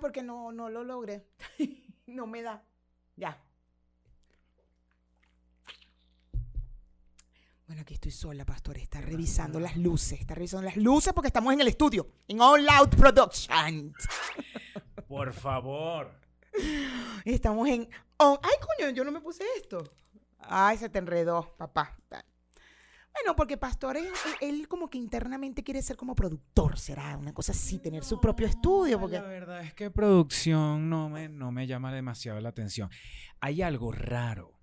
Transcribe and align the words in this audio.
Porque 0.00 0.22
no, 0.22 0.52
no 0.52 0.68
lo 0.68 0.82
logré. 0.84 1.26
no 2.06 2.26
me 2.26 2.42
da. 2.42 2.64
Ya. 3.16 3.38
Bueno, 7.66 7.82
aquí 7.82 7.94
estoy 7.94 8.10
sola, 8.10 8.44
pastor. 8.44 8.78
Está 8.78 9.00
revisando 9.00 9.60
las 9.60 9.76
luces. 9.76 10.20
Está 10.20 10.34
revisando 10.34 10.64
las 10.64 10.76
luces 10.76 11.12
porque 11.12 11.28
estamos 11.28 11.52
en 11.52 11.60
el 11.60 11.68
estudio. 11.68 12.08
En 12.26 12.40
All 12.40 12.68
Out 12.68 12.96
Productions. 12.96 13.94
Por 15.08 15.32
favor. 15.32 16.10
Estamos 17.24 17.68
en... 17.68 17.88
ay, 18.18 18.56
coño, 18.60 18.90
yo 18.90 19.04
no 19.04 19.12
me 19.12 19.20
puse 19.20 19.44
esto. 19.56 19.84
Ay, 20.38 20.78
se 20.78 20.88
te 20.88 20.98
enredó, 20.98 21.54
papá. 21.56 21.96
Bueno, 23.12 23.36
porque 23.36 23.56
Pastor, 23.56 23.96
él, 23.96 24.08
él 24.40 24.68
como 24.68 24.88
que 24.88 24.98
internamente 24.98 25.62
quiere 25.62 25.82
ser 25.82 25.96
como 25.96 26.14
productor, 26.14 26.78
será 26.78 27.16
una 27.16 27.34
cosa 27.34 27.52
así, 27.52 27.78
tener 27.78 28.04
su 28.04 28.20
propio 28.20 28.46
estudio. 28.46 28.98
Porque... 29.00 29.16
La 29.16 29.22
verdad 29.22 29.60
es 29.62 29.74
que 29.74 29.90
producción 29.90 30.88
no 30.88 31.08
me, 31.08 31.28
no 31.28 31.52
me 31.52 31.66
llama 31.66 31.92
demasiado 31.92 32.40
la 32.40 32.50
atención. 32.50 32.88
Hay 33.40 33.62
algo 33.62 33.92
raro. 33.92 34.60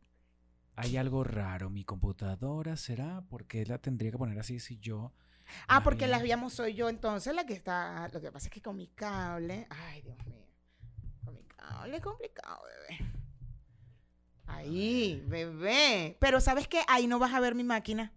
Hay 0.76 0.96
algo 0.96 1.24
raro. 1.24 1.70
Mi 1.70 1.84
computadora 1.84 2.78
será 2.78 3.24
porque 3.30 3.66
la 3.66 3.80
tendría 3.80 4.12
que 4.12 4.18
poner 4.18 4.40
así 4.40 4.60
si 4.60 4.78
yo. 4.78 5.14
Ah, 5.68 5.84
porque 5.84 6.08
las 6.08 6.22
víamos 6.22 6.54
soy 6.54 6.74
yo 6.74 6.90
entonces 6.90 7.34
la 7.34 7.46
que 7.46 7.54
está. 7.54 8.08
Lo 8.10 8.22
que 8.22 8.32
pasa 8.32 8.48
es 8.48 8.54
que 8.54 8.62
con 8.62 8.76
mi 8.76 8.88
cable. 8.88 9.68
Ay, 9.70 10.02
Dios 10.02 10.18
mío. 10.26 10.46
Con 11.24 11.34
mi 11.34 11.44
cable 11.44 11.98
es 11.98 12.04
complicado, 12.04 12.62
bebé. 12.66 13.12
Ahí, 14.46 15.24
bebé. 15.26 16.18
Pero 16.20 16.40
¿sabes 16.40 16.68
qué? 16.68 16.82
Ahí 16.88 17.08
no 17.08 17.20
vas 17.20 17.34
a 17.34 17.40
ver 17.40 17.56
mi 17.56 17.64
máquina. 17.64 18.14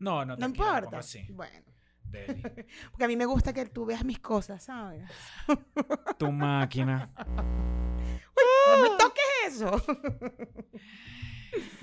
No, 0.00 0.24
no, 0.24 0.36
No 0.36 0.46
importa. 0.46 0.98
Así. 0.98 1.26
Bueno. 1.30 1.64
Deli. 2.02 2.42
Porque 2.90 3.04
a 3.04 3.08
mí 3.08 3.16
me 3.16 3.26
gusta 3.26 3.52
que 3.52 3.66
tú 3.66 3.86
veas 3.86 4.04
mis 4.04 4.18
cosas, 4.18 4.64
¿sabes? 4.64 5.04
Tu 6.18 6.32
máquina. 6.32 7.10
No 7.16 8.82
me 8.82 8.88
toques 8.98 9.24
eso. 9.46 9.80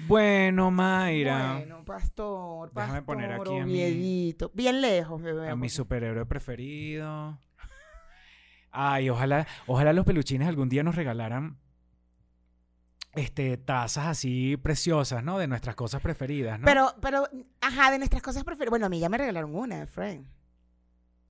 Bueno, 0.07 0.71
Mayra. 0.71 1.55
Bueno, 1.57 1.83
pastor, 1.83 2.71
pastor. 2.71 2.83
Déjame 2.83 3.01
poner 3.01 3.33
aquí 3.33 3.57
a 3.57 3.65
mi-. 3.65 4.33
Bien 4.53 4.79
lejos, 4.79 5.21
bebé. 5.21 5.49
A 5.49 5.57
mi 5.57 5.67
superhéroe 5.67 6.25
preferido. 6.25 7.37
Ay, 8.71 9.09
ojalá, 9.09 9.45
ojalá 9.65 9.91
los 9.91 10.05
peluchines 10.05 10.47
algún 10.47 10.69
día 10.69 10.83
nos 10.83 10.95
regalaran 10.95 11.57
este, 13.17 13.57
tazas 13.57 14.05
así 14.07 14.57
preciosas, 14.57 15.23
¿no? 15.23 15.37
De 15.37 15.47
nuestras 15.47 15.75
cosas 15.75 16.01
preferidas, 16.01 16.59
¿no? 16.59 16.65
Pero, 16.65 16.93
pero, 17.01 17.27
ajá, 17.61 17.91
de 17.91 17.97
nuestras 17.97 18.21
cosas 18.21 18.43
preferidas. 18.43 18.69
Bueno, 18.71 18.85
a 18.85 18.89
mí 18.89 18.99
ya 18.99 19.09
me 19.09 19.17
regalaron 19.17 19.53
una, 19.55 19.85
Frank. 19.87 20.25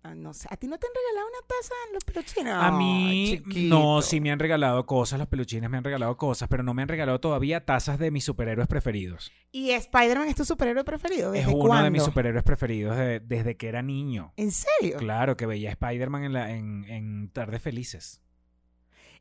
Ah, 0.04 0.16
no 0.16 0.34
sé. 0.34 0.48
¿A 0.50 0.56
ti 0.56 0.68
no 0.68 0.78
te 0.78 0.88
han 0.88 0.94
regalado 0.94 1.28
una 1.28 1.48
taza 1.48 1.74
en 1.88 1.94
los 1.96 2.04
peluchines? 2.06 2.54
A 2.54 2.72
mí, 2.72 3.08
Ay, 3.10 3.40
no, 3.40 3.44
chiquito. 3.44 4.02
sí 4.04 4.22
me 4.22 4.32
han 4.32 4.40
regalado 4.40 4.86
cosas, 4.86 5.20
los 5.20 5.28
peluchines 5.28 5.70
me 5.70 5.78
han 5.78 5.84
regalado 5.84 6.16
cosas, 6.16 6.48
pero 6.48 6.64
no 6.64 6.74
me 6.74 6.84
han 6.84 6.88
regalado 6.88 7.20
todavía 7.20 7.66
tazas 7.66 8.00
de 8.00 8.10
mis 8.12 8.24
superhéroes 8.24 8.70
preferidos. 8.70 9.32
¿Y 9.52 9.72
Spider-Man 9.72 10.30
es 10.30 10.36
tu 10.36 10.46
superhéroe 10.46 10.86
preferido? 10.86 11.34
Es 11.34 11.42
¿Desde 11.46 11.54
uno 11.54 11.68
cuándo? 11.68 11.84
de 11.86 11.90
mis 11.92 12.04
superhéroes 12.04 12.44
preferidos 12.44 12.96
de- 12.96 13.20
desde 13.20 13.58
que 13.58 13.68
era 13.68 13.82
niño. 13.82 14.32
¿En 14.38 14.52
serio? 14.52 14.98
Claro, 14.98 15.36
que 15.36 15.46
veía 15.46 15.70
a 15.70 15.72
Spider-Man 15.74 16.24
en, 16.24 16.36
en, 16.38 16.84
en 16.86 17.30
Tardes 17.32 17.62
Felices. 17.62 18.22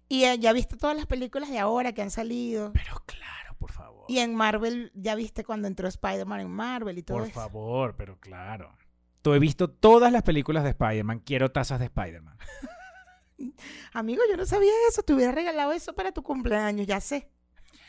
¿Y 0.08 0.24
eh, 0.24 0.38
ya 0.38 0.52
viste 0.52 0.76
todas 0.76 0.96
las 0.96 1.06
películas 1.06 1.50
de 1.50 1.58
ahora 1.58 1.92
que 1.92 2.02
han 2.02 2.10
salido? 2.10 2.72
Pero 2.72 3.02
claro, 3.06 3.56
por 3.58 3.72
favor. 3.72 4.04
Y 4.08 4.18
en 4.20 4.34
Marvel, 4.34 4.92
¿ya 4.94 5.14
viste 5.14 5.44
cuando 5.44 5.66
entró 5.68 5.88
Spider-Man 5.88 6.40
en 6.40 6.50
Marvel 6.50 6.98
y 6.98 7.02
todo 7.02 7.18
Por 7.18 7.26
eso? 7.26 7.34
favor, 7.34 7.96
pero 7.96 8.18
claro. 8.20 8.76
Tú 9.22 9.34
he 9.34 9.38
visto 9.40 9.68
todas 9.68 10.12
las 10.12 10.22
películas 10.22 10.62
de 10.62 10.70
Spider-Man. 10.70 11.20
Quiero 11.20 11.50
tazas 11.50 11.80
de 11.80 11.86
Spider-Man. 11.86 12.38
Amigo, 13.92 14.22
yo 14.30 14.36
no 14.36 14.46
sabía 14.46 14.72
eso. 14.88 15.02
Te 15.02 15.12
hubiera 15.12 15.32
regalado 15.32 15.72
eso 15.72 15.94
para 15.94 16.12
tu 16.12 16.22
cumpleaños, 16.22 16.86
ya 16.86 17.00
sé. 17.00 17.30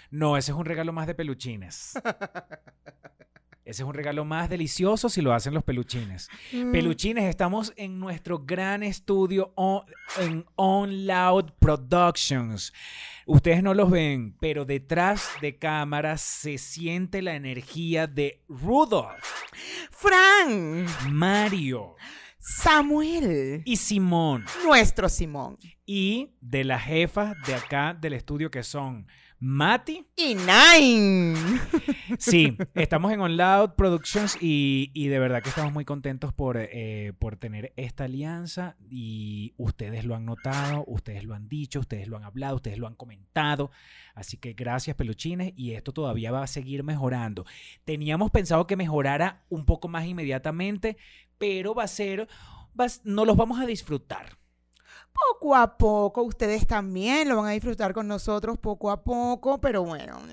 No, 0.10 0.38
ese 0.38 0.52
es 0.52 0.58
un 0.58 0.66
regalo 0.66 0.94
más 0.94 1.06
de 1.06 1.14
peluchines. 1.16 1.94
Ese 3.68 3.84
es 3.84 3.88
un 3.88 3.94
regalo 3.94 4.24
más 4.24 4.50
delicioso 4.50 5.10
si 5.10 5.22
lo 5.22 5.34
hacen 5.34 5.54
los 5.54 5.62
peluchines. 5.64 6.30
Mm. 6.54 6.72
Peluchines, 6.72 7.26
estamos 7.26 7.74
en 7.76 8.00
nuestro 8.00 8.40
gran 8.40 8.82
estudio 8.82 9.52
on- 9.56 9.84
en 10.20 10.46
On 10.56 11.06
Loud 11.06 11.52
Productions. 11.60 12.72
Ustedes 13.26 13.62
no 13.62 13.74
los 13.74 13.92
ven, 13.92 14.38
pero 14.40 14.64
detrás 14.64 15.28
de 15.42 15.58
cámaras 15.58 16.22
se 16.22 16.58
siente 16.58 17.22
la 17.22 17.36
energía 17.36 18.08
de 18.08 18.42
Rudolph, 18.48 19.22
Fran, 19.92 20.86
Mario 21.10 21.96
Samuel, 22.40 23.64
y 23.66 23.76
Simón. 23.76 24.46
nuestro 24.66 25.10
Simón. 25.10 25.58
Y 25.90 26.34
de 26.42 26.66
las 26.66 26.84
jefas 26.84 27.36
de 27.48 27.56
acá 27.56 27.98
del 28.00 28.12
estudio 28.14 28.52
que 28.52 28.62
son 28.62 29.08
Mati. 29.40 30.06
Y 30.16 30.36
Nine. 30.36 31.36
Sí, 32.20 32.58
estamos 32.74 33.12
en 33.12 33.20
On 33.20 33.36
Loud 33.36 33.72
Productions 33.76 34.38
y, 34.42 34.92
y 34.94 35.08
de 35.08 35.20
verdad 35.20 35.44
que 35.44 35.50
estamos 35.50 35.74
muy 35.74 35.84
contentos 35.84 36.34
por, 36.34 36.58
eh, 36.58 37.14
por 37.20 37.36
tener 37.36 37.74
esta 37.76 38.06
alianza 38.06 38.78
y 38.90 39.54
ustedes 39.58 40.06
lo 40.06 40.16
han 40.16 40.26
notado, 40.26 40.86
ustedes 40.88 41.26
lo 41.26 41.36
han 41.36 41.50
dicho, 41.50 41.82
ustedes 41.82 42.08
lo 42.08 42.16
han 42.16 42.24
hablado, 42.24 42.56
ustedes 42.56 42.78
lo 42.78 42.88
han 42.88 42.96
comentado. 42.96 43.72
Así 44.16 44.38
que 44.38 44.54
gracias 44.54 44.96
peluchines 44.96 45.54
y 45.58 45.74
esto 45.74 45.92
todavía 45.92 46.32
va 46.32 46.44
a 46.44 46.48
seguir 46.48 46.84
mejorando. 46.84 47.46
Teníamos 47.84 48.32
pensado 48.32 48.68
que 48.68 48.78
mejorara 48.78 49.44
un 49.50 49.66
poco 49.66 49.90
más 49.90 50.06
inmediatamente, 50.06 50.98
pero 51.38 51.76
va 51.76 51.84
a 51.84 51.88
ser, 51.88 52.28
va 52.80 52.88
no 53.04 53.26
los 53.26 53.38
vamos 53.38 53.60
a 53.60 53.66
disfrutar. 53.66 54.38
Poco 55.32 55.56
a 55.56 55.78
poco, 55.78 56.24
ustedes 56.24 56.68
también 56.68 57.30
lo 57.30 57.38
van 57.38 57.48
a 57.48 57.52
disfrutar 57.52 57.94
con 57.94 58.08
nosotros 58.08 58.58
poco 58.58 58.92
a 58.92 59.04
poco, 59.04 59.60
pero 59.60 59.84
bueno. 59.84 60.22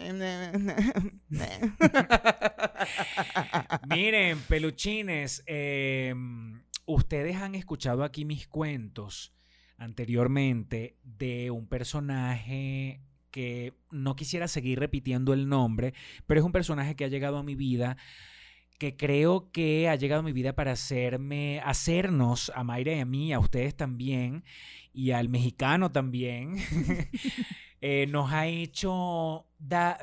Miren, 3.88 4.38
peluchines, 4.40 5.42
eh, 5.46 6.14
ustedes 6.86 7.36
han 7.36 7.54
escuchado 7.54 8.04
aquí 8.04 8.24
mis 8.24 8.46
cuentos 8.46 9.32
anteriormente 9.78 10.96
de 11.02 11.50
un 11.50 11.66
personaje 11.66 13.00
que 13.30 13.72
no 13.90 14.14
quisiera 14.14 14.48
seguir 14.48 14.78
repitiendo 14.78 15.32
el 15.32 15.48
nombre, 15.48 15.94
pero 16.26 16.40
es 16.40 16.46
un 16.46 16.52
personaje 16.52 16.94
que 16.94 17.04
ha 17.04 17.08
llegado 17.08 17.38
a 17.38 17.42
mi 17.42 17.54
vida 17.54 17.96
que 18.84 18.96
creo 18.96 19.50
que 19.50 19.88
ha 19.88 19.94
llegado 19.96 20.22
mi 20.22 20.32
vida 20.32 20.54
para 20.54 20.72
hacerme, 20.72 21.60
hacernos, 21.64 22.52
a 22.54 22.64
Mayra 22.64 22.92
y 22.92 23.00
a 23.00 23.06
mí, 23.06 23.32
a 23.32 23.38
ustedes 23.38 23.74
también, 23.74 24.44
y 24.92 25.12
al 25.12 25.30
mexicano 25.30 25.90
también, 25.90 26.56
eh, 27.80 28.06
nos 28.08 28.30
ha 28.32 28.46
hecho 28.46 29.46
da- 29.58 29.98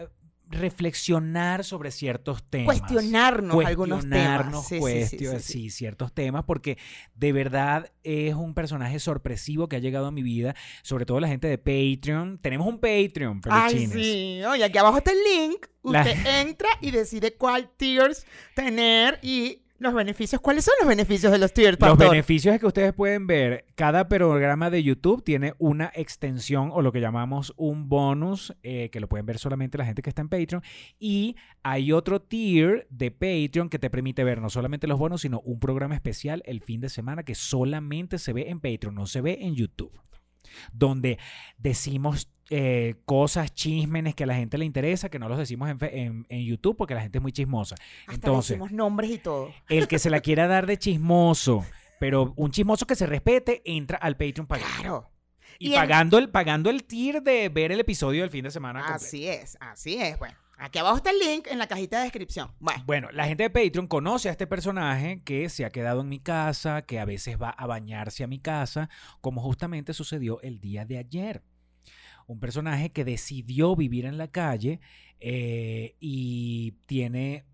reflexionar 0.52 1.64
sobre 1.64 1.92
ciertos 1.92 2.44
temas. 2.50 2.80
Cuestionarnos 2.82 3.66
algunos 3.66 4.02
temas. 4.02 4.18
Cuestionarnos 4.44 4.66
Sí, 4.68 4.76
sí, 4.76 4.76
sí, 4.76 4.80
cuestio- 5.18 5.32
sí, 5.32 5.40
sí. 5.40 5.54
sí, 5.64 5.70
ciertos 5.70 6.14
temas, 6.14 6.44
porque 6.46 6.78
de 7.16 7.32
verdad 7.32 7.92
es 8.04 8.34
un 8.36 8.54
personaje 8.54 9.00
sorpresivo 9.00 9.68
que 9.70 9.76
ha 9.78 9.80
llegado 9.80 10.08
a 10.08 10.12
mi 10.12 10.24
vida, 10.24 10.56
sobre 10.84 11.06
todo 11.06 11.20
la 11.20 11.28
gente 11.28 11.48
de 11.48 11.58
Patreon. 11.58 12.38
Tenemos 12.40 12.68
un 12.68 12.80
Patreon, 12.80 13.42
Ay, 13.50 13.74
peluchines. 13.76 14.06
sí. 14.06 14.42
Oye, 14.46 14.64
aquí 14.64 14.78
abajo 14.78 14.98
está 14.98 15.12
el 15.12 15.18
link. 15.24 15.66
La- 15.84 16.02
Usted 16.02 16.42
entra 16.42 16.70
y 16.82 16.92
decide 16.92 17.34
cuál 17.34 17.70
tiers 17.78 18.26
tener 18.56 19.20
y 19.24 19.62
los 19.82 19.94
beneficios. 19.94 20.40
¿Cuáles 20.42 20.64
son 20.64 20.76
los 20.80 20.88
beneficios 20.88 21.32
de 21.32 21.40
los 21.40 21.54
tiers, 21.54 21.72
Los 21.80 21.90
pastor? 21.90 22.10
beneficios 22.12 22.54
es 22.54 22.60
que 22.60 22.68
ustedes 22.68 22.94
pueden 22.94 23.26
ver, 23.28 23.66
cada 23.76 24.08
programa 24.08 24.70
de 24.70 24.84
YouTube 24.84 25.24
tiene 25.24 25.54
una 25.58 25.92
extensión 25.96 26.70
o 26.72 26.82
lo 26.82 26.92
que 26.92 27.02
llamamos 27.02 27.54
un 27.58 27.90
bonus, 27.90 28.56
eh, 28.62 28.90
que 28.92 29.00
lo 29.00 29.10
pueden 29.10 29.26
ver 29.26 29.40
solamente 29.40 29.78
la 29.78 29.86
gente 29.86 30.02
que 30.02 30.10
está 30.10 30.22
en 30.22 30.30
Patreon. 30.30 30.62
Y 31.00 31.36
hay 31.64 31.92
otro 31.92 32.22
tier 32.22 32.88
de 32.90 33.12
Patreon 33.12 33.70
que 33.70 33.80
te 33.80 33.90
permite 33.90 34.24
ver 34.24 34.40
no 34.40 34.50
solamente 34.50 34.88
los 34.88 35.00
bonos, 35.00 35.22
sino 35.22 35.40
un 35.42 35.60
programa 35.60 35.96
especial 35.96 36.44
el 36.46 36.62
fin 36.62 36.80
de 36.80 36.90
semana 36.90 37.24
que 37.24 37.36
solamente 37.36 38.20
se 38.20 38.34
ve 38.34 38.50
en 38.50 38.60
Patreon, 38.60 38.94
no 38.94 39.08
se 39.08 39.22
ve 39.22 39.40
en 39.42 39.56
YouTube. 39.56 39.92
Donde 40.74 41.18
decimos 41.58 42.30
eh, 42.50 42.96
cosas, 43.06 43.54
chismenes 43.54 44.14
que 44.14 44.24
a 44.24 44.28
la 44.28 44.36
gente 44.36 44.58
le 44.58 44.66
interesa, 44.66 45.10
que 45.10 45.20
no 45.20 45.30
los 45.30 45.38
decimos 45.38 45.70
en, 45.70 45.78
en- 45.82 46.26
en 46.28 46.46
YouTube 46.46 46.76
porque 46.76 46.94
la 46.94 47.02
gente 47.02 47.18
es 47.18 47.22
muy 47.22 47.32
chismosa. 47.32 47.76
Hasta 48.02 48.14
Entonces, 48.16 48.50
decimos 48.50 48.72
nombres 48.74 49.10
y 49.12 49.18
todo. 49.20 49.54
el 49.70 49.88
que 49.88 50.00
se 50.00 50.10
la 50.10 50.20
quiera 50.20 50.48
dar 50.48 50.66
de 50.68 50.78
chismoso, 50.78 51.66
pero 52.00 52.34
un 52.36 52.52
chismoso 52.52 52.86
que 52.86 52.96
se 52.96 53.06
respete, 53.06 53.62
entra 53.64 53.98
al 53.98 54.18
Patreon 54.18 54.48
pagando. 54.48 54.74
Claro. 54.82 55.08
Y, 55.60 55.74
pagando, 55.76 56.18
el, 56.18 56.30
pagando 56.30 56.70
el 56.70 56.84
tier 56.84 57.22
de 57.22 57.48
ver 57.50 57.72
el 57.72 57.80
episodio 57.80 58.22
del 58.22 58.32
fin 58.32 58.44
de 58.44 58.52
semana. 58.52 58.80
completo. 58.80 59.06
Así 59.06 59.28
es, 59.28 59.58
así 59.62 59.96
es. 60.02 60.18
Bueno, 60.20 60.36
aquí 60.62 60.80
abajo 60.80 60.98
está 60.98 61.10
el 61.12 61.20
link 61.20 61.48
en 61.48 61.58
la 61.58 61.68
cajita 61.68 61.98
de 61.98 62.04
descripción. 62.04 62.52
Bueno, 62.86 63.10
la 63.12 63.26
gente 63.26 63.44
de 63.44 63.50
Patreon 63.50 63.88
conoce 63.88 64.30
a 64.30 64.32
este 64.32 64.48
personaje 64.48 65.22
que 65.26 65.50
se 65.50 65.66
ha 65.66 65.72
quedado 65.72 66.02
en 66.02 66.10
mi 66.10 66.20
casa, 66.20 66.84
que 66.84 67.00
a 67.00 67.06
veces 67.06 67.42
va 67.42 67.50
a 67.50 67.66
bañarse 67.66 68.24
a 68.24 68.28
mi 68.28 68.40
casa, 68.40 68.90
como 69.22 69.42
justamente 69.42 69.94
sucedió 69.94 70.40
el 70.42 70.60
día 70.60 70.86
de 70.86 71.00
ayer. 71.00 71.44
Un 72.28 72.40
personaje 72.40 72.92
que 72.92 73.04
decidió 73.04 73.76
vivir 73.76 74.06
en 74.06 74.18
la 74.18 74.30
calle 74.30 74.80
eh, 75.20 75.96
y 76.00 76.74
tiene 76.86 77.46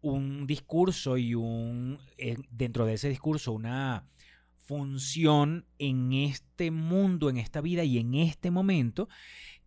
un 0.00 0.46
discurso 0.46 1.16
y 1.16 1.34
un 1.34 1.98
eh, 2.16 2.36
dentro 2.50 2.86
de 2.86 2.94
ese 2.94 3.08
discurso 3.08 3.52
una 3.52 4.06
función 4.56 5.66
en 5.78 6.12
este 6.12 6.70
mundo, 6.70 7.28
en 7.28 7.36
esta 7.36 7.60
vida 7.60 7.84
y 7.84 7.98
en 7.98 8.14
este 8.14 8.50
momento 8.50 9.08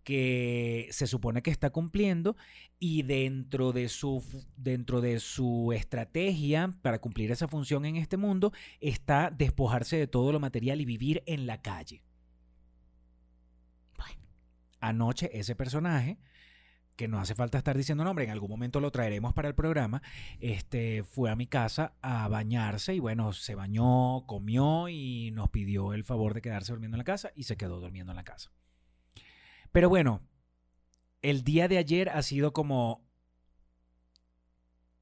que 0.05 0.87
se 0.91 1.07
supone 1.07 1.41
que 1.41 1.51
está 1.51 1.71
cumpliendo 1.71 2.37
y 2.87 3.01
dentro 3.01 3.71
de 3.71 3.89
su 3.89 4.23
dentro 4.57 5.01
de 5.01 5.19
su 5.19 5.73
estrategia 5.73 6.69
para 6.83 6.99
cumplir 6.99 7.31
esa 7.31 7.47
función 7.47 7.83
en 7.83 7.95
este 7.95 8.15
mundo 8.15 8.53
está 8.79 9.31
despojarse 9.31 9.97
de 9.97 10.05
todo 10.05 10.31
lo 10.31 10.39
material 10.39 10.79
y 10.81 10.85
vivir 10.85 11.23
en 11.25 11.47
la 11.47 11.63
calle. 11.63 12.03
Bueno, 13.97 14.21
anoche 14.81 15.31
ese 15.33 15.55
personaje 15.55 16.19
que 16.95 17.07
no 17.07 17.19
hace 17.19 17.33
falta 17.33 17.57
estar 17.57 17.75
diciendo 17.75 18.03
nombre, 18.03 18.25
en 18.25 18.29
algún 18.29 18.51
momento 18.51 18.79
lo 18.79 18.91
traeremos 18.91 19.33
para 19.33 19.47
el 19.47 19.55
programa, 19.55 20.03
este, 20.39 21.01
fue 21.03 21.31
a 21.31 21.35
mi 21.35 21.47
casa 21.47 21.95
a 22.03 22.27
bañarse 22.27 22.93
y 22.93 22.99
bueno, 22.99 23.33
se 23.33 23.55
bañó, 23.55 24.27
comió 24.27 24.89
y 24.89 25.31
nos 25.31 25.49
pidió 25.49 25.93
el 25.93 26.03
favor 26.03 26.35
de 26.35 26.43
quedarse 26.43 26.71
durmiendo 26.71 26.97
en 26.97 26.99
la 26.99 27.03
casa 27.03 27.31
y 27.35 27.45
se 27.45 27.57
quedó 27.57 27.79
durmiendo 27.79 28.11
en 28.11 28.17
la 28.17 28.23
casa. 28.23 28.51
Pero 29.71 29.89
bueno, 29.89 30.21
el 31.25 31.43
día 31.43 31.67
de 31.67 31.79
ayer 31.79 32.09
ha 32.09 32.21
sido 32.21 32.53
como 32.53 33.03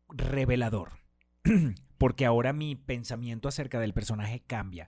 revelador, 0.08 0.92
porque 1.98 2.25
ahora 2.25 2.54
mi 2.54 2.75
pensamiento 2.75 3.50
acerca 3.50 3.80
del 3.80 3.94
personaje 3.94 4.42
cambia. 4.48 4.88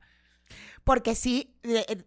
Porque 0.86 1.14
sí, 1.16 1.58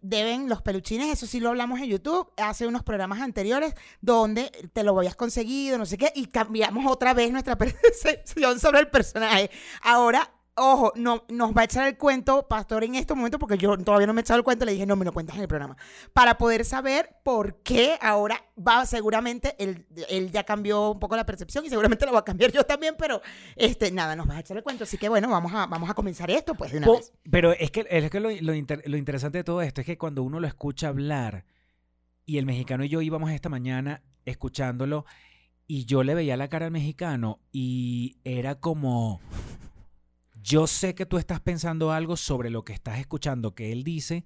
deben 0.01 0.49
los 0.49 0.63
peluchines, 0.63 1.09
eso 1.09 1.27
sí 1.27 1.39
lo 1.39 1.49
hablamos 1.49 1.79
en 1.79 1.89
YouTube, 1.89 2.31
hace 2.37 2.65
unos 2.65 2.81
programas 2.81 3.21
anteriores 3.21 3.75
donde 4.01 4.49
te 4.73 4.83
lo 4.83 4.97
habías 4.97 5.15
conseguido, 5.15 5.77
no 5.77 5.85
sé 5.85 5.97
qué, 5.97 6.11
y 6.15 6.25
cambiamos 6.27 6.91
otra 6.91 7.13
vez 7.13 7.31
nuestra 7.31 7.57
percepción 7.57 8.59
sobre 8.59 8.79
el 8.79 8.87
personaje. 8.87 9.51
Ahora 9.83 10.38
ojo, 10.59 10.93
no, 10.95 11.23
nos 11.29 11.55
va 11.55 11.61
a 11.61 11.63
echar 11.63 11.87
el 11.87 11.97
cuento, 11.97 12.47
Pastor, 12.47 12.83
en 12.83 12.95
este 12.95 13.15
momento, 13.15 13.39
porque 13.39 13.57
yo 13.57 13.77
todavía 13.77 14.07
no 14.07 14.13
me 14.13 14.21
he 14.21 14.23
echado 14.23 14.37
el 14.37 14.43
cuento, 14.43 14.65
le 14.65 14.73
dije, 14.73 14.85
no, 14.85 14.95
me 14.95 15.05
lo 15.05 15.11
cuentas 15.11 15.35
en 15.35 15.41
el 15.41 15.47
programa, 15.47 15.77
para 16.13 16.37
poder 16.37 16.65
saber 16.65 17.17
por 17.23 17.61
qué 17.63 17.97
ahora 18.01 18.43
va, 18.55 18.85
seguramente, 18.85 19.55
él, 19.57 19.87
él 20.09 20.31
ya 20.31 20.43
cambió 20.43 20.91
un 20.91 20.99
poco 20.99 21.15
la 21.15 21.25
percepción 21.25 21.65
y 21.65 21.69
seguramente 21.69 22.05
lo 22.05 22.11
va 22.11 22.19
a 22.19 22.25
cambiar 22.25 22.51
yo 22.51 22.63
también, 22.63 22.95
pero 22.97 23.21
este, 23.55 23.91
nada, 23.91 24.15
nos 24.15 24.29
va 24.29 24.35
a 24.35 24.39
echar 24.41 24.57
el 24.57 24.63
cuento, 24.63 24.83
así 24.83 24.97
que 24.97 25.09
bueno, 25.09 25.29
vamos 25.29 25.53
a, 25.53 25.65
vamos 25.65 25.89
a 25.89 25.93
comenzar 25.93 26.29
esto, 26.29 26.53
pues, 26.55 26.71
de 26.71 26.79
una 26.79 26.91
vez. 26.91 27.13
Pero 27.29 27.53
es 27.53 27.71
que, 27.71 27.87
es 27.89 28.09
que 28.09 28.19
lo, 28.19 28.29
lo, 28.29 28.53
lo 28.85 28.97
interesante 28.97 29.39
de 29.39 29.43
todo 29.43 29.61
esto 29.61 29.81
es 29.81 29.87
que 29.87 29.97
cuando 29.97 30.23
uno 30.23 30.39
lo 30.39 30.47
escucha 30.47 30.89
hablar, 30.89 31.45
y 32.25 32.37
el 32.37 32.45
mexicano 32.45 32.83
y 32.83 32.89
yo 32.89 33.01
íbamos 33.01 33.31
esta 33.31 33.49
mañana 33.49 34.03
escuchándolo, 34.25 35.05
y 35.71 35.85
yo 35.85 36.03
le 36.03 36.15
veía 36.15 36.35
la 36.35 36.47
cara 36.47 36.65
al 36.65 36.71
mexicano 36.71 37.39
y 37.51 38.17
era 38.23 38.55
como 38.55 39.21
yo 40.41 40.67
sé 40.67 40.95
que 40.95 41.05
tú 41.05 41.17
estás 41.17 41.39
pensando 41.39 41.91
algo 41.91 42.17
sobre 42.17 42.49
lo 42.49 42.63
que 42.63 42.73
estás 42.73 42.99
escuchando 42.99 43.55
que 43.55 43.71
él 43.71 43.83
dice, 43.83 44.25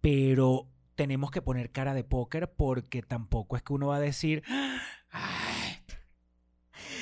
pero 0.00 0.68
tenemos 0.94 1.30
que 1.30 1.42
poner 1.42 1.72
cara 1.72 1.94
de 1.94 2.04
póker 2.04 2.52
porque 2.52 3.02
tampoco 3.02 3.56
es 3.56 3.62
que 3.62 3.72
uno 3.72 3.88
va 3.88 3.96
a 3.96 4.00
decir... 4.00 4.42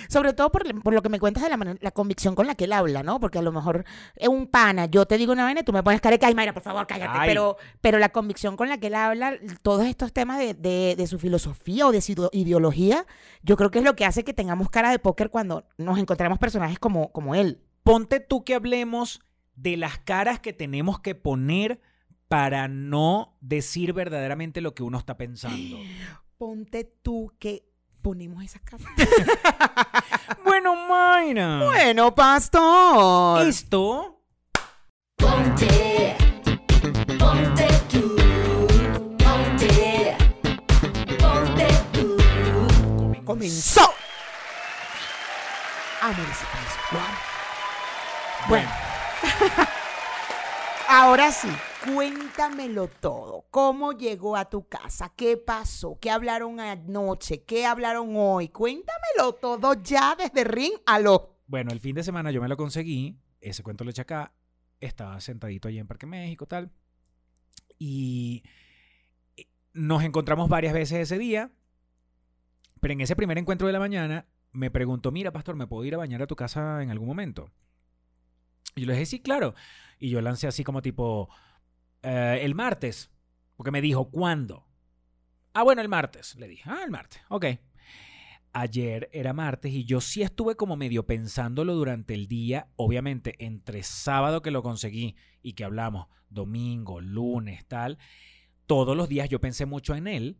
Sobre 0.09 0.33
todo 0.33 0.51
por, 0.53 0.93
lo 0.93 1.03
que 1.03 1.09
me 1.09 1.19
cuentas 1.19 1.43
de 1.43 1.49
la, 1.49 1.77
la, 1.81 1.91
convicción 1.91 2.35
con 2.35 2.47
la 2.47 2.55
que 2.55 2.65
él 2.65 2.73
habla, 2.73 3.03
¿no? 3.03 3.19
Porque 3.19 3.39
a 3.39 3.43
lo 3.43 3.51
mejor 3.51 3.85
es 4.17 4.29
un 4.29 4.47
pana, 4.47 4.87
yo 4.87 5.07
te 5.07 5.17
digo 5.17 5.33
una 5.33 5.45
vaina 5.45 5.61
y 5.61 5.65
tú 5.65 5.73
me 5.73 5.83
pones 5.83 6.01
cara 6.01 6.19
de 6.19 6.27
ay, 6.27 6.35
Mayra, 6.35 6.53
por 6.53 6.63
favor, 6.63 6.87
cállate. 6.87 7.19
Pero, 7.25 7.57
pero 7.81 7.99
la 7.99 8.11
convicción 8.11 8.57
con 8.57 8.69
la 8.69 8.79
que 8.79 8.89
él 8.89 8.95
habla, 8.95 9.39
todos 9.63 9.87
estos 9.87 10.13
temas 10.13 10.39
de, 10.39 10.55
de, 10.55 10.95
de, 10.97 11.07
su 11.07 11.19
filosofía 11.19 11.87
o 11.87 11.93
de 11.93 12.03
su 12.03 12.29
ideología, 12.33 13.07
yo 13.43 13.57
creo 13.57 13.71
que 13.71 13.79
es 13.79 13.85
lo 13.85 13.97
que 13.97 14.05
hace 14.05 14.25
que 14.25 14.35
tengamos 14.35 14.69
cara 14.69 14.91
de 14.91 14.99
póker 14.99 15.31
cuando 15.31 15.65
nos 15.79 15.99
encontramos 15.99 16.39
personajes 16.39 16.79
como, 16.79 17.11
como 17.13 17.35
él. 17.35 17.63
Ponte 17.83 18.21
tú 18.21 18.45
que 18.45 18.55
hablemos 18.55 19.21
de 19.57 19.77
las 19.77 19.99
caras 19.99 20.39
que 20.39 20.53
tenemos 20.53 21.01
que 21.01 21.15
poner 21.15 21.81
para 22.29 22.69
no 22.69 23.37
decir 23.41 23.93
verdaderamente 23.93 24.61
lo 24.61 24.75
que 24.75 24.85
uno 24.85 24.99
está 24.99 25.17
pensando. 25.17 25.79
Ponte 26.39 26.85
tú 27.03 27.35
que 27.39 27.65
ponemos 28.01 28.45
esas 28.45 28.63
caras. 28.63 28.87
bueno, 30.45 30.75
Mayra. 30.89 31.65
Bueno, 31.65 32.15
pastor. 32.15 33.47
¿Esto? 33.47 34.23
Ponte. 35.17 36.17
Ponte 37.19 37.69
tú. 37.91 38.17
Ponte. 39.19 40.17
Ponte 41.19 41.69
tú. 41.93 43.25
Comenzó. 43.25 43.83
Bueno. 48.49 48.69
Ahora 50.89 51.33
sí, 51.33 51.49
cuéntamelo 51.87 52.89
todo. 52.89 53.47
¿Cómo 53.51 53.93
llegó 53.93 54.37
a 54.37 54.49
tu 54.49 54.69
casa? 54.69 55.13
¿Qué 55.17 55.37
pasó? 55.37 55.99
¿Qué 56.01 56.11
hablaron 56.11 56.61
anoche? 56.61 57.45
¿Qué 57.45 57.65
hablaron 57.65 58.13
hoy? 58.15 58.49
Cuéntamelo 58.49 59.35
todo 59.41 59.75
ya 59.83 60.15
desde 60.17 60.45
ring 60.45 60.75
a 60.87 60.99
lo. 60.99 61.41
Bueno, 61.47 61.73
el 61.73 61.81
fin 61.81 61.95
de 61.95 62.03
semana 62.03 62.31
yo 62.31 62.43
me 62.43 62.49
lo 62.49 62.57
conseguí. 62.57 63.19
Ese 63.41 63.63
cuento 63.63 63.85
lo 63.85 63.91
eché 63.91 64.03
acá. 64.03 64.35
Estaba 64.81 65.21
sentadito 65.21 65.69
allí 65.69 65.79
en 65.79 65.87
Parque 65.87 66.07
México, 66.07 66.47
tal. 66.47 66.71
Y 67.79 68.43
nos 69.73 70.03
encontramos 70.03 70.49
varias 70.49 70.75
veces 70.75 70.99
ese 70.99 71.19
día. 71.19 71.51
Pero 72.81 72.93
en 72.93 73.01
ese 73.01 73.17
primer 73.17 73.39
encuentro 73.39 73.67
de 73.67 73.73
la 73.73 73.79
mañana 73.79 74.27
me 74.51 74.71
preguntó, 74.71 75.11
mira, 75.13 75.33
pastor, 75.33 75.57
¿me 75.57 75.67
puedo 75.67 75.85
ir 75.85 75.95
a 75.95 75.99
bañar 75.99 76.21
a 76.23 76.27
tu 76.27 76.37
casa 76.37 76.83
en 76.83 76.91
algún 76.91 77.09
momento? 77.09 77.51
Y 78.75 78.83
yo 78.83 78.87
le 78.87 78.95
dije, 78.95 79.07
sí, 79.07 79.21
claro. 79.21 79.55
Y 79.99 80.11
yo 80.11 80.21
lancé 80.21 80.47
así 80.47 80.65
como 80.65 80.83
tipo, 80.83 81.29
eh, 82.03 82.41
el 82.43 82.55
martes. 82.55 83.11
Porque 83.57 83.71
me 83.71 83.81
dijo, 83.81 84.11
¿cuándo? 84.11 84.67
Ah, 85.53 85.63
bueno, 85.63 85.83
el 85.83 85.89
martes. 85.89 86.35
Le 86.37 86.49
dije, 86.49 86.63
ah, 86.67 86.83
el 86.85 86.91
martes. 86.91 87.21
Ok. 87.29 87.47
Ayer 88.55 89.09
era 89.13 89.33
martes 89.33 89.73
y 89.73 89.85
yo 89.85 90.03
sí 90.03 90.23
estuve 90.23 90.57
como 90.57 90.77
medio 90.77 91.07
pensándolo 91.07 91.75
durante 91.75 92.13
el 92.13 92.29
día, 92.29 92.69
obviamente 92.77 93.35
entre 93.39 93.83
sábado 93.83 94.43
que 94.43 94.51
lo 94.51 94.63
conseguí 94.63 95.17
y 95.43 95.55
que 95.55 95.65
hablamos, 95.65 96.09
domingo, 96.29 97.01
lunes, 97.01 97.65
tal, 97.67 97.97
todos 98.67 98.95
los 98.95 99.09
días 99.09 99.31
yo 99.31 99.41
pensé 99.41 99.65
mucho 99.65 99.95
en 99.95 100.07
él, 100.07 100.37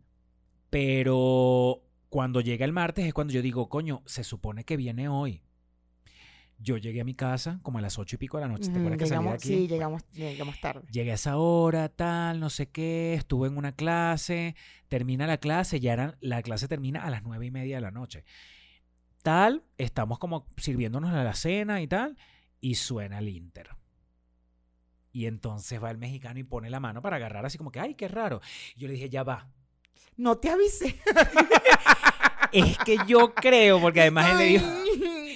pero 0.69 1.85
cuando 2.11 2.43
llega 2.43 2.67
el 2.67 2.73
martes 2.73 3.07
es 3.07 3.15
cuando 3.15 3.33
yo 3.33 3.41
digo, 3.41 3.71
coño, 3.71 4.03
se 4.05 4.25
supone 4.25 4.65
que 4.65 4.77
viene 4.77 5.09
hoy. 5.09 5.43
Yo 6.63 6.77
llegué 6.77 7.01
a 7.01 7.05
mi 7.05 7.15
casa 7.15 7.59
como 7.63 7.79
a 7.79 7.81
las 7.81 7.99
ocho 7.99 8.15
y 8.15 8.19
pico 8.19 8.39
de 8.39 8.43
la 8.43 8.49
noche. 8.49 8.71
¿Te 8.71 8.79
acuerdas 8.79 8.99
que 8.99 9.07
salí 9.07 9.25
de 9.25 9.31
aquí? 9.31 9.49
Sí, 9.49 9.69
llegamos, 9.69 10.07
llegamos 10.13 10.61
tarde. 10.61 10.87
Llegué 10.93 11.11
a 11.11 11.15
esa 11.15 11.37
hora, 11.37 11.89
tal, 11.89 12.39
no 12.39 12.51
sé 12.51 12.69
qué. 12.71 13.15
Estuve 13.15 13.49
en 13.49 13.57
una 13.57 13.73
clase. 13.73 14.55
Termina 14.89 15.27
la 15.27 15.39
clase. 15.39 15.81
Ya 15.81 15.93
eran, 15.93 16.17
la 16.21 16.41
clase 16.43 16.69
termina 16.69 17.03
a 17.03 17.11
las 17.11 17.25
nueve 17.25 17.47
y 17.47 17.51
media 17.51 17.77
de 17.77 17.81
la 17.83 17.91
noche. 17.91 18.25
Tal, 19.23 19.65
estamos 19.77 20.21
como 20.21 20.47
sirviéndonos 20.57 21.13
la 21.13 21.35
cena 21.35 21.83
y 21.83 21.89
tal. 21.89 22.17
Y 22.61 22.77
suena 22.77 23.19
el 23.19 23.29
Inter. 23.29 23.71
Y 25.11 25.27
entonces 25.27 25.83
va 25.83 25.91
el 25.91 25.99
mexicano 25.99 26.39
y 26.39 26.45
pone 26.45 26.71
la 26.71 26.79
mano 26.79 27.03
para 27.03 27.17
agarrar 27.17 27.45
así 27.45 27.59
como 27.59 27.73
que, 27.73 27.81
ay, 27.81 27.95
qué 27.95 28.07
raro. 28.07 28.41
Y 28.77 28.81
yo 28.81 28.87
le 28.87 28.95
dije, 28.95 29.11
ya 29.11 29.25
va. 29.25 29.49
No 30.17 30.39
te 30.39 30.49
avisé. 30.49 30.97
es 32.53 32.79
que 32.79 32.99
yo 33.07 33.35
creo, 33.35 33.81
porque 33.81 34.03
además 34.03 34.31
él 34.31 34.39
le 34.39 34.45
dijo 34.45 34.67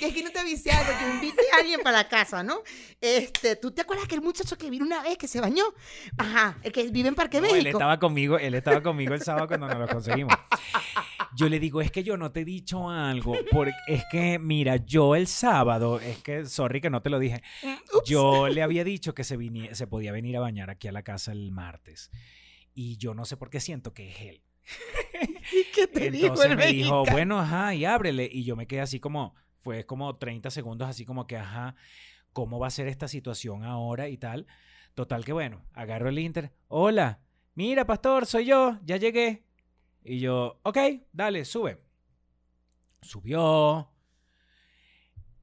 es 0.06 0.14
que 0.14 0.22
no 0.22 0.30
te 0.30 0.38
avisé 0.38 0.70
algo, 0.70 0.92
que 0.98 1.14
invite 1.14 1.42
a 1.52 1.60
alguien 1.60 1.80
para 1.82 1.98
la 1.98 2.08
casa, 2.08 2.42
¿no? 2.42 2.62
Este, 3.00 3.56
¿tú 3.56 3.70
te 3.70 3.82
acuerdas 3.82 4.06
que 4.08 4.14
el 4.14 4.22
muchacho 4.22 4.56
que 4.56 4.70
vino 4.70 4.84
una 4.84 5.02
vez 5.02 5.18
que 5.18 5.28
se 5.28 5.40
bañó? 5.40 5.64
Ajá, 6.16 6.58
el 6.62 6.72
que 6.72 6.88
vive 6.90 7.08
en 7.08 7.14
Parque 7.14 7.40
México. 7.40 7.58
Él 7.58 7.66
estaba 7.66 7.98
conmigo, 7.98 8.38
él 8.38 8.54
estaba 8.54 8.82
conmigo 8.82 9.14
el 9.14 9.22
sábado 9.22 9.48
cuando 9.48 9.68
nos 9.68 9.78
lo 9.78 9.88
conseguimos. 9.88 10.34
Yo 11.34 11.48
le 11.48 11.60
digo, 11.60 11.82
es 11.82 11.90
que 11.90 12.02
yo 12.02 12.16
no 12.16 12.32
te 12.32 12.40
he 12.40 12.44
dicho 12.44 12.88
algo, 12.88 13.36
porque 13.50 13.74
es 13.88 14.04
que, 14.10 14.38
mira, 14.38 14.76
yo 14.76 15.14
el 15.14 15.26
sábado, 15.26 16.00
es 16.00 16.22
que, 16.22 16.46
sorry 16.46 16.80
que 16.80 16.88
no 16.88 17.02
te 17.02 17.10
lo 17.10 17.18
dije, 17.18 17.42
yo 18.06 18.48
le 18.48 18.62
había 18.62 18.84
dicho 18.84 19.14
que 19.14 19.24
se, 19.24 19.36
se 19.74 19.86
podía 19.86 20.12
venir 20.12 20.36
a 20.36 20.40
bañar 20.40 20.70
aquí 20.70 20.88
a 20.88 20.92
la 20.92 21.02
casa 21.02 21.32
el 21.32 21.52
martes. 21.52 22.10
Y 22.74 22.96
yo 22.96 23.14
no 23.14 23.24
sé 23.24 23.36
por 23.36 23.50
qué 23.50 23.60
siento 23.60 23.92
que 23.92 24.10
es 24.10 24.20
él. 24.20 24.42
¿Y 25.52 25.64
qué 25.74 25.86
te 25.86 26.06
Entonces 26.06 26.56
me 26.56 26.66
dijo, 26.66 27.04
bueno, 27.10 27.38
ajá, 27.38 27.74
y 27.74 27.84
ábrele. 27.84 28.28
Y 28.30 28.44
yo 28.44 28.56
me 28.56 28.66
quedé 28.66 28.80
así 28.80 29.00
como, 29.00 29.34
fue 29.66 29.84
como 29.84 30.14
30 30.14 30.48
segundos 30.52 30.88
así 30.88 31.04
como 31.04 31.26
que, 31.26 31.36
ajá, 31.36 31.74
¿cómo 32.32 32.60
va 32.60 32.68
a 32.68 32.70
ser 32.70 32.86
esta 32.86 33.08
situación 33.08 33.64
ahora 33.64 34.08
y 34.08 34.16
tal? 34.16 34.46
Total 34.94 35.24
que 35.24 35.32
bueno, 35.32 35.64
agarro 35.72 36.08
el 36.08 36.20
Inter, 36.20 36.52
hola, 36.68 37.18
mira, 37.56 37.84
pastor, 37.84 38.26
soy 38.26 38.44
yo, 38.46 38.78
ya 38.84 38.96
llegué. 38.96 39.44
Y 40.04 40.20
yo, 40.20 40.60
ok, 40.62 40.78
dale, 41.12 41.44
sube. 41.44 41.82
Subió. 43.02 43.90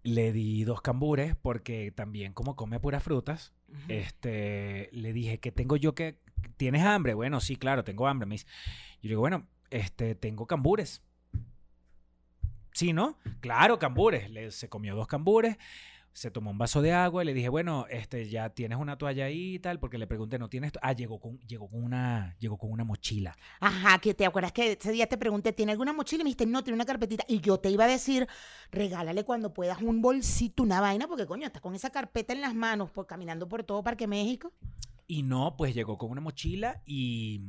Le 0.04 0.32
di 0.32 0.64
dos 0.64 0.82
cambures 0.82 1.36
porque 1.36 1.92
también 1.92 2.32
como 2.32 2.56
come 2.56 2.80
puras 2.80 3.04
frutas, 3.04 3.52
este, 3.90 4.88
le 4.94 5.12
dije 5.12 5.42
que 5.42 5.52
tengo 5.52 5.76
yo 5.76 5.96
que, 5.96 6.22
¿tienes 6.56 6.84
hambre? 6.84 7.14
Bueno, 7.14 7.42
sí, 7.42 7.58
claro, 7.58 7.84
tengo 7.84 8.08
hambre. 8.08 8.26
Me 8.26 8.36
dice, 8.36 8.48
yo 9.02 9.10
digo, 9.10 9.20
bueno, 9.20 9.50
este, 9.70 10.16
tengo 10.16 10.48
cambures. 10.48 11.04
Sí, 12.74 12.94
¿no? 12.94 13.18
Claro, 13.40 13.80
cambures. 13.80 14.56
se 14.56 14.70
comió 14.70 14.96
dos 14.96 15.08
cambures. 15.08 15.58
Se 16.12 16.30
tomó 16.30 16.52
un 16.52 16.60
vaso 16.60 16.84
de 16.84 16.92
agua 16.92 17.24
y 17.24 17.26
le 17.26 17.34
dije, 17.34 17.50
bueno, 17.50 17.88
este, 17.90 18.30
ya 18.30 18.52
tienes 18.52 18.78
una 18.78 19.00
toalla 19.00 19.26
ahí 19.26 19.56
y 19.56 19.60
tal, 19.60 19.80
porque 19.80 19.98
le 19.98 20.06
pregunté, 20.06 20.38
¿no 20.38 20.48
tienes? 20.48 20.72
to-?" 20.72 20.80
Ah, 20.84 20.94
llegó 20.94 21.20
con, 21.20 21.40
llegó 21.40 21.68
con 21.68 21.84
una, 21.84 22.36
llegó 22.38 22.56
con 22.60 22.72
una 22.72 22.84
mochila. 22.84 23.36
Ajá, 23.60 23.98
que 23.98 24.14
te 24.14 24.24
acuerdas 24.24 24.52
que 24.52 24.74
ese 24.74 24.92
día 24.92 25.08
te 25.08 25.18
pregunté, 25.18 25.54
¿tiene 25.54 25.72
alguna 25.72 25.92
mochila? 25.92 26.22
Y 26.22 26.26
me 26.26 26.28
dijiste, 26.28 26.46
no, 26.46 26.64
tiene 26.64 26.76
una 26.76 26.86
carpetita. 26.86 27.24
Y 27.28 27.40
yo 27.40 27.58
te 27.58 27.72
iba 27.72 27.86
a 27.86 27.88
decir, 27.88 28.28
regálale 28.72 29.24
cuando 29.24 29.56
puedas 29.56 29.82
un 29.82 30.04
bolsito, 30.04 30.62
una 30.62 30.82
vaina, 30.82 31.08
porque 31.08 31.26
coño, 31.26 31.48
estás 31.48 31.64
con 31.64 31.74
esa 31.74 31.90
carpeta 31.90 32.32
en 32.32 32.42
las 32.42 32.54
manos, 32.54 32.92
por, 32.92 33.08
caminando 33.08 33.50
por 33.50 33.64
todo 33.64 33.82
Parque 33.82 34.06
México. 34.06 34.52
Y 35.08 35.24
no, 35.24 35.58
pues 35.58 35.74
llegó 35.74 35.98
con 35.98 36.12
una 36.12 36.22
mochila 36.22 36.84
y 36.86 37.42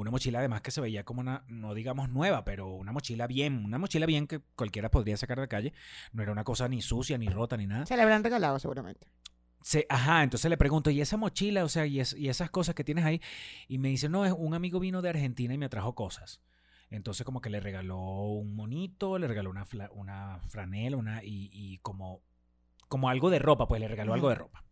una 0.00 0.10
mochila 0.12 0.38
además 0.38 0.60
que 0.62 0.70
se 0.70 0.80
veía 0.80 1.04
como 1.04 1.20
una, 1.20 1.44
no 1.48 1.74
digamos 1.74 2.08
nueva, 2.08 2.44
pero 2.44 2.68
una 2.68 2.92
mochila 2.92 3.26
bien, 3.26 3.64
una 3.64 3.78
mochila 3.78 4.06
bien 4.06 4.26
que 4.28 4.38
cualquiera 4.54 4.90
podría 4.90 5.16
sacar 5.16 5.38
de 5.38 5.42
la 5.42 5.48
calle. 5.48 5.72
No 6.12 6.22
era 6.22 6.30
una 6.30 6.44
cosa 6.44 6.68
ni 6.68 6.82
sucia, 6.82 7.18
ni 7.18 7.28
rota, 7.28 7.56
ni 7.56 7.66
nada. 7.66 7.84
Se 7.86 7.96
le 7.96 8.02
habrán 8.02 8.22
regalado 8.22 8.58
seguramente. 8.60 9.08
Se- 9.60 9.86
ajá, 9.88 10.22
entonces 10.22 10.48
le 10.48 10.56
pregunto, 10.56 10.90
¿y 10.90 11.00
esa 11.00 11.16
mochila? 11.16 11.64
O 11.64 11.68
sea, 11.68 11.84
¿y, 11.84 11.98
es- 11.98 12.14
y 12.16 12.28
esas 12.28 12.48
cosas 12.50 12.76
que 12.76 12.84
tienes 12.84 13.04
ahí? 13.04 13.20
Y 13.66 13.78
me 13.78 13.88
dice, 13.88 14.08
no, 14.08 14.24
es 14.24 14.32
un 14.36 14.54
amigo 14.54 14.78
vino 14.78 15.02
de 15.02 15.08
Argentina 15.08 15.52
y 15.52 15.58
me 15.58 15.68
trajo 15.68 15.96
cosas. 15.96 16.40
Entonces 16.90 17.24
como 17.26 17.40
que 17.40 17.50
le 17.50 17.58
regaló 17.58 17.98
un 17.98 18.54
monito, 18.54 19.18
le 19.18 19.26
regaló 19.26 19.50
una, 19.50 19.64
fla- 19.66 19.90
una 19.92 20.38
franela, 20.48 20.96
una, 20.96 21.24
y, 21.24 21.50
y 21.52 21.78
como, 21.78 22.22
como 22.86 23.08
algo 23.08 23.30
de 23.30 23.40
ropa, 23.40 23.66
pues 23.66 23.80
le 23.80 23.88
regaló 23.88 24.14
algo 24.14 24.28
de 24.28 24.36
ropa. 24.36 24.64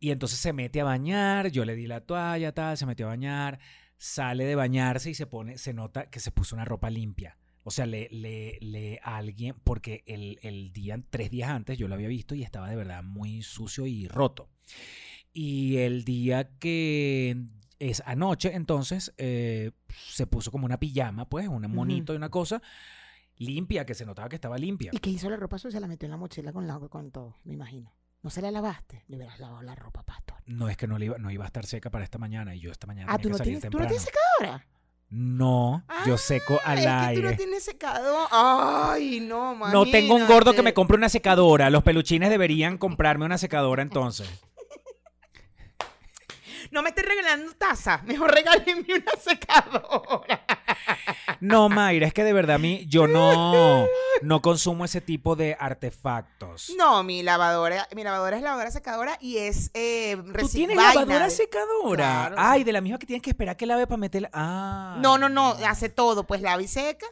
Y 0.00 0.10
entonces 0.10 0.38
se 0.40 0.52
mete 0.52 0.80
a 0.80 0.84
bañar, 0.84 1.48
yo 1.52 1.64
le 1.64 1.76
di 1.76 1.86
la 1.86 2.00
toalla, 2.00 2.52
tal, 2.52 2.76
se 2.76 2.86
metió 2.86 3.06
a 3.06 3.10
bañar, 3.10 3.60
sale 4.02 4.44
de 4.44 4.56
bañarse 4.56 5.10
y 5.10 5.14
se 5.14 5.28
pone, 5.28 5.58
se 5.58 5.72
nota 5.72 6.10
que 6.10 6.18
se 6.18 6.32
puso 6.32 6.56
una 6.56 6.64
ropa 6.64 6.90
limpia. 6.90 7.38
O 7.62 7.70
sea, 7.70 7.86
le, 7.86 8.08
le, 8.10 8.58
le 8.60 8.98
a 9.04 9.18
alguien, 9.18 9.54
porque 9.62 10.02
el, 10.06 10.40
el 10.42 10.72
día, 10.72 10.98
tres 11.08 11.30
días 11.30 11.50
antes 11.50 11.78
yo 11.78 11.86
lo 11.86 11.94
había 11.94 12.08
visto 12.08 12.34
y 12.34 12.42
estaba 12.42 12.68
de 12.68 12.74
verdad 12.74 13.04
muy 13.04 13.42
sucio 13.42 13.86
y 13.86 14.08
roto. 14.08 14.48
Y 15.32 15.76
el 15.76 16.02
día 16.02 16.50
que 16.58 17.44
es 17.78 18.02
anoche, 18.04 18.56
entonces, 18.56 19.14
eh, 19.18 19.70
se 19.88 20.26
puso 20.26 20.50
como 20.50 20.66
una 20.66 20.80
pijama, 20.80 21.28
pues, 21.28 21.46
un 21.46 21.70
monito 21.70 22.12
y 22.12 22.16
una 22.16 22.28
cosa 22.28 22.60
limpia, 23.36 23.86
que 23.86 23.94
se 23.94 24.04
notaba 24.04 24.28
que 24.28 24.34
estaba 24.34 24.58
limpia. 24.58 24.90
¿Y 24.92 24.98
qué 24.98 25.10
hizo 25.10 25.30
la 25.30 25.36
ropa 25.36 25.58
sucia? 25.58 25.78
La 25.78 25.86
metió 25.86 26.06
en 26.06 26.10
la 26.10 26.16
mochila 26.16 26.52
con, 26.52 26.66
la, 26.66 26.80
con 26.80 27.12
todo, 27.12 27.36
me 27.44 27.54
imagino. 27.54 27.92
¿No 28.22 28.30
se 28.30 28.40
la 28.40 28.50
lavaste? 28.50 29.04
Le 29.08 29.16
hubieras 29.16 29.38
lavado 29.40 29.62
la 29.62 29.74
ropa, 29.74 30.02
pastor. 30.04 30.38
No 30.46 30.68
es 30.68 30.76
que 30.76 30.86
no, 30.86 30.96
le 30.98 31.06
iba, 31.06 31.18
no 31.18 31.30
iba 31.30 31.44
a 31.44 31.46
estar 31.48 31.66
seca 31.66 31.90
para 31.90 32.04
esta 32.04 32.18
mañana 32.18 32.54
y 32.54 32.60
yo 32.60 32.70
esta 32.70 32.86
mañana 32.86 33.12
Ah, 33.12 33.16
tenía 33.18 33.22
¿tú 33.22 33.28
que 33.28 33.30
no, 33.32 33.38
salir 33.38 33.58
tienes, 33.60 33.70
¿tú 33.70 33.78
no 33.78 33.86
tienes 33.86 34.02
secadora? 34.04 34.66
No, 35.14 35.84
yo 36.06 36.16
seco 36.16 36.58
Ah, 36.64 36.70
al 36.72 36.78
es 36.78 36.84
que 36.84 36.90
aire. 36.90 37.22
tú 37.22 37.30
no 37.30 37.36
tienes 37.36 37.64
secador. 37.64 38.28
Ay, 38.30 39.20
no, 39.20 39.54
No 39.54 39.84
tengo 39.84 40.14
un 40.14 40.26
gordo 40.26 40.54
que 40.54 40.62
me 40.62 40.72
compre 40.72 40.96
una 40.96 41.08
secadora. 41.10 41.68
Los 41.68 41.82
peluchines 41.82 42.30
deberían 42.30 42.78
comprarme 42.78 43.26
una 43.26 43.36
secadora 43.38 43.82
entonces. 43.82 44.26
No 46.72 46.82
me 46.82 46.88
estés 46.88 47.04
regalando 47.04 47.52
taza. 47.54 48.00
Mejor 48.06 48.32
regálenme 48.32 48.86
una 48.94 49.12
secadora. 49.22 50.42
No, 51.40 51.68
Mayra, 51.68 52.06
es 52.06 52.14
que 52.14 52.24
de 52.24 52.32
verdad 52.32 52.56
a 52.56 52.58
mí 52.58 52.84
yo 52.88 53.06
no, 53.06 53.86
no 54.22 54.42
consumo 54.42 54.84
ese 54.84 55.00
tipo 55.00 55.36
de 55.36 55.56
artefactos. 55.58 56.72
No, 56.76 57.02
mi 57.02 57.22
lavadora, 57.22 57.86
mi 57.94 58.02
lavadora 58.04 58.36
es 58.36 58.42
lavadora 58.42 58.70
secadora 58.70 59.18
y 59.20 59.38
es 59.38 59.70
eh, 59.74 60.16
¿Tú 60.38 60.48
tienes 60.48 60.76
lavadora 60.76 61.24
de- 61.24 61.30
secadora? 61.30 61.96
Claro, 62.28 62.36
Ay, 62.38 62.64
de 62.64 62.72
la 62.72 62.80
misma 62.80 62.98
que 62.98 63.06
tienes 63.06 63.22
que 63.22 63.30
esperar 63.30 63.56
que 63.56 63.66
lave 63.66 63.86
para 63.86 63.98
meterla. 63.98 64.30
Ah. 64.32 64.96
No, 65.00 65.18
no, 65.18 65.28
no, 65.28 65.56
hace 65.68 65.88
todo, 65.88 66.24
pues 66.26 66.40
lava 66.40 66.62
y 66.62 66.68
seca. 66.68 67.06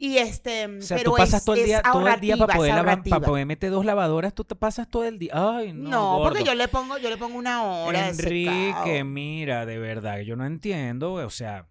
Y 0.00 0.18
este, 0.18 0.66
O 0.66 0.80
sea, 0.80 0.96
pero 0.96 1.10
tú 1.10 1.16
pasas 1.16 1.40
es, 1.40 1.44
todo 1.44 1.56
el 1.56 1.64
día, 1.64 1.82
todo 1.82 2.06
el 2.06 2.20
día 2.20 2.36
para 2.36 2.54
poder, 2.54 2.72
lavar- 2.74 3.08
para 3.08 3.26
poder 3.26 3.46
meter 3.46 3.70
dos 3.72 3.84
lavadoras, 3.84 4.32
tú 4.32 4.44
te 4.44 4.54
pasas 4.54 4.88
todo 4.88 5.02
el 5.04 5.18
día. 5.18 5.32
Ay, 5.34 5.72
no. 5.72 5.90
No, 5.90 6.18
porque 6.22 6.38
gordo. 6.38 6.52
yo 6.52 6.54
le 6.54 6.68
pongo, 6.68 6.98
yo 6.98 7.10
le 7.10 7.16
pongo 7.16 7.36
una 7.36 7.64
hora 7.64 8.02
de 8.02 8.08
Enrique, 8.10 8.72
secado. 8.76 9.04
mira, 9.04 9.66
de 9.66 9.78
verdad, 9.78 10.20
yo 10.20 10.36
no 10.36 10.46
entiendo. 10.46 11.14
O 11.14 11.30
sea, 11.30 11.66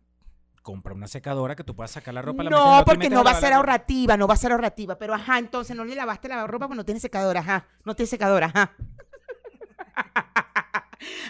compra 0.61 0.93
una 0.93 1.07
secadora 1.07 1.55
que 1.55 1.63
tú 1.63 1.73
puedas 1.73 1.91
sacar 1.91 2.13
la 2.13 2.21
ropa. 2.21 2.43
la 2.43 2.49
No, 2.49 2.83
porque 2.85 3.09
no 3.09 3.23
va 3.23 3.31
a 3.31 3.35
ser 3.39 3.53
ahorrativa, 3.53 4.17
no 4.17 4.27
va 4.27 4.33
a 4.33 4.37
ser 4.37 4.51
ahorrativa. 4.51 4.97
Pero 4.97 5.13
ajá, 5.13 5.39
entonces 5.39 5.73
no 5.77 5.85
le 5.85 5.95
lavaste 5.95 6.27
la 6.27 6.45
ropa 6.45 6.67
porque 6.67 6.77
no 6.77 6.83
tiene 6.85 6.99
secadora, 6.99 7.39
ajá. 7.39 7.65
No 7.85 7.95
tiene 7.95 8.07
secadora, 8.07 8.47
ajá. 8.53 8.73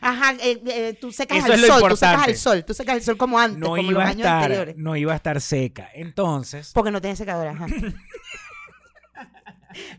Ajá, 0.01 0.33
eh, 0.41 0.61
eh, 0.67 0.97
tú 0.99 1.11
secas 1.11 1.37
Eso 1.43 1.53
al 1.53 1.59
sol, 1.59 1.89
tú 1.89 1.95
secas 1.97 2.27
al 2.27 2.35
sol, 2.35 2.65
tú 2.65 2.73
secas 2.73 2.95
al 2.95 3.01
sol 3.01 3.17
como 3.17 3.39
antes, 3.39 3.59
No 3.59 3.67
como 3.69 3.81
los 3.83 3.91
iba, 3.91 4.03
a 4.03 4.07
años 4.07 4.17
estar, 4.19 4.43
anteriores. 4.43 4.77
no 4.77 4.95
iba 4.95 5.13
a 5.13 5.15
estar 5.15 5.41
seca. 5.41 5.89
Entonces, 5.93 6.71
Porque 6.73 6.91
no 6.91 7.01
tiene 7.01 7.15
secadora, 7.15 7.51
ajá. 7.51 7.67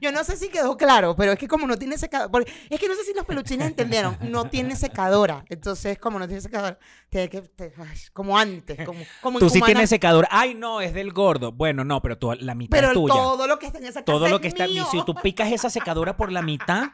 Yo 0.00 0.10
no 0.10 0.24
sé 0.24 0.36
si 0.36 0.48
quedó 0.48 0.76
claro, 0.76 1.14
pero 1.14 1.30
es 1.32 1.38
que 1.38 1.46
como 1.46 1.64
no 1.66 1.76
tiene 1.76 1.98
secadora, 1.98 2.44
es 2.68 2.80
que 2.80 2.88
no 2.88 2.94
sé 2.96 3.04
si 3.04 3.14
los 3.14 3.24
peluchines 3.24 3.68
entendieron, 3.68 4.16
no 4.22 4.46
tiene 4.50 4.74
secadora, 4.74 5.44
entonces 5.50 5.98
como 5.98 6.18
no 6.18 6.26
tiene 6.26 6.40
secadora, 6.40 6.78
tiene 7.08 7.28
que, 7.28 7.42
te- 7.42 7.72
ay, 7.78 7.96
como 8.12 8.36
antes, 8.36 8.84
como, 8.84 9.00
como 9.20 9.38
tú 9.38 9.48
sí 9.48 9.60
tienes 9.60 9.88
secadora. 9.90 10.26
Ay, 10.32 10.54
no, 10.54 10.80
es 10.80 10.94
del 10.94 11.12
gordo. 11.12 11.52
Bueno, 11.52 11.84
no, 11.84 12.02
pero 12.02 12.18
tú- 12.18 12.32
la 12.40 12.56
mitad 12.56 12.76
pero 12.76 12.88
es 12.88 12.94
tuya. 12.94 13.14
todo 13.14 13.46
lo 13.46 13.58
que 13.60 13.66
está 13.66 13.78
en 13.78 13.84
esa 13.84 14.00
casa 14.00 14.04
Todo 14.04 14.28
lo 14.28 14.40
que 14.40 14.48
está. 14.48 14.66
Si 14.66 15.04
tú 15.04 15.14
picas 15.14 15.52
esa 15.52 15.70
secadora 15.70 16.16
por 16.16 16.32
la 16.32 16.42
mitad, 16.42 16.88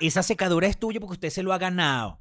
esa 0.00 0.22
secadora 0.22 0.66
es 0.66 0.78
tuya 0.78 1.00
porque 1.00 1.14
usted 1.14 1.30
se 1.30 1.42
lo 1.42 1.52
ha 1.52 1.58
ganado. 1.58 2.18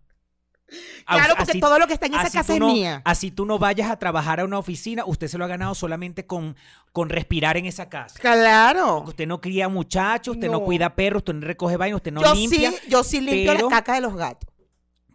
Claro, 1.05 1.36
porque 1.38 1.51
así- 1.51 1.60
todo 1.60 1.77
lo 1.77 1.86
que 1.88 1.93
está 1.93 2.07
en 2.07 2.15
esa 2.15 2.29
casa 2.31 2.53
es 2.53 2.60
no- 2.60 2.74
mía. 2.74 3.01
Así 3.05 3.29
tú 3.29 3.45
no 3.45 3.60
vayas 3.60 3.91
a 3.91 4.00
trabajar 4.00 4.39
a 4.39 4.45
una 4.45 4.57
oficina, 4.57 5.03
usted 5.05 5.27
se 5.27 5.38
lo 5.38 5.45
ha 5.45 5.48
ganado 5.48 5.75
solamente 5.75 6.25
con, 6.25 6.55
con 6.91 7.10
respirar 7.10 7.57
en 7.57 7.65
esa 7.65 7.89
casa. 7.89 8.17
Claro. 8.19 9.01
Usted 9.01 9.27
no 9.27 9.39
cría 9.41 9.69
muchachos, 9.69 10.36
usted 10.36 10.48
no, 10.48 10.60
No. 10.60 10.63
cuida 10.65 10.95
perros, 10.95 11.19
usted 11.19 11.33
no 11.33 11.45
recoge 11.45 11.77
vainas, 11.77 11.98
usted 11.98 12.12
no 12.13 12.22
yo 12.24 12.33
limpia. 12.33 12.72
sí, 12.72 12.77
yo 12.89 13.03
sí 13.03 13.22
limpio 13.22 13.53
pero- 13.53 13.69
la 13.69 13.75
caca 13.75 13.93
de 13.95 14.01
los 14.01 14.15
gatos. 14.15 14.50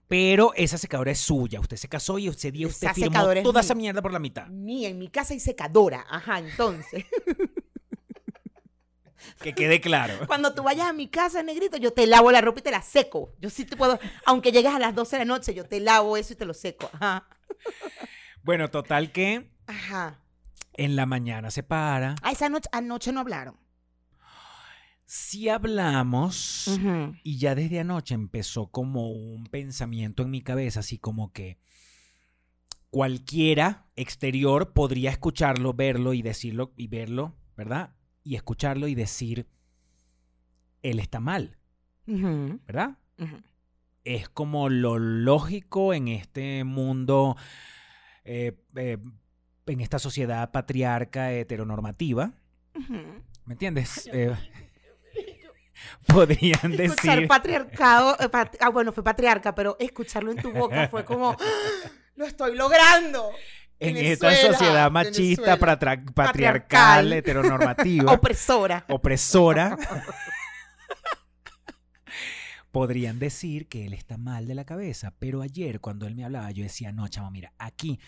Pero 0.07 0.53
esa 0.55 0.79
secadora 0.79 1.11
es 1.11 1.19
suya. 1.21 1.61
Usted 1.61 1.77
se 1.77 1.87
casó 1.89 2.19
y 2.19 2.29
ese 2.29 2.51
día 2.51 2.67
usted 2.67 2.87
Esa 2.87 2.95
firmó 2.95 3.31
es 3.33 3.43
toda 3.43 3.61
esa 3.61 3.75
mierda 3.75 4.01
por 4.01 4.11
la 4.13 4.19
mitad. 4.19 4.47
Mía, 4.47 4.89
en 4.89 4.99
mi 4.99 5.09
casa 5.09 5.35
hay 5.35 5.41
secadora. 5.41 6.07
Ajá, 6.09 6.39
entonces. 6.39 7.05
Que 9.41 9.55
quede 9.55 9.81
claro. 9.81 10.15
Cuando 10.27 10.55
tú 10.55 10.63
vayas 10.63 10.89
a 10.89 10.93
mi 10.93 11.09
casa, 11.09 11.43
negrito, 11.43 11.77
yo 11.77 11.93
te 11.93 12.07
lavo 12.07 12.31
la 12.31 12.41
ropa 12.41 12.61
y 12.61 12.63
te 12.63 12.71
la 12.71 12.83
seco. 12.83 13.35
Yo 13.41 13.51
sí 13.51 13.65
te 13.65 13.77
puedo, 13.77 13.99
aunque 14.27 14.53
llegues 14.53 14.73
a 14.73 14.79
las 14.79 14.95
12 14.95 15.17
de 15.17 15.25
la 15.25 15.25
noche, 15.25 15.55
yo 15.55 15.65
te 15.65 15.81
lavo 15.81 16.17
eso 16.17 16.33
y 16.33 16.37
te 16.37 16.45
lo 16.45 16.55
seco. 16.55 16.91
Ajá. 16.93 17.29
Bueno, 18.43 18.71
total 18.71 19.13
que 19.13 19.51
Ajá. 19.67 20.21
en 20.75 20.97
la 20.97 21.07
mañana 21.07 21.51
se 21.51 21.63
para. 21.63 22.15
Ah, 22.23 22.33
esa 22.33 22.49
noche, 22.49 22.69
anoche 22.73 23.13
no 23.13 23.21
hablaron. 23.21 23.57
Si 25.11 25.49
hablamos 25.49 26.79
y 27.23 27.39
ya 27.39 27.55
desde 27.55 27.81
anoche 27.81 28.15
empezó 28.15 28.67
como 28.67 29.09
un 29.11 29.47
pensamiento 29.47 30.23
en 30.23 30.31
mi 30.31 30.43
cabeza, 30.43 30.81
así 30.81 30.99
como 30.99 31.33
que 31.33 31.59
cualquiera 32.91 33.87
exterior 33.97 34.73
podría 34.73 35.11
escucharlo, 35.11 35.73
verlo 35.73 36.13
y 36.13 36.21
decirlo 36.21 36.73
y 36.77 36.89
verlo, 36.89 37.37
¿verdad? 37.57 37.95
Y 38.29 38.35
escucharlo 38.37 38.89
y 38.89 38.95
decir, 38.95 39.47
él 40.83 40.99
está 41.01 41.19
mal. 41.19 41.57
¿verdad? 42.67 42.99
Es 44.05 44.29
como 44.29 44.69
lo 44.69 44.99
lógico 44.99 45.95
en 45.95 46.09
este 46.09 46.63
mundo, 46.65 47.37
eh, 48.25 48.53
eh, 48.77 48.99
en 49.65 49.81
esta 49.81 49.99
sociedad 49.99 50.51
patriarca 50.51 51.33
heteronormativa. 51.33 52.35
¿Me 53.47 53.55
entiendes? 53.55 54.09
Eh, 54.13 54.35
podrían 56.07 56.75
Escuchar 56.75 57.17
decir... 57.17 57.29
patriarcado, 57.29 58.15
eh, 58.21 58.29
pat- 58.29 58.57
ah, 58.61 58.69
bueno, 58.69 58.93
fue 58.93 59.03
patriarca, 59.03 59.55
pero 59.55 59.75
escucharlo 59.81 60.33
en 60.33 60.37
tu 60.43 60.53
boca 60.53 60.87
fue 60.89 61.05
como, 61.07 61.35
lo 62.17 62.27
estoy 62.27 62.55
logrando. 62.57 63.31
En 63.81 63.97
esta 63.97 64.35
sociedad 64.35 64.91
machista, 64.91 65.57
patriarcal, 65.57 66.13
Patriarcal. 66.15 67.13
heteronormativa, 67.13 68.13
Opresora. 68.15 68.85
opresora, 68.89 69.77
podrían 72.73 73.19
decir 73.19 73.69
que 73.69 73.87
él 73.87 73.93
está 73.93 74.17
mal 74.19 74.47
de 74.47 74.55
la 74.55 74.65
cabeza. 74.65 75.15
Pero 75.19 75.43
ayer, 75.43 75.81
cuando 75.81 76.07
él 76.07 76.15
me 76.15 76.25
hablaba, 76.25 76.51
yo 76.51 76.63
decía, 76.63 76.93
no, 76.93 77.09
chamo, 77.09 77.31
mira, 77.31 77.53
aquí 77.59 77.99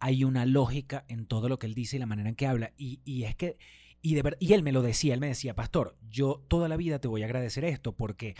hay 0.00 0.24
una 0.24 0.46
lógica 0.46 1.04
en 1.08 1.26
todo 1.26 1.48
lo 1.48 1.58
que 1.58 1.66
él 1.66 1.74
dice 1.74 1.96
y 1.96 1.98
la 1.98 2.06
manera 2.06 2.28
en 2.28 2.34
que 2.34 2.46
habla. 2.46 2.72
Y, 2.76 3.00
y 3.04 3.24
es 3.24 3.34
que, 3.36 3.58
y, 4.02 4.14
de 4.14 4.22
ver- 4.22 4.36
y 4.40 4.52
él 4.52 4.62
me 4.62 4.72
lo 4.72 4.82
decía, 4.82 5.14
él 5.14 5.20
me 5.20 5.28
decía, 5.28 5.54
pastor, 5.54 5.96
yo 6.08 6.44
toda 6.48 6.68
la 6.68 6.76
vida 6.76 7.00
te 7.00 7.08
voy 7.08 7.22
a 7.22 7.26
agradecer 7.26 7.64
esto 7.64 7.92
porque 7.96 8.34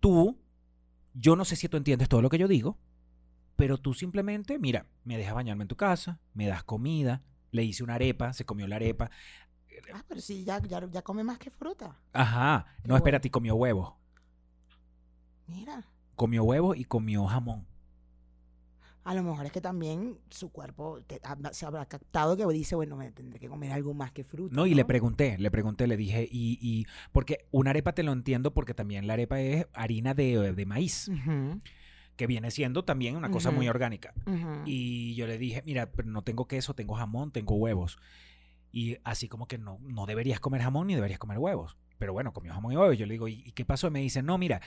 tú, 0.00 0.38
yo 1.14 1.36
no 1.36 1.44
sé 1.44 1.56
si 1.56 1.68
tú 1.68 1.76
entiendes 1.76 2.08
todo 2.08 2.22
lo 2.22 2.28
que 2.30 2.38
yo 2.38 2.48
digo, 2.48 2.78
pero 3.56 3.78
tú 3.78 3.94
simplemente, 3.94 4.58
mira, 4.58 4.86
me 5.04 5.16
dejas 5.18 5.34
bañarme 5.34 5.64
en 5.64 5.68
tu 5.68 5.76
casa, 5.76 6.20
me 6.34 6.46
das 6.46 6.62
comida, 6.64 7.22
le 7.50 7.64
hice 7.64 7.82
una 7.84 7.94
arepa, 7.94 8.32
se 8.32 8.44
comió 8.44 8.66
la 8.66 8.76
arepa. 8.76 9.10
Ah, 9.92 10.02
pero 10.08 10.20
sí, 10.20 10.44
ya, 10.44 10.60
ya, 10.62 10.88
ya 10.90 11.02
come 11.02 11.22
más 11.24 11.38
que 11.38 11.50
fruta. 11.50 11.98
Ajá, 12.12 12.66
Qué 12.82 12.88
no, 12.88 12.94
bueno. 12.94 12.96
espérate, 12.96 13.30
comió 13.30 13.54
huevos. 13.56 13.94
Mira. 15.46 15.84
Comió 16.14 16.44
huevos 16.44 16.76
y 16.76 16.84
comió 16.84 17.24
jamón. 17.26 17.66
A 19.04 19.14
lo 19.14 19.22
mejor 19.22 19.46
es 19.46 19.52
que 19.52 19.60
también 19.60 20.18
su 20.30 20.50
cuerpo 20.50 21.00
te- 21.06 21.20
se 21.52 21.64
habrá 21.64 21.86
captado 21.86 22.36
que 22.36 22.44
dice, 22.52 22.74
bueno, 22.74 22.96
me 22.96 23.12
tendré 23.12 23.38
que 23.38 23.48
comer 23.48 23.70
algo 23.70 23.94
más 23.94 24.10
que 24.10 24.24
fruta. 24.24 24.56
No, 24.56 24.66
y 24.66 24.74
le 24.74 24.84
pregunté, 24.84 25.38
le 25.38 25.48
pregunté, 25.52 25.86
le 25.86 25.96
dije, 25.96 26.26
y, 26.28 26.58
y 26.60 26.86
porque 27.12 27.46
una 27.52 27.70
arepa 27.70 27.92
te 27.92 28.02
lo 28.02 28.12
entiendo 28.12 28.52
porque 28.52 28.74
también 28.74 29.06
la 29.06 29.12
arepa 29.12 29.40
es 29.40 29.68
harina 29.74 30.12
de, 30.12 30.52
de 30.54 30.66
maíz, 30.66 31.08
que 32.16 32.26
viene 32.26 32.50
siendo 32.50 32.84
también 32.84 33.16
una 33.16 33.30
cosa 33.30 33.50
muy 33.50 33.68
orgánica. 33.68 34.14
Y 34.64 35.14
yo 35.14 35.26
le 35.26 35.38
dije, 35.38 35.62
mira, 35.66 35.90
pero 35.92 36.08
no 36.08 36.22
tengo 36.22 36.46
queso, 36.46 36.74
tengo 36.74 36.94
jamón, 36.94 37.30
tengo 37.30 37.54
huevos. 37.54 37.98
Y 38.72 38.96
así 39.04 39.28
como 39.28 39.46
que 39.46 39.58
no, 39.58 39.78
no 39.82 40.06
deberías 40.06 40.40
comer 40.40 40.62
jamón 40.62 40.86
ni 40.86 40.94
deberías 40.94 41.18
comer 41.18 41.38
huevos. 41.38 41.76
Pero 41.98 42.12
bueno, 42.12 42.32
comió 42.32 42.52
jamón 42.52 42.72
y 42.72 42.76
huevos. 42.76 42.98
Yo 42.98 43.06
le 43.06 43.12
digo, 43.12 43.28
¿y, 43.28 43.52
qué 43.52 43.64
pasó? 43.64 43.86
Y 43.88 43.90
me 43.90 44.00
dice, 44.00 44.22
no, 44.22 44.38
mira, 44.38 44.60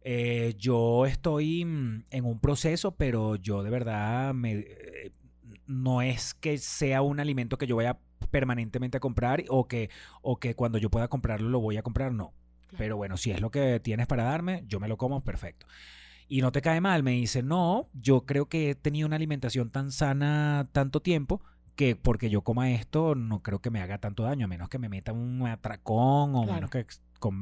eh, 0.00 0.54
yo 0.58 1.06
estoy 1.06 1.64
mm, 1.64 2.04
en 2.10 2.24
un 2.24 2.40
proceso, 2.40 2.96
pero 2.96 3.36
yo 3.36 3.62
de 3.62 3.70
verdad 3.70 4.34
me, 4.34 4.52
eh, 4.52 5.12
no 5.66 6.02
es 6.02 6.34
que 6.34 6.58
sea 6.58 7.02
un 7.02 7.20
alimento 7.20 7.58
que 7.58 7.66
yo 7.66 7.76
vaya 7.76 7.98
permanentemente 8.30 8.96
a 8.96 9.00
comprar 9.00 9.44
o 9.48 9.68
que, 9.68 9.90
o 10.22 10.38
que 10.38 10.54
cuando 10.54 10.78
yo 10.78 10.90
pueda 10.90 11.08
comprarlo 11.08 11.48
lo 11.48 11.60
voy 11.60 11.76
a 11.76 11.82
comprar, 11.82 12.12
no. 12.12 12.32
Claro. 12.68 12.78
Pero 12.78 12.96
bueno, 12.96 13.16
si 13.18 13.30
es 13.30 13.40
lo 13.40 13.50
que 13.50 13.80
tienes 13.80 14.06
para 14.06 14.24
darme, 14.24 14.64
yo 14.66 14.80
me 14.80 14.88
lo 14.88 14.96
como, 14.96 15.22
perfecto. 15.22 15.66
Y 16.28 16.40
no 16.40 16.50
te 16.52 16.62
cae 16.62 16.80
mal, 16.80 17.02
me 17.02 17.12
dice, 17.12 17.42
no, 17.42 17.88
yo 17.92 18.24
creo 18.24 18.48
que 18.48 18.70
he 18.70 18.74
tenido 18.74 19.06
una 19.06 19.16
alimentación 19.16 19.70
tan 19.70 19.92
sana 19.92 20.66
tanto 20.72 21.00
tiempo 21.00 21.42
que 21.76 21.96
porque 21.96 22.30
yo 22.30 22.42
coma 22.42 22.70
esto 22.72 23.14
no 23.14 23.42
creo 23.42 23.60
que 23.60 23.70
me 23.70 23.80
haga 23.80 23.98
tanto 23.98 24.22
daño, 24.24 24.44
a 24.44 24.48
menos 24.48 24.68
que 24.68 24.78
me 24.78 24.88
meta 24.88 25.12
un 25.12 25.46
atracón 25.46 26.34
o 26.34 26.42
Claro. 26.42 26.54
menos 26.54 26.70
que 26.70 26.86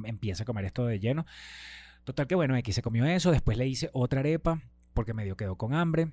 empiece 0.05 0.43
a 0.43 0.47
comer 0.47 0.65
esto 0.67 0.87
de 0.87 0.99
lleno. 1.01 1.27
Total 2.05 2.27
que 2.27 2.35
bueno, 2.35 2.55
aquí 2.55 2.73
se 2.73 2.83
comió 2.83 3.05
eso, 3.05 3.31
después 3.33 3.59
le 3.59 3.67
hice 3.69 3.91
otra 3.93 4.21
arepa 4.21 4.61
porque 4.95 5.15
medio 5.15 5.37
quedó 5.37 5.57
con 5.57 5.75
hambre. 5.75 6.13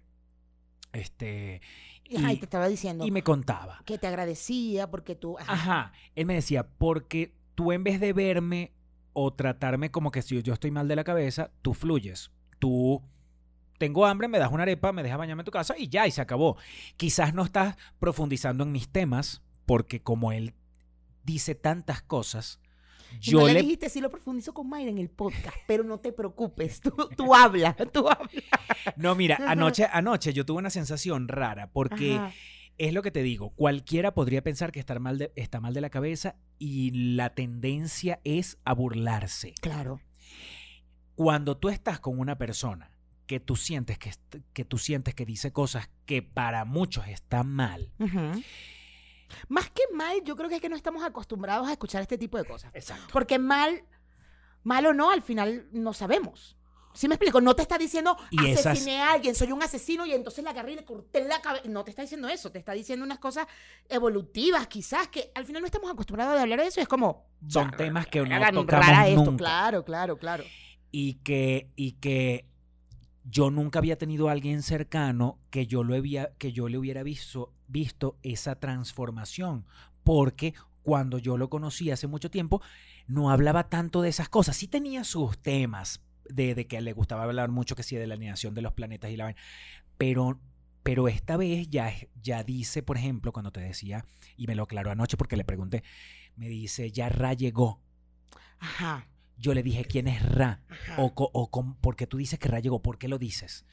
Este, 0.94 1.62
y- 2.06 2.16
te 2.38 2.46
estaba 2.46 2.68
diciendo 2.68 3.06
y 3.06 3.12
me 3.12 3.24
contaba. 3.24 3.82
que 3.86 3.98
te 3.98 4.08
agradecía 4.08 4.90
porque 4.90 5.16
tú... 5.16 5.38
ajá, 5.38 5.52
Ajá, 5.54 5.92
él 6.16 6.26
me 6.26 6.34
decía, 6.36 6.68
porque 6.78 7.34
tú 7.56 7.72
en 7.72 7.84
vez 7.84 8.00
de 8.00 8.14
verme 8.14 8.74
o 9.14 9.34
tratarme 9.34 9.92
como 9.92 10.12
que 10.12 10.22
si 10.22 10.42
yo 10.42 10.54
estoy 10.54 10.72
mal 10.72 10.88
de 10.88 10.96
la 10.96 11.04
cabeza, 11.04 11.52
tú 11.62 11.74
fluyes. 11.74 12.32
Tú 12.60 13.04
tengo 13.78 14.06
hambre, 14.06 14.28
me 14.28 14.40
das 14.40 14.52
una 14.52 14.64
arepa, 14.64 14.92
me 14.92 15.04
dejas 15.04 15.18
bañarme 15.20 15.42
en 15.42 15.46
tu 15.46 15.52
casa 15.52 15.76
y 15.78 15.88
ya, 15.88 16.08
y 16.08 16.12
se 16.12 16.22
acabó. 16.22 16.58
Quizás 16.98 17.34
no 17.34 17.44
estás 17.44 17.76
profundizando 18.00 18.64
en 18.64 18.72
mis 18.72 18.90
temas, 18.90 19.42
porque 19.66 20.02
como 20.02 20.32
él 20.32 20.54
dice 21.24 21.56
tantas 21.56 22.02
cosas, 22.02 22.60
yo 23.22 23.40
no 23.42 23.48
le, 23.48 23.54
le... 23.54 23.62
dijiste, 23.62 23.90
sí 23.90 24.02
lo 24.02 24.10
profundizo 24.10 24.54
con 24.54 24.68
Mayra 24.68 24.90
en 24.90 24.98
el 24.98 25.10
podcast, 25.10 25.56
pero 25.68 25.84
no 25.84 26.00
te 26.00 26.12
preocupes, 26.12 26.82
tú, 26.82 26.92
tú 27.16 27.34
hablas, 27.36 27.76
tú 27.94 28.08
hablas. 28.10 28.44
No, 28.96 29.14
mira, 29.16 29.38
anoche, 29.48 29.88
anoche 29.92 30.34
yo 30.34 30.46
tuve 30.46 30.58
una 30.60 30.70
sensación 30.70 31.28
rara, 31.28 31.70
porque 31.72 32.16
Ajá. 32.16 32.32
es 32.78 32.94
lo 32.94 33.02
que 33.04 33.12
te 33.12 33.24
digo, 33.24 33.52
cualquiera 33.52 34.14
podría 34.14 34.42
pensar 34.42 34.72
que 34.72 34.80
estar 34.80 35.00
mal 35.00 35.18
de- 35.20 35.32
está 35.36 35.60
mal 35.62 35.74
de 35.74 35.82
la 35.82 35.90
cabeza 35.90 36.36
y 36.60 37.14
la 37.16 37.30
tendencia 37.36 38.20
es 38.24 38.58
a 38.66 38.74
burlarse. 38.74 39.54
Claro. 39.62 40.02
Cuando 41.18 41.58
tú 41.58 41.70
estás 41.70 42.00
con 42.00 42.20
una 42.20 42.38
persona 42.38 42.92
que 43.26 43.40
tú 43.40 43.56
sientes 43.56 43.98
que, 43.98 44.14
que 44.54 44.64
tú 44.66 44.78
sientes 44.78 45.16
que 45.16 45.26
dice 45.26 45.52
cosas 45.52 45.90
que 46.06 46.22
para 46.22 46.64
muchos 46.64 47.08
están 47.08 47.48
mal. 47.52 47.92
Más 49.48 49.70
que 49.72 49.82
mal, 49.94 50.22
yo 50.24 50.36
creo 50.36 50.48
que 50.48 50.56
es 50.58 50.62
que 50.62 50.70
no 50.70 50.76
estamos 50.76 51.04
acostumbrados 51.04 51.68
a 51.68 51.72
escuchar 51.72 52.04
este 52.04 52.20
tipo 52.20 52.38
de 52.38 52.46
cosas. 52.46 52.70
Exacto. 52.76 53.08
Porque 53.12 53.40
mal, 53.40 53.84
mal 54.64 54.86
o 54.86 54.94
no, 54.94 55.10
al 55.10 55.24
final 55.24 55.68
no 55.72 55.92
sabemos. 55.92 56.56
¿Sí 56.94 57.08
me 57.08 57.16
explico? 57.16 57.42
No 57.42 57.56
te 57.56 57.64
está 57.64 57.80
diciendo 57.80 58.16
Y 58.30 58.48
esas- 58.48 58.88
a 58.88 59.12
alguien, 59.12 59.34
soy 59.34 59.52
un 59.52 59.64
asesino 59.64 60.06
y 60.06 60.14
entonces 60.14 60.44
la 60.44 60.52
agarré 60.52 60.74
y 60.74 60.76
le 60.76 60.86
corté 60.86 61.28
la 61.28 61.42
cabeza. 61.42 61.68
No 61.68 61.84
te 61.84 61.90
está 61.90 62.04
diciendo 62.04 62.28
eso, 62.30 62.52
te 62.52 62.60
está 62.60 62.74
diciendo 62.74 63.04
unas 63.04 63.18
cosas 63.20 63.48
evolutivas, 63.90 64.68
quizás, 64.68 65.08
que 65.08 65.32
al 65.34 65.46
final 65.46 65.64
no 65.64 65.66
estamos 65.66 65.90
acostumbrados 65.92 66.38
a 66.38 66.42
hablar 66.44 66.60
de 66.62 66.68
eso. 66.68 66.80
Es 66.80 66.88
como. 66.88 67.26
Son 67.48 67.72
"Bah, 67.72 67.78
temas 67.78 68.06
que 68.08 68.22
no 68.22 68.40
tocamos 68.40 68.66
rara 68.68 69.08
esto". 69.08 69.24
nunca. 69.26 69.38
Claro, 69.38 69.84
claro, 69.84 70.18
claro. 70.18 70.44
Y 70.92 71.16
que, 71.16 71.70
y 71.76 71.94
que 71.94 72.46
yo 73.30 73.52
nunca 73.52 73.80
había 73.80 73.98
tenido 73.98 74.30
a 74.30 74.32
alguien 74.32 74.64
cercano 74.64 75.40
que 75.50 75.68
yo, 75.68 75.84
lo 75.84 75.96
había, 75.96 76.34
que 76.38 76.52
yo 76.52 76.70
le 76.70 76.78
hubiera 76.78 77.04
visto, 77.04 77.54
visto 77.68 78.18
esa 78.24 78.60
transformación. 78.60 79.66
Porque 80.04 80.54
cuando 80.82 81.18
yo 81.18 81.38
lo 81.38 81.50
conocí 81.50 81.92
hace 81.92 82.08
mucho 82.08 82.32
tiempo, 82.32 82.62
no 83.08 83.30
hablaba 83.30 83.70
tanto 83.70 84.02
de 84.02 84.10
esas 84.10 84.30
cosas. 84.30 84.56
Sí 84.56 84.68
tenía 84.68 85.04
sus 85.04 85.38
temas 85.38 86.02
de, 86.30 86.56
de 86.56 86.68
que 86.68 86.80
le 86.82 86.94
gustaba 86.94 87.24
hablar 87.24 87.50
mucho 87.50 87.76
que 87.76 87.84
sí 87.84 87.96
de 87.96 88.08
la 88.08 88.14
alineación 88.14 88.54
de 88.54 88.62
los 88.62 88.74
planetas 88.74 89.12
y 89.12 89.18
la 89.18 89.26
vaina. 89.26 89.40
Pero, 89.98 90.40
pero 90.84 91.08
esta 91.08 91.36
vez 91.36 91.70
ya, 91.70 91.94
ya 92.22 92.44
dice, 92.44 92.84
por 92.84 92.98
ejemplo, 92.98 93.34
cuando 93.34 93.52
te 93.52 93.60
decía, 93.60 94.06
y 94.38 94.48
me 94.48 94.56
lo 94.56 94.64
aclaró 94.64 94.92
anoche 94.92 95.18
porque 95.18 95.36
le 95.36 95.44
pregunté, 95.44 95.84
me 96.38 96.48
dice, 96.48 96.92
ya 96.92 97.10
Ra 97.10 97.34
llegó. 97.34 97.82
Ajá. 98.60 99.08
Yo 99.40 99.54
le 99.54 99.62
dije, 99.64 99.86
¿quién 99.86 100.08
es 100.08 100.22
Ra? 100.24 100.62
O, 100.98 101.14
o 101.16 101.52
com- 101.52 101.76
¿por 101.76 101.96
qué 101.96 102.08
tú 102.08 102.18
dices 102.18 102.40
que 102.40 102.48
Ra 102.48 102.60
llegó? 102.60 102.82
¿Por 102.82 102.98
qué 102.98 103.08
lo 103.08 103.20
dices? 103.20 103.66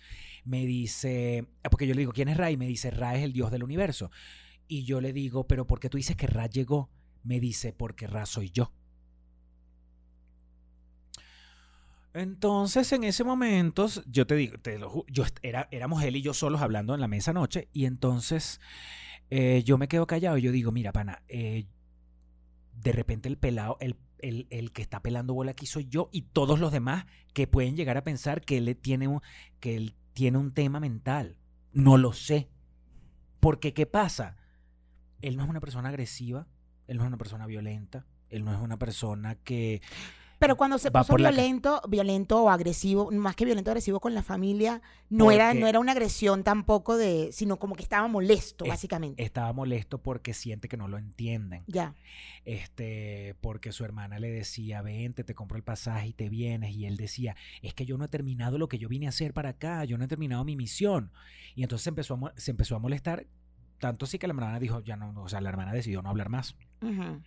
Me 0.44 0.66
dice, 0.66 1.46
ah, 1.62 1.70
porque 1.70 1.86
yo 1.86 1.94
le 1.94 2.00
digo, 2.00 2.12
¿quién 2.12 2.28
es 2.28 2.36
Ra? 2.36 2.50
Y 2.50 2.56
me 2.56 2.66
dice, 2.66 2.90
Ra 2.90 3.16
es 3.16 3.22
el 3.22 3.32
dios 3.32 3.50
del 3.50 3.64
universo. 3.64 4.10
Y 4.68 4.84
yo 4.84 5.00
le 5.00 5.12
digo, 5.12 5.46
¿pero 5.46 5.66
por 5.66 5.80
qué 5.80 5.88
tú 5.88 5.96
dices 5.96 6.16
que 6.16 6.26
Ra 6.26 6.46
llegó? 6.46 6.90
Me 7.22 7.40
dice, 7.40 7.72
porque 7.72 8.06
Ra 8.06 8.26
soy 8.26 8.50
yo. 8.50 8.72
Entonces, 12.12 12.92
en 12.92 13.02
ese 13.02 13.24
momento, 13.24 13.88
yo 14.06 14.26
te 14.26 14.36
digo, 14.36 14.56
te 14.58 14.78
lo 14.78 15.04
yo 15.08 15.24
era, 15.42 15.66
éramos 15.72 16.02
él 16.04 16.14
y 16.14 16.22
yo 16.22 16.32
solos 16.32 16.60
hablando 16.62 16.94
en 16.94 17.00
la 17.00 17.08
mesa 17.08 17.32
anoche, 17.32 17.68
y 17.72 17.86
entonces 17.86 18.60
eh, 19.30 19.62
yo 19.64 19.78
me 19.78 19.88
quedo 19.88 20.06
callado 20.06 20.38
y 20.38 20.42
yo 20.42 20.52
digo, 20.52 20.70
mira, 20.70 20.92
pana, 20.92 21.22
eh, 21.26 21.66
de 22.80 22.92
repente 22.92 23.28
el 23.28 23.36
pelado, 23.36 23.78
el, 23.80 23.96
el, 24.24 24.46
el 24.50 24.72
que 24.72 24.82
está 24.82 25.00
pelando 25.00 25.34
bola 25.34 25.52
aquí 25.52 25.66
soy 25.66 25.86
yo 25.86 26.08
y 26.10 26.22
todos 26.22 26.58
los 26.58 26.72
demás 26.72 27.06
que 27.34 27.46
pueden 27.46 27.76
llegar 27.76 27.96
a 27.96 28.04
pensar 28.04 28.40
que 28.40 28.56
él 28.56 28.76
tiene 28.76 29.06
un, 29.06 29.20
que 29.60 29.76
él 29.76 29.94
tiene 30.14 30.38
un 30.38 30.52
tema 30.52 30.80
mental. 30.80 31.36
No 31.72 31.98
lo 31.98 32.12
sé. 32.12 32.48
Porque, 33.40 33.74
¿qué 33.74 33.84
pasa? 33.84 34.36
Él 35.20 35.36
no 35.36 35.44
es 35.44 35.50
una 35.50 35.60
persona 35.60 35.90
agresiva, 35.90 36.46
él 36.86 36.96
no 36.96 37.02
es 37.02 37.08
una 37.08 37.18
persona 37.18 37.46
violenta, 37.46 38.06
él 38.30 38.44
no 38.44 38.54
es 38.54 38.60
una 38.60 38.78
persona 38.78 39.34
que... 39.36 39.82
Pero 40.38 40.56
cuando 40.56 40.78
se 40.78 40.90
puso 40.90 41.14
violento, 41.16 41.80
violento 41.88 42.42
o 42.42 42.50
agresivo, 42.50 43.10
más 43.12 43.36
que 43.36 43.44
violento 43.44 43.70
agresivo 43.70 44.00
con 44.00 44.14
la 44.14 44.22
familia, 44.22 44.82
no 45.08 45.30
era, 45.30 45.54
no 45.54 45.66
era 45.66 45.78
una 45.80 45.92
agresión 45.92 46.42
tampoco 46.44 46.96
de, 46.96 47.30
sino 47.32 47.58
como 47.58 47.74
que 47.76 47.82
estaba 47.82 48.06
molesto, 48.08 48.64
Es- 48.64 48.70
básicamente. 48.70 49.22
Estaba 49.22 49.52
molesto 49.52 49.98
porque 49.98 50.34
siente 50.34 50.68
que 50.68 50.76
no 50.76 50.88
lo 50.88 50.98
entienden. 50.98 51.62
ya. 51.66 51.94
este, 52.44 53.34
porque 53.40 53.72
su 53.72 53.84
hermana 53.84 54.18
le 54.18 54.30
decía, 54.30 54.82
vente, 54.82 55.24
te 55.24 55.34
compro 55.34 55.56
el 55.56 55.62
pasaje 55.64 56.08
y 56.08 56.12
te 56.12 56.28
vienes, 56.28 56.74
y 56.74 56.86
él 56.86 56.96
decía, 56.96 57.36
es 57.62 57.74
que 57.74 57.86
yo 57.86 57.96
no 57.98 58.04
he 58.04 58.08
terminado 58.08 58.58
lo 58.58 58.68
que 58.68 58.78
yo 58.78 58.88
vine 58.88 59.06
a 59.06 59.10
hacer 59.10 59.32
para 59.32 59.50
acá, 59.50 59.84
yo 59.84 59.96
no 59.98 60.04
he 60.04 60.08
terminado 60.08 60.44
mi 60.44 60.56
misión. 60.56 61.10
Y 61.54 61.62
entonces 61.62 61.84
se 61.84 61.90
empezó 61.90 62.14
a, 62.14 62.32
se 62.36 62.50
empezó 62.50 62.76
a 62.76 62.78
molestar, 62.80 63.26
tanto 63.78 64.04
así 64.04 64.18
que 64.18 64.26
la 64.26 64.32
hermana 64.32 64.58
dijo, 64.60 64.80
ya 64.80 64.96
no, 64.96 65.12
o 65.22 65.28
sea, 65.28 65.40
la 65.40 65.48
hermana 65.48 65.72
decidió 65.72 66.02
no 66.02 66.10
hablar 66.10 66.28
más. 66.28 66.54
Ujú. 66.82 67.22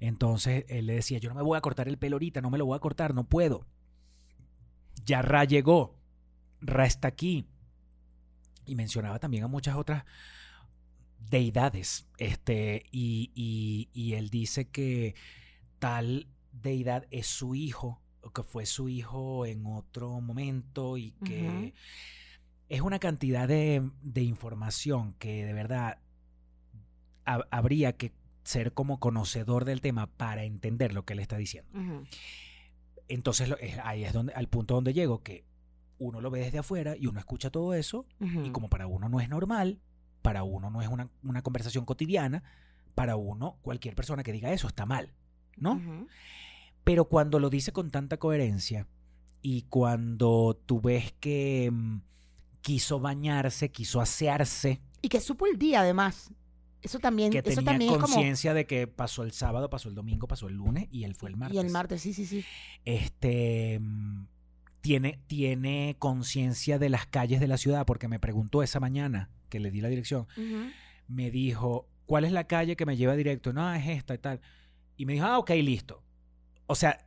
Entonces 0.00 0.64
él 0.68 0.86
le 0.86 0.94
decía, 0.94 1.18
yo 1.18 1.28
no 1.30 1.34
me 1.36 1.42
voy 1.42 1.56
a 1.56 1.60
cortar 1.60 1.88
el 1.88 1.98
pelo 1.98 2.16
ahorita, 2.16 2.40
no 2.40 2.50
me 2.50 2.58
lo 2.58 2.66
voy 2.66 2.76
a 2.76 2.80
cortar, 2.80 3.14
no 3.14 3.24
puedo. 3.24 3.66
Ya 5.04 5.22
Ra 5.22 5.44
llegó, 5.44 5.98
Ra 6.60 6.86
está 6.86 7.08
aquí. 7.08 7.46
Y 8.66 8.74
mencionaba 8.76 9.18
también 9.18 9.44
a 9.44 9.48
muchas 9.48 9.76
otras 9.76 10.04
deidades. 11.30 12.06
Este, 12.18 12.86
y, 12.90 13.30
y- 13.34 13.88
y 13.92 14.14
él 14.14 14.30
dice 14.30 14.68
que 14.68 15.14
tal 15.78 16.28
deidad 16.52 17.06
es 17.10 17.26
su 17.26 17.54
hijo, 17.54 18.00
o 18.22 18.30
que 18.30 18.42
fue 18.42 18.64
su 18.66 18.88
hijo 18.88 19.44
en 19.44 19.66
otro 19.66 20.20
momento 20.20 20.96
y 20.96 21.12
que 21.24 21.74
es 22.70 22.80
una 22.80 22.98
cantidad 22.98 23.46
de, 23.46 23.90
de 24.02 24.22
información 24.22 25.12
que 25.18 25.44
de 25.44 25.52
verdad 25.52 25.98
ha- 27.26 27.46
habría 27.50 27.96
que 27.96 28.12
ser 28.44 28.72
como 28.74 29.00
conocedor 29.00 29.64
del 29.64 29.80
tema 29.80 30.06
para 30.06 30.44
entender 30.44 30.92
lo 30.92 31.04
que 31.04 31.14
él 31.14 31.18
está 31.20 31.36
diciendo. 31.36 31.70
Entonces 33.08 33.48
lo- 33.48 33.56
ahí 33.84 34.04
es 34.04 34.12
donde, 34.12 34.32
al 34.34 34.48
punto 34.48 34.74
donde 34.74 34.92
llego, 34.94 35.22
que 35.22 35.44
uno 35.98 36.20
lo 36.20 36.30
ve 36.30 36.40
desde 36.40 36.58
afuera 36.58 36.96
y 36.96 37.06
uno 37.06 37.18
escucha 37.20 37.50
todo 37.50 37.74
eso 37.74 38.06
y 38.46 38.50
como 38.50 38.68
para 38.68 38.86
uno 38.86 39.08
no 39.08 39.20
es 39.20 39.28
normal, 39.28 39.80
para 40.22 40.42
uno 40.42 40.70
no 40.70 40.80
es 40.82 40.88
una, 40.88 41.10
una 41.22 41.42
conversación 41.42 41.84
cotidiana, 41.84 42.42
para 42.94 43.16
uno 43.16 43.58
cualquier 43.62 43.94
persona 43.94 44.22
que 44.22 44.32
diga 44.32 44.52
eso 44.52 44.68
está 44.68 44.86
mal, 44.86 45.12
¿no? 45.56 45.76
Pero 46.84 47.06
cuando 47.06 47.38
lo 47.40 47.50
dice 47.50 47.72
con 47.72 47.90
tanta 47.90 48.16
coherencia 48.18 48.86
y 49.42 49.62
cuando 49.62 50.60
tú 50.66 50.80
ves 50.80 51.12
que 51.20 51.70
mm, 51.72 51.98
quiso 52.60 53.00
bañarse, 53.00 53.70
quiso 53.70 54.00
asearse, 54.00 54.80
Y 55.02 55.08
que 55.08 55.20
supo 55.20 55.46
el 55.46 55.58
día, 55.58 55.80
además. 55.80 56.30
Eso 56.84 56.98
también, 56.98 57.32
que 57.32 57.38
eso 57.38 57.62
tenía 57.62 57.88
como... 57.92 58.02
conciencia 58.02 58.52
de 58.52 58.66
que 58.66 58.86
pasó 58.86 59.22
el 59.22 59.32
sábado, 59.32 59.70
pasó 59.70 59.88
el 59.88 59.94
domingo, 59.94 60.28
pasó 60.28 60.48
el 60.48 60.56
lunes 60.56 60.86
y 60.90 61.04
él 61.04 61.14
fue 61.14 61.30
el 61.30 61.36
martes. 61.36 61.56
Y 61.56 61.58
el 61.58 61.70
martes, 61.70 62.02
sí, 62.02 62.12
sí, 62.12 62.26
sí. 62.26 62.44
Este 62.84 63.78
mm, 63.80 64.26
tiene, 64.82 65.18
tiene 65.26 65.96
conciencia 65.98 66.78
de 66.78 66.90
las 66.90 67.06
calles 67.06 67.40
de 67.40 67.48
la 67.48 67.56
ciudad, 67.56 67.86
porque 67.86 68.06
me 68.06 68.20
preguntó 68.20 68.62
esa 68.62 68.80
mañana 68.80 69.30
que 69.48 69.60
le 69.60 69.70
di 69.70 69.80
la 69.80 69.88
dirección, 69.88 70.26
me 71.08 71.30
dijo, 71.30 71.88
¿cuál 72.04 72.24
es 72.24 72.32
la 72.32 72.44
calle 72.46 72.76
que 72.76 72.84
me 72.84 72.98
lleva 72.98 73.16
directo? 73.16 73.54
No, 73.54 73.72
es 73.72 73.88
esta 73.88 74.12
y 74.12 74.18
tal. 74.18 74.42
Y 74.98 75.06
me 75.06 75.14
dijo, 75.14 75.24
ah, 75.24 75.38
ok, 75.38 75.50
listo. 75.62 76.02
O 76.66 76.74
sea, 76.74 77.06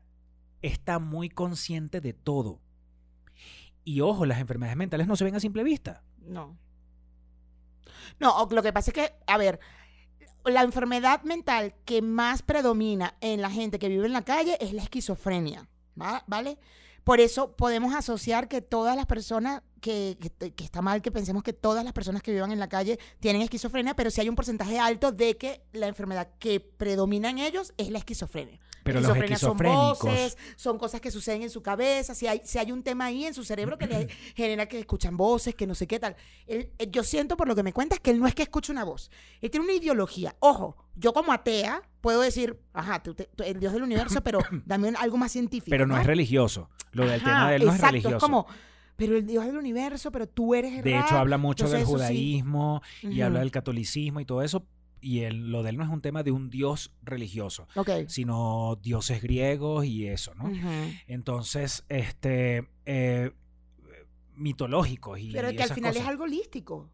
está 0.64 0.98
muy 0.98 1.30
consciente 1.30 2.02
de 2.02 2.14
todo. 2.14 2.62
Y 3.84 4.02
ojo, 4.02 4.26
las 4.26 4.40
enfermedades 4.40 4.76
mentales 4.76 5.06
no 5.06 5.16
se 5.16 5.24
ven 5.24 5.36
a 5.36 5.40
simple 5.40 5.64
vista. 5.64 6.04
No. 6.18 6.58
No, 8.20 8.48
lo 8.50 8.64
que 8.64 8.74
pasa 8.74 8.92
es 8.92 8.94
que, 8.96 9.14
a 9.28 9.38
ver, 9.38 9.60
la 10.46 10.62
enfermedad 10.64 11.24
mental 11.24 11.76
que 11.86 12.02
más 12.02 12.42
predomina 12.42 13.16
en 13.22 13.42
la 13.42 13.50
gente 13.50 13.80
que 13.80 13.90
vive 13.90 14.06
en 14.06 14.14
la 14.14 14.24
calle 14.24 14.58
es 14.62 14.74
la 14.74 14.82
esquizofrenia, 14.84 15.68
¿va- 16.00 16.24
¿vale? 16.28 16.58
Por 17.04 17.20
eso 17.22 17.56
podemos 17.56 17.94
asociar 17.96 18.48
que 18.50 18.62
todas 18.62 18.96
las 18.96 19.06
personas, 19.06 19.62
que, 19.82 20.18
que- 20.40 20.54
que 20.54 20.64
está 20.64 20.82
mal 20.82 21.02
que 21.02 21.12
pensemos 21.12 21.44
que 21.44 21.54
todas 21.54 21.84
las 21.84 21.94
personas 21.94 22.22
que 22.22 22.32
vivan 22.34 22.52
en 22.52 22.60
la 22.60 22.68
calle 22.70 23.00
tienen 23.20 23.42
esquizofrenia, 23.42 23.94
pero 23.96 24.12
sí 24.12 24.20
hay 24.22 24.30
un 24.30 24.36
porcentaje 24.36 24.78
alto 24.80 25.12
de 25.12 25.38
que 25.38 25.62
la 25.74 25.88
enfermedad 25.88 26.30
que 26.40 26.60
predomina 26.60 27.30
en 27.30 27.40
ellos 27.40 27.74
es 27.78 27.90
la 27.92 28.00
esquizofrenia. 28.00 28.60
Pero 28.88 29.00
los 29.02 29.10
Esquizofrenia 29.10 29.38
son 29.38 29.52
esquizofrénicos. 29.52 30.00
voces, 30.00 30.38
son 30.56 30.78
cosas 30.78 31.02
que 31.02 31.12
suceden 31.12 31.44
en 31.44 31.50
su 31.50 31.62
cabeza, 31.62 32.16
si 32.16 32.26
hay, 32.28 32.42
si 32.44 32.58
hay 32.58 32.72
un 32.72 32.82
tema 32.84 33.06
ahí 33.06 33.26
en 33.26 33.34
su 33.34 33.44
cerebro 33.44 33.78
que 33.78 33.88
le 33.88 34.08
genera 34.36 34.66
que 34.68 34.80
escuchan 34.80 35.16
voces, 35.18 35.54
que 35.56 35.68
no 35.68 35.76
sé 35.76 35.88
qué 35.88 36.00
tal. 36.00 36.16
Él- 36.48 36.72
eh, 36.80 36.88
yo 36.90 37.04
siento 37.04 37.38
por 37.38 37.48
lo 37.48 37.56
que 37.56 37.64
me 37.64 37.74
cuentas 37.74 38.00
que 38.00 38.12
él 38.12 38.20
no 38.20 38.28
es 38.28 38.34
que 38.36 38.44
escuche 38.44 38.72
una 38.72 38.84
voz, 38.84 39.12
él 39.42 39.52
tiene 39.52 39.66
una 39.66 39.74
ideología. 39.76 40.36
Ojo, 40.40 40.78
yo 40.96 41.14
como 41.14 41.32
atea 41.34 41.84
puedo 42.02 42.22
decir, 42.22 42.58
ajá, 42.74 43.04
tú- 43.04 43.14
tú- 43.14 43.26
el 43.44 43.60
Dios 43.60 43.74
del 43.74 43.84
universo, 43.84 44.22
pero 44.24 44.40
dame 44.66 44.94
algo 44.98 45.18
más 45.18 45.32
científico. 45.32 45.70
Pero 45.70 45.86
no 45.86 45.98
es 45.98 46.06
religioso. 46.06 46.70
Lo 46.94 47.06
del 47.06 47.20
Ajá, 47.22 47.26
tema 47.26 47.50
de 47.50 47.56
él 47.58 47.66
no 47.66 47.70
es 47.70 47.76
exacto, 47.76 47.92
religioso. 47.92 48.20
como, 48.20 48.48
pero 48.96 49.16
el 49.18 49.28
Dios 49.28 49.46
del 49.46 49.58
universo, 49.58 50.12
pero 50.12 50.28
tú 50.28 50.56
eres 50.56 50.84
De 50.84 50.98
hecho, 50.98 51.18
habla 51.18 51.38
mucho 51.38 51.66
del 51.70 51.82
entonces 51.82 52.08
sí. 52.08 52.14
judaísmo 52.14 52.82
y 53.04 53.08
Ujú. 53.18 53.24
habla 53.26 53.40
del 53.42 53.52
catolicismo 53.52 54.20
y 54.22 54.26
todo 54.26 54.42
eso. 54.42 54.66
Y 55.02 55.22
el- 55.22 55.52
lo 55.52 55.64
de 55.64 55.70
él 55.72 55.78
no 55.78 55.84
es 55.84 55.90
un 55.90 56.02
tema 56.02 56.24
de 56.24 56.32
un 56.32 56.50
dios 56.50 56.92
religioso, 57.04 57.68
Ok. 57.76 57.90
sino 58.08 58.78
dioses 58.82 59.22
griegos 59.22 59.86
y 59.86 60.08
eso, 60.08 60.34
¿no? 60.36 60.52
Entonces, 61.08 61.86
este, 61.90 62.68
eh, 62.86 63.32
mitológicos 64.36 65.20
y 65.20 65.32
Pero 65.32 65.50
que 65.52 65.64
al 65.64 65.70
final 65.74 65.92
cosas. 65.92 66.04
es 66.04 66.10
algo 66.10 66.24
holístico. 66.26 66.90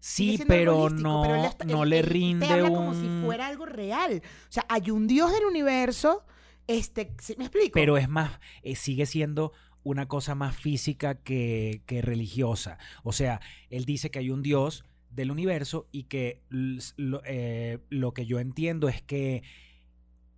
Sí, 0.00 0.38
pero 0.46 0.90
no, 0.90 1.22
pero 1.22 1.34
él 1.36 1.44
está- 1.46 1.64
no 1.64 1.84
él- 1.84 1.90
le 1.90 1.98
él 2.00 2.04
te 2.04 2.10
rinde 2.10 2.46
habla 2.46 2.68
un... 2.68 2.74
como 2.74 2.94
si 2.94 3.06
fuera 3.24 3.46
algo 3.46 3.64
real. 3.64 4.20
O 4.48 4.52
sea, 4.52 4.66
hay 4.68 4.90
un 4.90 5.06
Dios 5.06 5.32
del 5.32 5.44
universo, 5.46 6.24
este, 6.66 7.14
¿sí 7.22 7.34
¿me 7.38 7.44
explico? 7.44 7.72
Pero 7.72 7.96
es 7.96 8.08
más, 8.08 8.38
eh, 8.62 8.76
sigue 8.76 9.06
siendo 9.06 9.52
una 9.82 10.06
cosa 10.06 10.34
más 10.34 10.54
física 10.56 11.14
que, 11.14 11.82
que 11.86 12.02
religiosa. 12.02 12.76
O 13.02 13.12
sea, 13.12 13.40
él 13.70 13.86
dice 13.86 14.10
que 14.10 14.18
hay 14.18 14.28
un 14.30 14.42
Dios 14.42 14.84
del 15.14 15.30
universo 15.30 15.88
y 15.92 16.04
que 16.04 16.42
lo, 16.48 17.22
eh, 17.24 17.78
lo 17.90 18.12
que 18.12 18.26
yo 18.26 18.40
entiendo 18.40 18.88
es 18.88 19.02
que 19.02 19.42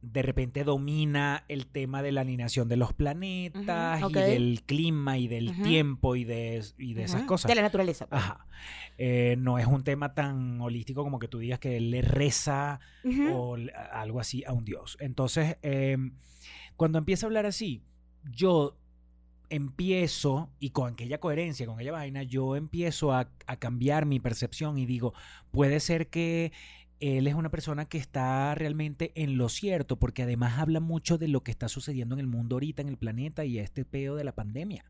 de 0.02 0.22
repente 0.22 0.62
domina 0.62 1.44
el 1.48 1.66
tema 1.66 2.02
de 2.02 2.12
la 2.12 2.20
alineación 2.20 2.68
de 2.68 2.76
los 2.76 2.92
planetas 2.92 4.00
y 4.08 4.12
del 4.12 4.62
clima 4.64 5.18
y 5.18 5.26
del 5.26 5.60
tiempo 5.62 6.14
y 6.14 6.24
de, 6.24 6.62
y 6.78 6.94
de 6.94 7.04
esas 7.04 7.22
cosas. 7.22 7.48
De 7.48 7.56
la 7.56 7.62
naturaleza. 7.62 8.06
pues. 8.06 8.22
Ajá. 8.22 8.46
Eh, 8.98 9.36
no 9.38 9.58
es 9.58 9.66
un 9.66 9.82
tema 9.82 10.14
tan 10.14 10.60
holístico 10.60 11.02
como 11.02 11.18
que 11.18 11.28
tú 11.28 11.38
digas 11.38 11.58
que 11.58 11.76
él 11.78 11.90
le 11.90 12.02
reza 12.02 12.78
o 13.32 13.56
algo 13.92 14.20
así 14.20 14.44
a 14.44 14.52
un 14.52 14.64
dios. 14.64 14.96
Entonces, 15.00 15.56
eh, 15.62 15.96
cuando 16.76 16.98
empieza 16.98 17.26
a 17.26 17.28
hablar 17.28 17.46
así, 17.46 17.82
yo 18.30 18.78
empiezo, 19.50 20.50
y 20.58 20.70
con 20.70 20.92
aquella 20.92 21.18
coherencia, 21.18 21.66
con 21.66 21.76
aquella 21.76 21.92
vaina, 21.92 22.22
yo 22.22 22.56
empiezo 22.56 23.12
a, 23.12 23.28
a 23.46 23.56
cambiar 23.56 24.06
mi 24.06 24.20
percepción 24.20 24.78
y 24.78 24.86
digo, 24.86 25.14
puede 25.50 25.80
ser 25.80 26.08
que 26.08 26.52
él 26.98 27.26
es 27.26 27.34
una 27.34 27.50
persona 27.50 27.84
que 27.84 27.98
está 27.98 28.54
realmente 28.54 29.12
en 29.14 29.36
lo 29.36 29.48
cierto, 29.48 29.98
porque 29.98 30.22
además 30.22 30.58
habla 30.58 30.80
mucho 30.80 31.18
de 31.18 31.28
lo 31.28 31.42
que 31.42 31.50
está 31.50 31.68
sucediendo 31.68 32.14
en 32.14 32.20
el 32.20 32.26
mundo 32.26 32.56
ahorita, 32.56 32.80
en 32.80 32.88
el 32.88 32.96
planeta 32.96 33.44
y 33.44 33.58
este 33.58 33.84
peo 33.84 34.16
de 34.16 34.24
la 34.24 34.34
pandemia 34.34 34.84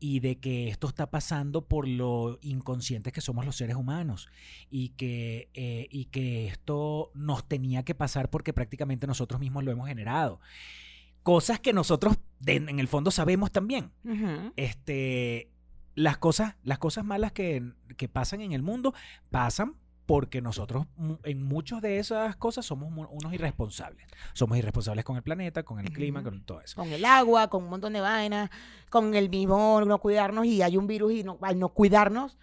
y 0.00 0.20
de 0.20 0.36
que 0.36 0.68
esto 0.68 0.88
está 0.88 1.10
pasando 1.10 1.66
por 1.66 1.86
lo 1.86 2.38
inconscientes 2.40 3.12
que 3.12 3.20
somos 3.20 3.44
los 3.44 3.56
seres 3.56 3.76
humanos 3.76 4.28
y 4.70 4.90
que, 4.90 5.50
eh, 5.52 5.86
y 5.90 6.06
que 6.06 6.46
esto 6.46 7.10
nos 7.14 7.46
tenía 7.46 7.82
que 7.84 7.94
pasar 7.94 8.30
porque 8.30 8.54
prácticamente 8.54 9.06
nosotros 9.06 9.40
mismos 9.40 9.64
lo 9.64 9.70
hemos 9.70 9.88
generado. 9.88 10.40
Cosas 11.22 11.60
que 11.60 11.72
nosotros 11.72 12.16
de- 12.42 12.56
en 12.56 12.78
el 12.78 12.88
fondo 12.88 13.10
sabemos 13.10 13.50
también. 13.52 13.90
Este, 14.56 15.50
las, 15.94 16.18
cosas, 16.18 16.54
las 16.62 16.78
cosas 16.78 17.04
malas 17.04 17.32
que, 17.32 17.62
que 17.96 18.08
pasan 18.08 18.40
en 18.40 18.52
el 18.52 18.62
mundo 18.62 18.94
pasan 19.30 19.74
porque 20.06 20.42
nosotros 20.42 20.86
en 21.24 21.42
muchas 21.44 21.80
de 21.80 21.98
esas 21.98 22.34
cosas 22.36 22.66
somos 22.66 22.92
unos 23.10 23.32
irresponsables. 23.32 24.06
Somos 24.34 24.58
irresponsables 24.58 25.04
con 25.04 25.16
el 25.16 25.22
planeta, 25.22 25.62
con 25.62 25.78
el 25.78 25.90
clima, 25.92 26.22
con 26.22 26.42
todo 26.42 26.60
eso. 26.60 26.76
Con 26.76 26.92
el 26.92 27.04
agua, 27.04 27.48
con 27.48 27.62
un 27.64 27.70
montón 27.70 27.92
de 27.92 28.00
vainas, 28.00 28.50
con 28.90 29.14
el 29.14 29.30
mismo 29.30 29.80
no 29.86 29.98
cuidarnos 30.00 30.44
y 30.46 30.60
hay 30.62 30.76
un 30.76 30.86
virus 30.86 31.12
y 31.12 31.22
no, 31.22 31.38
al 31.40 31.58
no 31.58 31.68
cuidarnos, 31.70 32.36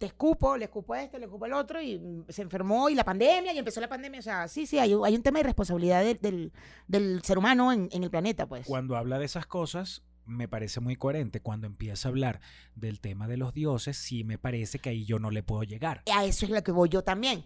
te 0.00 0.06
escupo, 0.06 0.56
le 0.56 0.64
escupo 0.64 0.94
a 0.94 1.02
este, 1.02 1.18
le 1.18 1.26
escupo 1.26 1.44
al 1.44 1.52
otro 1.52 1.78
y 1.82 1.98
mm, 1.98 2.24
se 2.30 2.40
enfermó 2.40 2.88
y 2.88 2.94
la 2.94 3.04
pandemia 3.04 3.52
y 3.52 3.58
empezó 3.58 3.82
la 3.82 3.88
pandemia. 3.88 4.18
O 4.18 4.22
sea, 4.22 4.48
sí, 4.48 4.66
sí, 4.66 4.78
hay, 4.78 4.94
un- 4.94 5.04
hay 5.04 5.14
un 5.14 5.22
tema 5.22 5.40
de 5.40 5.42
responsabilidad 5.42 6.02
del, 6.02 6.18
del, 6.22 6.52
del 6.88 7.22
ser 7.22 7.36
humano 7.36 7.70
en, 7.70 7.90
en 7.92 8.02
el 8.02 8.10
planeta, 8.10 8.46
pues. 8.46 8.66
Cuando 8.66 8.96
habla 8.96 9.18
de 9.18 9.26
esas 9.26 9.44
cosas, 9.46 10.02
me 10.24 10.48
parece 10.48 10.80
muy 10.80 10.96
coherente. 10.96 11.40
Cuando 11.40 11.66
empieza 11.66 12.08
a 12.08 12.10
hablar 12.10 12.40
del 12.74 12.98
tema 12.98 13.28
de 13.28 13.36
los 13.36 13.52
dioses, 13.52 13.98
sí 13.98 14.24
me 14.24 14.38
parece 14.38 14.78
que 14.78 14.88
ahí 14.88 15.04
yo 15.04 15.18
no 15.18 15.30
le 15.30 15.42
puedo 15.42 15.64
llegar. 15.64 16.02
A 16.10 16.24
eso 16.24 16.46
es 16.46 16.50
lo 16.50 16.62
que 16.64 16.72
voy 16.72 16.88
yo 16.88 17.04
también. 17.04 17.44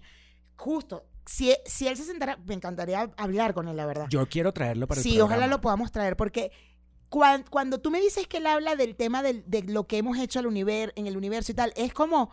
Justo, 0.57 1.09
si, 1.27 1.53
si 1.67 1.89
él 1.89 1.97
se 1.97 2.05
sentara, 2.05 2.37
me 2.47 2.55
encantaría 2.55 3.11
hablar 3.17 3.53
con 3.55 3.67
él, 3.67 3.77
la 3.77 3.87
verdad. 3.87 4.07
Yo 4.11 4.29
quiero 4.29 4.53
traerlo 4.53 4.87
para 4.87 5.01
el 5.01 5.03
Sí, 5.03 5.21
ojalá 5.21 5.49
lo 5.49 5.61
podamos 5.61 5.91
traer, 5.91 6.17
porque 6.17 6.53
cuan- 7.15 7.45
cuando, 7.49 7.79
tú 7.81 7.93
me 7.93 8.01
dices 8.01 8.27
que 8.27 8.39
él 8.39 8.47
habla 8.49 8.75
del 8.75 8.97
tema 8.97 9.23
del- 9.23 9.45
de 9.47 9.63
lo 9.63 9.87
que 9.87 9.99
hemos 9.99 10.19
hecho 10.19 10.41
al 10.41 10.47
univer- 10.47 10.93
en 10.97 11.07
el 11.07 11.17
universo 11.17 11.53
y 11.53 11.55
tal, 11.55 11.73
es 11.77 11.93
como, 11.95 12.31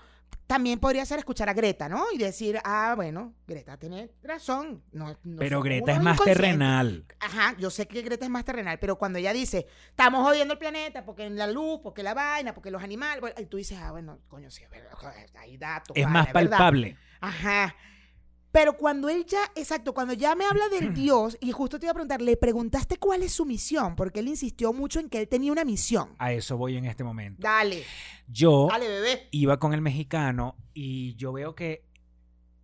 también 0.48 0.80
podría 0.80 1.06
ser 1.06 1.20
escuchar 1.20 1.48
a 1.50 1.54
Greta, 1.54 1.88
¿no? 1.88 2.04
Y 2.12 2.18
decir, 2.18 2.60
ah, 2.66 2.94
bueno, 2.96 3.36
Greta 3.48 3.78
tiene 3.78 4.10
razón. 4.24 4.84
No, 4.92 5.16
no 5.24 5.38
Pero 5.40 5.62
Greta 5.62 5.92
es 5.94 6.02
más 6.02 6.20
terrenal. 6.20 7.06
Ajá, 7.20 7.56
yo 7.60 7.70
sé 7.70 7.88
que 7.88 8.02
Greta 8.02 8.26
es 8.26 8.32
más 8.32 8.44
terrenal, 8.44 8.80
pero 8.80 8.98
cuando 8.98 9.20
ella 9.20 9.34
dice, 9.34 9.68
estamos 9.90 10.26
jodiendo 10.28 10.54
el 10.56 10.60
planeta, 10.60 11.06
porque 11.06 11.26
en 11.26 11.38
la 11.38 11.46
luz, 11.48 11.80
porque 11.84 12.02
la 12.02 12.14
vaina, 12.16 12.54
porque 12.56 12.72
los 12.72 12.82
animales, 12.84 13.22
bueno, 13.22 13.36
y 13.40 13.46
tú 13.46 13.58
dices, 13.58 13.78
ah, 13.80 13.92
bueno, 13.92 14.20
coño, 14.28 14.50
sí, 14.50 14.64
es 14.64 14.70
verdad, 14.72 14.92
joder, 14.94 15.30
hay 15.38 15.58
datos. 15.58 15.96
Es 15.96 16.08
más 16.08 16.28
es 16.28 16.34
verdad. 16.34 16.50
palpable. 16.58 16.98
Ajá. 17.22 17.76
Pero 18.52 18.76
cuando 18.76 19.08
él 19.08 19.26
ya, 19.26 19.40
exacto, 19.56 19.94
cuando 19.94 20.14
ya 20.14 20.36
me 20.36 20.46
habla 20.46 20.68
del 20.70 20.94
Dios, 20.94 21.38
y 21.40 21.52
justo 21.52 21.80
te 21.80 21.86
iba 21.86 21.92
a 21.92 21.94
preguntar, 21.94 22.22
le 22.22 22.36
preguntaste 22.38 22.98
cuál 22.98 23.24
es 23.24 23.32
su 23.32 23.46
misión, 23.46 23.96
porque 23.96 24.20
él 24.20 24.28
insistió 24.28 24.74
mucho 24.74 25.00
en 25.00 25.10
que 25.10 25.20
él 25.20 25.28
tenía 25.28 25.52
una 25.52 25.64
misión. 25.64 26.16
A 26.18 26.34
eso 26.34 26.58
voy 26.58 26.76
en 26.76 26.86
este 26.86 27.04
momento. 27.04 27.42
Dale, 27.42 27.84
Yo 28.28 28.68
dale, 28.70 28.88
bebé. 28.88 29.28
iba 29.32 29.58
con 29.60 29.74
el 29.74 29.82
mexicano 29.82 30.56
y 30.74 31.16
yo 31.16 31.32
veo 31.32 31.56
que 31.56 31.86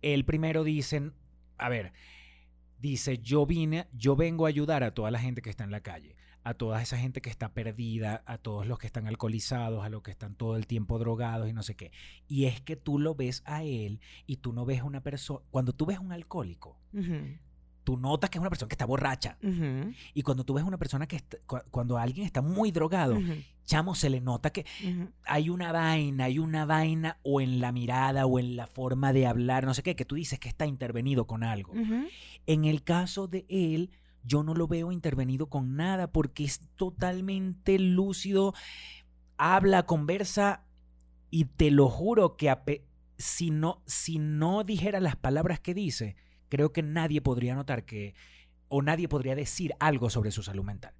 él 0.02 0.24
primero 0.24 0.62
dicen, 0.62 1.14
a 1.56 1.68
ver, 1.68 1.92
dice, 2.78 3.18
yo 3.18 3.46
vine, 3.46 3.88
yo 3.92 4.14
vengo 4.14 4.44
a 4.46 4.48
ayudar 4.50 4.84
a 4.84 4.92
toda 4.94 5.10
la 5.10 5.18
gente 5.18 5.42
que 5.42 5.50
está 5.50 5.64
en 5.64 5.70
la 5.70 5.80
calle, 5.80 6.14
a 6.48 6.54
toda 6.54 6.80
esa 6.82 6.96
gente 6.98 7.20
que 7.20 7.30
está 7.30 7.52
perdida, 7.52 8.22
a 8.26 8.38
todos 8.38 8.66
los 8.66 8.78
que 8.78 8.86
están 8.86 9.06
alcoholizados, 9.06 9.84
a 9.84 9.88
los 9.88 10.02
que 10.02 10.10
están 10.10 10.34
todo 10.34 10.56
el 10.56 10.66
tiempo 10.66 10.98
drogados 10.98 11.48
y 11.48 11.52
no 11.52 11.62
sé 11.62 11.74
qué. 11.76 11.92
Y 12.26 12.44
es 12.46 12.60
que 12.60 12.76
tú 12.76 12.98
lo 12.98 13.14
ves 13.14 13.42
a 13.44 13.62
él 13.64 14.00
y 14.26 14.36
tú 14.36 14.52
no 14.52 14.64
ves 14.64 14.82
una 14.82 15.02
persona, 15.02 15.40
cuando 15.50 15.72
tú 15.72 15.86
ves 15.86 15.98
un 15.98 16.12
alcohólico, 16.12 16.76
tú 17.84 17.96
notas 17.96 18.28
que 18.28 18.36
es 18.36 18.40
una 18.40 18.50
persona 18.50 18.68
que 18.68 18.74
está 18.74 18.84
borracha. 18.86 19.38
Y 20.14 20.22
cuando 20.22 20.44
tú 20.44 20.54
ves 20.54 20.64
una 20.64 20.76
persona 20.78 21.06
que 21.06 21.16
está, 21.16 21.38
cu- 21.46 21.62
cuando 21.70 21.96
alguien 21.96 22.26
está 22.26 22.42
muy 22.42 22.70
drogado, 22.70 23.18
chamo, 23.64 23.94
se 23.94 24.08
le 24.10 24.20
nota 24.20 24.50
que 24.50 24.64
hay 25.24 25.48
una 25.50 25.72
vaina, 25.72 26.24
hay 26.24 26.38
una 26.38 26.64
vaina 26.66 27.18
o 27.22 27.40
en 27.40 27.60
la 27.60 27.72
mirada 27.72 28.26
o 28.26 28.38
en 28.38 28.56
la 28.56 28.66
forma 28.66 29.12
de 29.12 29.26
hablar, 29.26 29.64
no 29.64 29.72
sé 29.74 29.82
qué, 29.82 29.96
que 29.96 30.04
tú 30.04 30.16
dices 30.16 30.38
que 30.38 30.48
está 30.50 30.66
intervenido 30.66 31.26
con 31.26 31.42
algo. 31.44 31.72
En 32.46 32.64
el 32.64 32.82
caso 32.82 33.26
de 33.26 33.44
él, 33.48 33.90
yo 34.24 34.42
no 34.42 34.54
lo 34.54 34.66
veo 34.66 34.92
intervenido 34.92 35.48
con 35.48 35.76
nada 35.76 36.10
porque 36.10 36.44
es 36.44 36.60
totalmente 36.76 37.78
lúcido, 37.78 38.54
habla, 39.36 39.86
conversa 39.86 40.64
y 41.30 41.44
te 41.44 41.70
lo 41.70 41.88
juro 41.88 42.36
que 42.36 42.84
si 43.18 43.50
no, 43.50 43.82
si 43.86 44.18
no 44.18 44.64
dijera 44.64 45.00
las 45.00 45.16
palabras 45.16 45.60
que 45.60 45.74
dice, 45.74 46.16
creo 46.48 46.72
que 46.72 46.82
nadie 46.82 47.20
podría 47.20 47.54
notar 47.54 47.84
que 47.84 48.14
o 48.68 48.82
nadie 48.82 49.08
podría 49.08 49.34
decir 49.34 49.72
algo 49.80 50.10
sobre 50.10 50.30
su 50.30 50.42
salud 50.42 50.64
mental. 50.64 50.94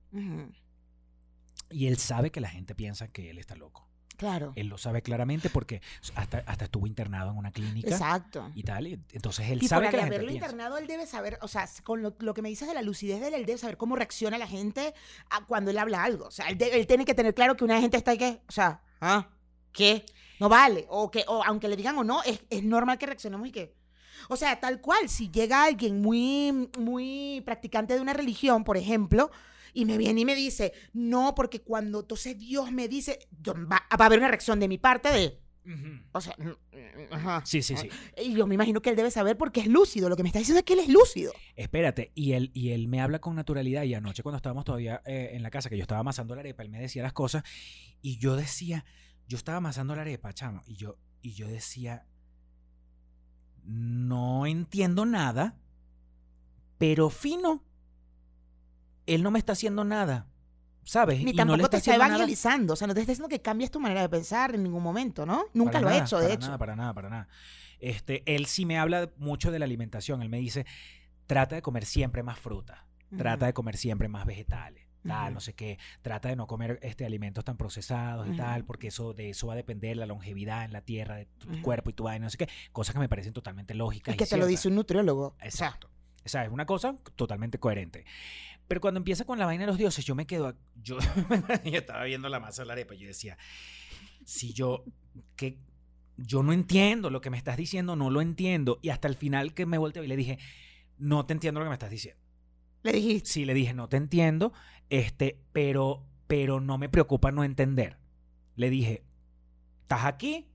Y 1.70 1.86
él 1.86 1.98
sabe 1.98 2.30
que 2.30 2.40
la 2.40 2.48
gente 2.48 2.74
piensa 2.74 3.08
que 3.08 3.30
él 3.30 3.38
está 3.38 3.54
loco. 3.54 3.87
Claro. 4.18 4.52
Él 4.56 4.66
lo 4.66 4.76
sabe 4.76 5.00
claramente 5.00 5.48
porque 5.48 5.80
hasta, 6.14 6.38
hasta 6.46 6.64
estuvo 6.64 6.86
internado 6.86 7.30
en 7.30 7.38
una 7.38 7.50
clínica 7.52 7.88
Exacto. 7.88 8.50
y 8.54 8.64
tal. 8.64 8.86
y 8.88 9.00
entonces 9.12 9.48
él 9.48 9.62
Y 9.62 9.68
sabe 9.68 9.88
que 9.88 9.96
la 9.96 10.02
gente 10.02 10.16
haberlo 10.16 10.28
piensa. 10.32 10.46
internado, 10.46 10.76
él 10.76 10.86
debe 10.86 11.06
saber, 11.06 11.38
o 11.40 11.48
sea, 11.48 11.66
con 11.84 12.02
lo, 12.02 12.14
lo 12.18 12.34
que 12.34 12.42
me 12.42 12.48
dices 12.50 12.68
de 12.68 12.74
la 12.74 12.82
lucidez 12.82 13.20
de 13.20 13.28
él, 13.28 13.34
él 13.34 13.46
debe 13.46 13.58
saber 13.58 13.76
cómo 13.76 13.94
reacciona 13.96 14.36
la 14.36 14.46
gente 14.48 14.92
a 15.30 15.46
cuando 15.46 15.70
él 15.70 15.78
habla 15.78 16.02
algo. 16.04 16.26
O 16.26 16.30
sea, 16.32 16.48
él, 16.48 16.58
de- 16.58 16.78
él 16.78 16.86
tiene 16.86 17.04
que 17.04 17.14
tener 17.14 17.32
claro 17.32 17.56
que 17.56 17.62
una 17.64 17.80
gente 17.80 17.96
está 17.96 18.10
ahí 18.10 18.18
que, 18.18 18.42
o 18.48 18.52
sea, 18.52 18.82
¿ah? 19.00 19.28
¿Qué? 19.72 20.04
No 20.40 20.48
vale. 20.48 20.86
O 20.90 21.10
que, 21.10 21.24
o 21.28 21.42
aunque 21.44 21.68
le 21.68 21.76
digan 21.76 21.96
o 21.98 22.02
no, 22.04 22.22
es, 22.24 22.40
es 22.50 22.64
normal 22.64 22.98
que 22.98 23.06
reaccionemos 23.06 23.46
y 23.48 23.52
que. 23.52 23.76
O 24.28 24.36
sea, 24.36 24.58
tal 24.58 24.80
cual, 24.80 25.08
si 25.08 25.30
llega 25.30 25.62
alguien 25.62 26.02
muy, 26.02 26.68
muy 26.76 27.40
practicante 27.46 27.94
de 27.94 28.00
una 28.00 28.14
religión, 28.14 28.64
por 28.64 28.76
ejemplo, 28.76 29.30
y 29.74 29.84
me 29.84 29.98
viene 29.98 30.22
y 30.22 30.24
me 30.24 30.34
dice, 30.34 30.72
no, 30.92 31.34
porque 31.34 31.60
cuando 31.60 32.00
entonces 32.00 32.38
Dios 32.38 32.72
me 32.72 32.88
dice, 32.88 33.18
va, 33.46 33.82
va 33.92 34.04
a 34.04 34.06
haber 34.06 34.18
una 34.18 34.28
reacción 34.28 34.60
de 34.60 34.68
mi 34.68 34.78
parte 34.78 35.10
de, 35.10 35.38
o 36.12 36.20
sea, 36.20 36.34
mm, 36.38 36.48
mm, 36.48 37.12
ajá. 37.12 37.42
Sí, 37.44 37.62
sí, 37.62 37.76
sí. 37.76 37.88
Y 38.16 38.34
yo 38.34 38.46
me 38.46 38.54
imagino 38.54 38.80
que 38.80 38.90
él 38.90 38.96
debe 38.96 39.10
saber 39.10 39.36
porque 39.36 39.60
es 39.60 39.66
lúcido. 39.66 40.08
Lo 40.08 40.16
que 40.16 40.22
me 40.22 40.30
está 40.30 40.38
diciendo 40.38 40.60
es 40.60 40.64
que 40.64 40.72
él 40.72 40.80
es 40.80 40.88
lúcido. 40.88 41.32
Espérate, 41.56 42.12
y 42.14 42.32
él, 42.32 42.50
y 42.54 42.70
él 42.70 42.88
me 42.88 43.00
habla 43.00 43.20
con 43.20 43.34
naturalidad. 43.36 43.82
Y 43.82 43.94
anoche, 43.94 44.22
cuando 44.22 44.36
estábamos 44.38 44.64
todavía 44.64 45.02
eh, 45.04 45.30
en 45.32 45.42
la 45.42 45.50
casa, 45.50 45.68
que 45.68 45.76
yo 45.76 45.82
estaba 45.82 46.00
amasando 46.00 46.34
la 46.34 46.40
arepa, 46.40 46.62
él 46.62 46.70
me 46.70 46.80
decía 46.80 47.02
las 47.02 47.12
cosas. 47.12 47.42
Y 48.00 48.18
yo 48.18 48.36
decía, 48.36 48.84
yo 49.26 49.36
estaba 49.36 49.58
amasando 49.58 49.94
la 49.94 50.02
arepa, 50.02 50.32
chamo. 50.32 50.62
Y 50.66 50.76
yo, 50.76 50.98
y 51.20 51.34
yo 51.34 51.46
decía, 51.48 52.06
no 53.64 54.46
entiendo 54.46 55.04
nada, 55.04 55.58
pero 56.78 57.10
fino. 57.10 57.64
Él 59.14 59.22
no 59.22 59.30
me 59.30 59.38
está 59.38 59.52
haciendo 59.52 59.84
nada, 59.84 60.26
¿sabes? 60.84 61.18
Ni 61.22 61.30
Y 61.30 61.34
no 61.34 61.36
tampoco 61.38 61.56
le 61.56 61.62
te 61.62 61.64
está 61.64 61.76
está 61.78 61.90
haciendo 61.92 62.04
nada. 62.04 62.16
evangelizando. 62.16 62.72
O 62.72 62.76
sea, 62.76 62.86
no 62.86 62.94
te 62.94 63.00
está 63.00 63.12
diciendo 63.12 63.28
que 63.28 63.40
cambies 63.42 63.70
tu 63.70 63.80
manera 63.80 64.00
de 64.02 64.08
pensar 64.08 64.54
en 64.54 64.62
ningún 64.62 64.82
momento, 64.82 65.24
¿no? 65.26 65.44
Nunca 65.54 65.72
Para 65.72 65.80
lo 65.82 65.88
ha 65.88 65.92
nada, 65.92 66.04
hecho, 66.04 66.18
de 66.18 66.24
para 66.24 66.34
hecho. 66.34 66.46
Nada, 66.46 66.58
para 66.58 66.76
nada, 66.76 66.94
para 66.94 67.08
nada. 67.10 67.28
Este, 67.80 68.22
él 68.34 68.46
sí 68.46 68.66
me 68.66 68.78
habla 68.78 69.10
mucho 69.18 69.50
de 69.50 69.58
la 69.58 69.64
alimentación. 69.64 70.22
Él 70.22 70.28
me 70.28 70.38
dice, 70.38 70.66
trata 71.26 71.54
de 71.56 71.62
comer 71.62 71.84
siempre 71.84 72.22
más 72.22 72.38
fruta. 72.38 72.86
Trata 73.16 73.46
de 73.46 73.54
comer 73.54 73.78
siempre 73.78 74.08
más 74.08 74.26
vegetales, 74.26 74.86
tal, 75.06 75.24
Ujú. 75.28 75.34
no 75.34 75.40
sé 75.40 75.54
qué. 75.54 75.78
Trata 76.02 76.28
de 76.28 76.36
no 76.36 76.46
comer 76.46 76.78
este, 76.82 77.06
alimentos 77.06 77.42
tan 77.42 77.56
procesados 77.56 78.26
y 78.26 78.30
Ujú. 78.30 78.36
tal, 78.36 78.64
porque 78.66 78.88
eso 78.88 79.14
de 79.14 79.30
eso 79.30 79.46
va 79.46 79.54
a 79.54 79.56
depender 79.56 79.96
la 79.96 80.04
longevidad 80.04 80.66
en 80.66 80.74
la 80.74 80.82
tierra 80.82 81.16
de 81.16 81.24
tu 81.24 81.48
Ujú. 81.48 81.62
cuerpo 81.62 81.88
y 81.88 81.94
tu 81.94 82.04
vaina, 82.04 82.24
no 82.26 82.30
sé 82.30 82.36
qué. 82.36 82.48
Cosas 82.70 82.92
que 82.92 82.98
me 82.98 83.08
parecen 83.08 83.32
totalmente 83.32 83.72
lógicas. 83.72 84.14
Y 84.14 84.18
que 84.18 84.26
te 84.26 84.36
lo 84.36 84.42
ciertas. 84.44 84.48
dice 84.50 84.68
un 84.68 84.74
nutriólogo. 84.74 85.36
Exacto. 85.40 85.88
O 86.22 86.28
sea, 86.28 86.44
es 86.44 86.50
una 86.50 86.66
cosa 86.66 86.96
totalmente 87.16 87.58
coherente. 87.58 88.04
Pero 88.68 88.80
cuando 88.80 88.98
empieza 88.98 89.24
con 89.24 89.38
la 89.38 89.46
vaina 89.46 89.62
de 89.64 89.66
los 89.68 89.78
dioses, 89.78 90.04
yo 90.04 90.14
me 90.14 90.26
quedo. 90.26 90.48
a- 90.48 90.54
Yo, 90.82 90.98
yo 91.64 91.78
estaba 91.78 92.04
viendo 92.04 92.28
la 92.28 92.38
masa 92.40 92.62
de 92.62 92.66
la 92.66 92.74
arepa 92.74 92.94
y 92.94 92.98
yo 92.98 93.06
decía, 93.08 93.36
si 94.24 94.52
yo. 94.52 94.84
que 95.36 95.58
Yo 96.18 96.42
no 96.42 96.52
entiendo 96.52 97.10
lo 97.10 97.20
que 97.20 97.30
me 97.30 97.38
estás 97.38 97.56
diciendo, 97.56 97.96
no 97.96 98.10
lo 98.10 98.20
entiendo. 98.20 98.78
Y 98.82 98.90
hasta 98.90 99.08
el 99.08 99.16
final 99.16 99.54
que 99.54 99.66
me 99.66 99.78
volteé 99.78 100.04
y 100.04 100.08
le 100.08 100.16
dije, 100.16 100.38
no 100.98 101.24
te 101.26 101.32
entiendo 101.32 101.60
lo 101.60 101.64
que 101.66 101.70
me 101.70 101.74
estás 101.76 101.90
diciendo. 101.90 102.20
le 102.82 102.92
dijiste. 102.92 103.28
Sí, 103.30 103.44
le 103.44 103.54
dije, 103.54 103.72
no 103.74 103.88
te 103.88 103.96
entiendo, 103.96 104.52
este, 104.90 105.40
pero, 105.52 106.04
pero 106.26 106.60
no 106.60 106.76
me 106.78 106.88
preocupa 106.88 107.30
no 107.32 107.44
entender. 107.44 107.96
Le 108.56 108.68
dije, 108.70 109.02
¿estás 109.82 110.04
aquí? 110.04 110.46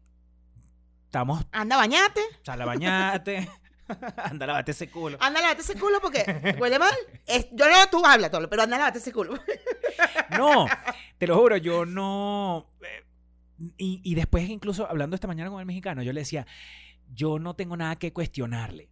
Estamos, 1.06 1.46
Anda, 1.52 1.78
bañate. 1.78 2.22
sal 2.44 2.62
a 2.62 2.66
bañarte, 2.66 3.48
anda, 4.18 4.46
lavate 4.48 4.72
ese 4.72 4.90
culo. 4.90 5.18
Anda, 5.20 5.42
lavate 5.42 5.62
ese 5.62 5.76
culo 5.76 6.00
porque 6.02 6.56
huele 6.60 6.80
mal. 6.80 6.94
Es- 7.26 7.48
yo 7.52 7.70
no, 7.70 7.76
tú 7.92 8.06
habla 8.06 8.30
todo, 8.32 8.50
pero 8.50 8.64
anda, 8.64 8.78
lavate 8.78 9.00
ese 9.00 9.12
culo. 9.12 9.34
No, 10.38 10.66
te 11.20 11.28
lo 11.28 11.38
juro, 11.38 11.58
yo 11.58 11.86
no. 11.86 12.72
eh, 12.82 13.04
Y, 13.78 14.02
y 14.04 14.16
después, 14.16 14.50
incluso 14.50 14.90
hablando 14.90 15.16
esta 15.16 15.28
mañana 15.28 15.50
con 15.52 15.60
el 15.60 15.66
mexicano, 15.68 16.02
yo 16.02 16.12
le 16.12 16.22
decía, 16.22 16.48
yo 17.14 17.38
no 17.38 17.56
tengo 17.56 17.78
nada 17.78 17.96
que 17.98 18.12
cuestionarle. 18.14 18.90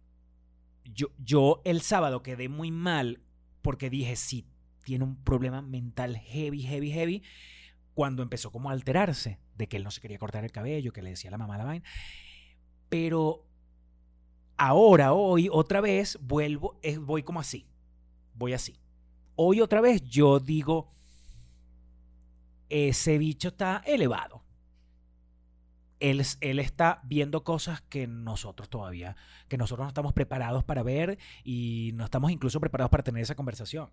Yo, 0.84 1.08
yo 1.18 1.60
el 1.64 1.80
sábado 1.80 2.22
quedé 2.22 2.48
muy 2.48 2.70
mal 2.70 3.20
porque 3.60 3.90
dije, 3.90 4.14
sí, 4.14 4.46
tiene 4.84 5.04
un 5.04 5.16
problema 5.24 5.62
mental 5.62 6.16
heavy, 6.16 6.62
heavy, 6.62 6.90
heavy, 6.92 7.22
cuando 7.94 8.22
empezó 8.22 8.52
como 8.52 8.70
a 8.70 8.72
alterarse, 8.72 9.38
de 9.56 9.66
que 9.68 9.76
él 9.78 9.84
no 9.84 9.90
se 9.90 10.00
quería 10.00 10.18
cortar 10.18 10.44
el 10.44 10.52
cabello, 10.52 10.92
que 10.92 11.02
le 11.02 11.10
decía 11.10 11.30
a 11.30 11.32
la 11.32 11.38
mamá 11.38 11.58
la 11.58 11.64
vaina. 11.64 11.84
Pero 12.88 13.44
ahora, 14.56 15.12
hoy, 15.12 15.48
otra 15.50 15.80
vez, 15.80 16.18
vuelvo, 16.20 16.78
voy 17.00 17.22
como 17.22 17.40
así, 17.40 17.66
voy 18.34 18.52
así. 18.52 18.78
Hoy 19.34 19.60
otra 19.60 19.80
vez 19.80 20.02
yo 20.02 20.40
digo, 20.40 20.90
ese 22.68 23.18
bicho 23.18 23.48
está 23.48 23.82
elevado. 23.84 24.42
Él, 26.00 26.24
él 26.40 26.58
está 26.58 27.00
viendo 27.04 27.44
cosas 27.44 27.80
que 27.82 28.06
nosotros 28.06 28.68
todavía, 28.68 29.16
que 29.48 29.56
nosotros 29.56 29.84
no 29.84 29.88
estamos 29.88 30.12
preparados 30.12 30.64
para 30.64 30.82
ver 30.82 31.18
y 31.44 31.92
no 31.94 32.04
estamos 32.04 32.32
incluso 32.32 32.60
preparados 32.60 32.90
para 32.90 33.04
tener 33.04 33.22
esa 33.22 33.36
conversación. 33.36 33.90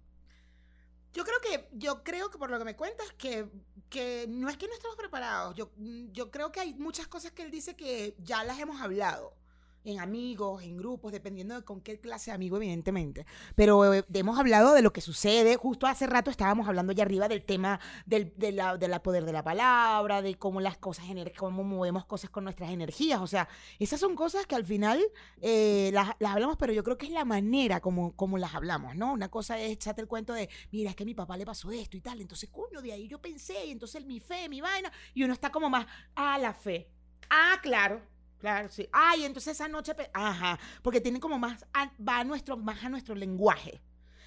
Yo 1.13 1.23
creo 1.23 1.39
que, 1.41 1.69
yo 1.73 2.03
creo 2.03 2.29
que 2.29 2.37
por 2.37 2.51
lo 2.51 2.59
que 2.59 2.65
me 2.65 2.75
cuentas, 2.75 3.11
que, 3.17 3.47
que 3.89 4.25
no 4.29 4.49
es 4.49 4.57
que 4.57 4.67
no 4.67 4.73
estamos 4.73 4.95
preparados. 4.95 5.55
Yo, 5.55 5.71
yo 6.11 6.29
creo 6.29 6.51
que 6.51 6.59
hay 6.59 6.73
muchas 6.75 7.07
cosas 7.07 7.31
que 7.31 7.43
él 7.43 7.51
dice 7.51 7.75
que 7.75 8.15
ya 8.19 8.43
las 8.43 8.59
hemos 8.59 8.81
hablado. 8.81 9.35
En 9.83 9.99
amigos, 9.99 10.63
en 10.63 10.77
grupos, 10.77 11.11
dependiendo 11.11 11.55
de 11.55 11.63
con 11.63 11.81
qué 11.81 11.99
clase 11.99 12.31
de 12.31 12.35
amigo, 12.35 12.57
evidentemente. 12.57 13.25
Pero 13.55 13.93
eh, 13.93 14.03
hemos 14.13 14.37
hablado 14.37 14.73
de 14.73 14.81
lo 14.81 14.91
que 14.91 15.01
sucede. 15.01 15.55
Justo 15.55 15.87
hace 15.87 16.05
rato 16.05 16.29
estábamos 16.29 16.67
hablando 16.67 16.91
allá 16.91 17.03
arriba 17.03 17.27
del 17.27 17.43
tema 17.43 17.79
del 18.05 18.33
de 18.35 18.51
la, 18.51 18.77
de 18.77 18.87
la 18.87 19.01
poder 19.01 19.25
de 19.25 19.33
la 19.33 19.43
palabra, 19.43 20.21
de 20.21 20.35
cómo 20.35 20.61
las 20.61 20.77
cosas, 20.77 21.05
cómo 21.37 21.63
movemos 21.63 22.05
cosas 22.05 22.29
con 22.29 22.43
nuestras 22.43 22.71
energías. 22.71 23.21
O 23.21 23.27
sea, 23.27 23.47
esas 23.79 23.99
son 23.99 24.15
cosas 24.15 24.45
que 24.45 24.55
al 24.55 24.65
final 24.65 25.01
eh, 25.41 25.91
las, 25.93 26.11
las 26.19 26.33
hablamos, 26.33 26.57
pero 26.57 26.73
yo 26.73 26.83
creo 26.83 26.97
que 26.97 27.05
es 27.05 27.11
la 27.11 27.25
manera 27.25 27.79
como, 27.79 28.15
como 28.15 28.37
las 28.37 28.55
hablamos, 28.55 28.95
¿no? 28.95 29.13
Una 29.13 29.29
cosa 29.29 29.59
es 29.59 29.71
echarte 29.71 30.01
el 30.01 30.07
cuento 30.07 30.33
de, 30.33 30.49
mira, 30.71 30.89
es 30.89 30.95
que 30.95 31.03
a 31.03 31.05
mi 31.05 31.15
papá 31.15 31.37
le 31.37 31.45
pasó 31.45 31.71
esto 31.71 31.97
y 31.97 32.01
tal, 32.01 32.21
entonces, 32.21 32.49
coño, 32.49 32.81
de 32.81 32.93
ahí 32.93 33.07
yo 33.07 33.21
pensé, 33.21 33.65
y 33.65 33.71
entonces 33.71 34.05
mi 34.05 34.19
fe, 34.19 34.49
mi 34.49 34.61
vaina, 34.61 34.91
y 35.13 35.23
uno 35.23 35.33
está 35.33 35.51
como 35.51 35.69
más, 35.69 35.85
ah, 36.15 36.37
la 36.37 36.53
fe. 36.53 36.89
Ah, 37.29 37.59
claro. 37.61 38.01
Claro, 38.39 38.69
sí. 38.69 38.87
Ay, 38.91 39.25
entonces 39.25 39.53
esa 39.53 39.67
noche, 39.67 39.93
ajá, 40.13 40.57
porque 40.81 41.01
tiene 41.01 41.19
como 41.19 41.37
más, 41.39 41.65
a- 41.73 41.91
va 42.01 42.19
a 42.19 42.23
nuestro, 42.23 42.57
más 42.57 42.83
a 42.83 42.89
nuestro 42.89 43.15
lenguaje. 43.15 43.81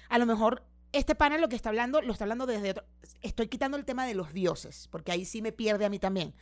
A 0.09 0.17
lo 0.19 0.25
mejor 0.25 0.63
este 0.91 1.15
pana 1.15 1.39
lo 1.39 1.49
que 1.49 1.55
está 1.55 1.69
hablando, 1.69 1.99
lo 2.03 2.13
está 2.13 2.25
hablando 2.25 2.45
desde 2.45 2.69
otro, 2.69 2.83
estoy 3.23 3.47
quitando 3.47 3.75
el 3.77 3.85
tema 3.85 4.05
de 4.05 4.13
los 4.13 4.31
dioses, 4.31 4.87
porque 4.91 5.11
ahí 5.11 5.25
sí 5.25 5.41
me 5.41 5.51
pierde 5.51 5.85
a 5.85 5.89
mí 5.89 5.97
también. 5.97 6.35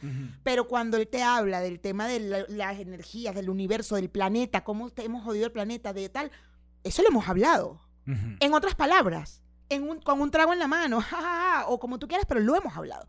Pero 0.43 0.67
cuando 0.67 0.97
él 0.97 1.07
te 1.07 1.23
habla 1.23 1.61
del 1.61 1.79
tema 1.79 2.05
de 2.07 2.19
la- 2.19 2.45
las 2.49 2.77
energías, 2.79 3.33
del 3.33 3.49
universo, 3.49 3.95
del 3.95 4.09
planeta, 4.09 4.65
cómo 4.65 4.89
te- 4.89 5.05
hemos 5.05 5.23
jodido 5.23 5.45
el 5.45 5.53
planeta, 5.53 5.93
de 5.93 6.09
tal, 6.09 6.29
eso 6.83 7.01
lo 7.01 7.07
hemos 7.07 7.29
hablado. 7.29 7.79
En 8.41 8.53
otras 8.53 8.75
palabras, 8.75 9.41
en 9.69 9.87
un- 9.89 10.01
con 10.01 10.19
un 10.19 10.31
trago 10.31 10.51
en 10.51 10.59
la 10.59 10.67
mano, 10.67 10.99
ja, 11.09 11.21
ja, 11.21 11.61
ja, 11.61 11.65
o 11.67 11.79
como 11.79 11.97
tú 11.97 12.09
quieras, 12.09 12.25
pero 12.27 12.41
lo 12.41 12.53
hemos 12.57 12.75
hablado. 12.75 13.07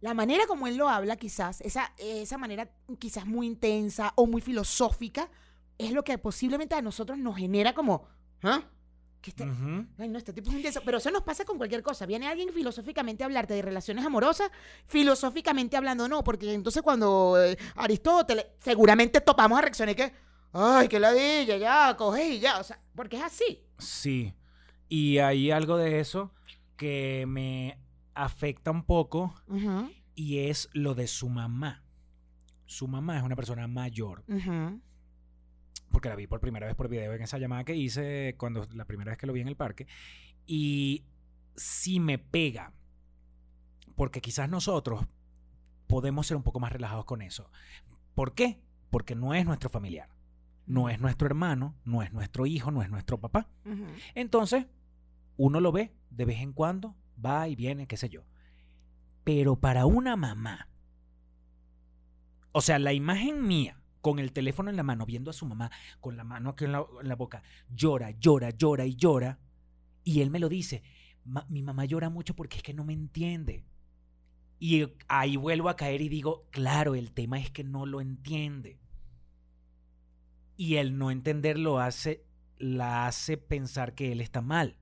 La 0.00 0.14
manera 0.14 0.46
como 0.46 0.66
él 0.66 0.76
lo 0.76 0.88
habla, 0.88 1.16
quizás, 1.16 1.60
esa, 1.60 1.92
esa 1.98 2.38
manera 2.38 2.70
quizás 2.98 3.26
muy 3.26 3.46
intensa 3.46 4.12
o 4.16 4.26
muy 4.26 4.40
filosófica, 4.40 5.28
es 5.76 5.92
lo 5.92 6.04
que 6.04 6.16
posiblemente 6.18 6.74
a 6.74 6.82
nosotros 6.82 7.18
nos 7.18 7.36
genera 7.36 7.74
como, 7.74 8.06
¿ah? 8.42 8.62
¿Qué 9.20 9.30
este-. 9.30 9.44
Ay, 9.98 10.08
no, 10.08 10.18
este 10.18 10.32
tipo 10.32 10.50
es 10.50 10.56
intenso. 10.56 10.80
Pero 10.84 10.98
eso 10.98 11.10
nos 11.10 11.22
pasa 11.22 11.44
con 11.44 11.58
cualquier 11.58 11.82
cosa. 11.82 12.06
Viene 12.06 12.26
alguien 12.26 12.52
filosóficamente 12.52 13.22
a 13.22 13.26
hablarte 13.26 13.54
de 13.54 13.62
relaciones 13.62 14.04
amorosas, 14.04 14.50
filosóficamente 14.86 15.76
hablando 15.76 16.08
no, 16.08 16.24
porque 16.24 16.54
entonces 16.54 16.82
cuando 16.82 17.36
eh, 17.42 17.56
Aristóteles, 17.76 18.46
seguramente 18.60 19.20
topamos 19.20 19.58
a 19.58 19.62
reacciones 19.62 19.96
que, 19.96 20.12
ay, 20.52 20.88
qué 20.88 20.98
ladilla, 20.98 21.56
ya, 21.58 21.96
coge 21.96 22.30
y 22.30 22.40
ya. 22.40 22.60
O 22.60 22.64
sea, 22.64 22.80
porque 22.94 23.18
es 23.18 23.22
así. 23.22 23.62
Sí. 23.78 24.34
Y 24.88 25.18
hay 25.18 25.50
algo 25.50 25.76
de 25.76 26.00
eso 26.00 26.32
que 26.76 27.24
me 27.28 27.78
afecta 28.24 28.70
un 28.70 28.84
poco 28.84 29.34
y 30.14 30.38
es 30.38 30.68
lo 30.72 30.94
de 30.94 31.06
su 31.06 31.28
mamá. 31.28 31.82
Su 32.66 32.86
mamá 32.86 33.16
es 33.16 33.22
una 33.22 33.36
persona 33.36 33.66
mayor, 33.66 34.24
porque 35.90 36.08
la 36.08 36.16
vi 36.16 36.26
por 36.26 36.40
primera 36.40 36.66
vez 36.66 36.76
por 36.76 36.88
video 36.88 37.12
en 37.14 37.22
esa 37.22 37.38
llamada 37.38 37.64
que 37.64 37.74
hice 37.74 38.36
cuando 38.38 38.66
la 38.72 38.84
primera 38.84 39.10
vez 39.10 39.18
que 39.18 39.26
lo 39.26 39.32
vi 39.32 39.40
en 39.40 39.48
el 39.48 39.56
parque. 39.56 39.86
Y 40.46 41.04
sí 41.56 41.98
me 41.98 42.18
pega, 42.18 42.72
porque 43.96 44.20
quizás 44.20 44.48
nosotros 44.48 45.06
podemos 45.86 46.26
ser 46.26 46.36
un 46.36 46.42
poco 46.42 46.60
más 46.60 46.72
relajados 46.72 47.06
con 47.06 47.22
eso. 47.22 47.50
¿Por 48.14 48.34
qué? 48.34 48.60
Porque 48.90 49.14
no 49.14 49.34
es 49.34 49.46
nuestro 49.46 49.70
familiar, 49.70 50.10
no 50.66 50.90
es 50.90 51.00
nuestro 51.00 51.26
hermano, 51.26 51.74
no 51.84 52.02
es 52.02 52.12
nuestro 52.12 52.46
hijo, 52.46 52.70
no 52.70 52.82
es 52.82 52.90
nuestro 52.90 53.18
papá. 53.18 53.48
Entonces, 54.14 54.66
uno 55.36 55.60
lo 55.60 55.72
ve 55.72 55.94
de 56.10 56.24
vez 56.26 56.40
en 56.40 56.52
cuando, 56.52 56.94
va 57.24 57.48
y 57.48 57.56
viene, 57.56 57.86
qué 57.86 57.96
sé 57.96 58.08
yo. 58.08 58.22
Pero 59.24 59.56
para 59.56 59.86
una 59.86 60.16
mamá, 60.16 60.68
o 62.52 62.60
sea, 62.60 62.78
la 62.78 62.92
imagen 62.92 63.46
mía 63.46 63.80
con 64.00 64.18
el 64.18 64.32
teléfono 64.32 64.70
en 64.70 64.76
la 64.76 64.82
mano, 64.82 65.06
viendo 65.06 65.30
a 65.30 65.34
su 65.34 65.46
mamá 65.46 65.70
con 66.00 66.16
la 66.16 66.24
mano 66.24 66.50
aquí 66.50 66.64
en 66.64 66.72
la, 66.72 67.14
boca, 67.16 67.42
llora, 67.68 68.10
llora, 68.12 68.50
llora 68.50 68.86
y 68.86 68.96
llora, 68.96 69.38
y 70.04 70.20
él 70.22 70.30
me 70.30 70.38
lo 70.40 70.48
dice, 70.48 70.82
"Ma- 71.24 71.46
mi 71.48 71.62
mamá 71.62 71.84
llora 71.84 72.08
mucho 72.10 72.34
porque 72.34 72.56
es 72.58 72.62
que 72.62 72.74
no 72.74 72.84
me 72.84 72.94
entiende. 72.94 73.64
Y 74.58 74.86
ahí 75.08 75.36
vuelvo 75.36 75.68
a 75.68 75.76
caer 75.76 76.02
y 76.02 76.08
digo, 76.08 76.46
claro, 76.50 76.94
el 76.94 77.12
tema 77.12 77.38
es 77.38 77.50
que 77.50 77.64
no 77.64 77.86
lo 77.86 78.00
entiende. 78.00 78.78
Y 80.56 80.76
el 80.76 80.98
no 80.98 81.10
entenderlo 81.10 81.78
hace, 81.80 82.24
la 82.58 83.06
hace 83.06 83.36
pensar 83.38 83.94
que 83.94 84.12
él 84.12 84.20
está 84.20 84.42
mal. 84.42 84.76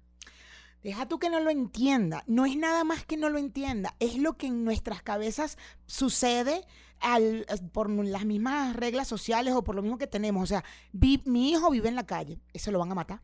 Deja 0.82 1.06
tú 1.08 1.18
que 1.18 1.28
no 1.30 1.40
lo 1.40 1.50
entienda. 1.50 2.22
No 2.26 2.46
es 2.46 2.56
nada 2.56 2.84
más 2.84 3.04
que 3.04 3.16
no 3.16 3.28
lo 3.28 3.38
entienda. 3.38 3.94
Es 3.98 4.16
lo 4.16 4.36
que 4.36 4.46
en 4.46 4.64
nuestras 4.64 5.02
cabezas 5.02 5.58
sucede 5.86 6.64
al- 7.00 7.46
por 7.72 7.90
las 7.90 8.24
mismas 8.24 8.74
reglas 8.76 9.08
sociales 9.08 9.54
o 9.54 9.64
por 9.64 9.74
lo 9.74 9.82
mismo 9.82 9.98
que 9.98 10.06
tenemos. 10.06 10.42
O 10.42 10.46
sea, 10.46 10.64
vi- 10.92 11.22
mi 11.26 11.50
hijo 11.50 11.70
vive 11.70 11.88
en 11.88 11.94
la 11.96 12.06
calle. 12.06 12.40
Ese 12.52 12.70
lo 12.70 12.78
van 12.78 12.92
a 12.92 12.94
matar. 12.94 13.22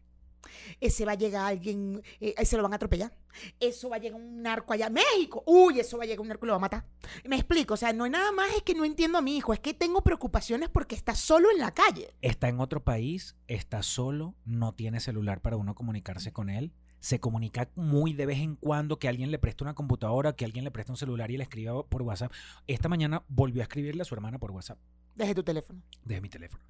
Ese 0.80 1.04
va 1.06 1.12
a 1.12 1.16
llegar 1.16 1.46
alguien, 1.46 2.02
eh, 2.20 2.34
ese 2.36 2.56
lo 2.56 2.62
van 2.62 2.72
a 2.74 2.76
atropellar. 2.76 3.16
Eso 3.60 3.88
va 3.88 3.96
a 3.96 3.98
llegar 3.98 4.20
un 4.20 4.42
narco 4.42 4.72
allá. 4.72 4.90
¡México! 4.90 5.42
Uy, 5.46 5.80
eso 5.80 5.96
va 5.96 6.04
a 6.04 6.06
llegar 6.06 6.20
un 6.20 6.28
narco 6.28 6.44
y 6.44 6.48
lo 6.48 6.52
va 6.52 6.58
a 6.58 6.60
matar. 6.60 6.86
Me 7.24 7.36
explico. 7.36 7.74
O 7.74 7.76
sea, 7.76 7.92
no 7.92 8.04
es 8.04 8.12
nada 8.12 8.30
más 8.32 8.50
es 8.54 8.62
que 8.62 8.74
no 8.74 8.84
entiendo 8.84 9.18
a 9.18 9.22
mi 9.22 9.36
hijo. 9.36 9.52
Es 9.54 9.60
que 9.60 9.74
tengo 9.74 10.02
preocupaciones 10.02 10.68
porque 10.68 10.94
está 10.94 11.14
solo 11.14 11.50
en 11.50 11.58
la 11.58 11.72
calle. 11.72 12.14
Está 12.20 12.48
en 12.48 12.60
otro 12.60 12.84
país, 12.84 13.36
está 13.48 13.82
solo, 13.82 14.34
no 14.44 14.74
tiene 14.74 15.00
celular 15.00 15.40
para 15.40 15.56
uno 15.56 15.74
comunicarse 15.74 16.32
con 16.32 16.50
él. 16.50 16.72
Se 17.04 17.20
comunica 17.20 17.68
muy 17.74 18.14
de 18.14 18.24
vez 18.24 18.38
en 18.38 18.56
cuando 18.56 18.98
que 18.98 19.08
alguien 19.08 19.30
le 19.30 19.38
presta 19.38 19.62
una 19.62 19.74
computadora, 19.74 20.36
que 20.36 20.46
alguien 20.46 20.64
le 20.64 20.70
presta 20.70 20.90
un 20.90 20.96
celular 20.96 21.30
y 21.30 21.36
le 21.36 21.42
escriba 21.42 21.84
por 21.86 22.00
WhatsApp. 22.00 22.32
Esta 22.66 22.88
mañana 22.88 23.22
volvió 23.28 23.60
a 23.60 23.64
escribirle 23.64 24.00
a 24.00 24.04
su 24.06 24.14
hermana 24.14 24.38
por 24.38 24.52
WhatsApp. 24.52 24.78
Desde 25.14 25.34
tu 25.34 25.42
teléfono. 25.42 25.82
desde 26.02 26.22
mi 26.22 26.30
teléfono. 26.30 26.64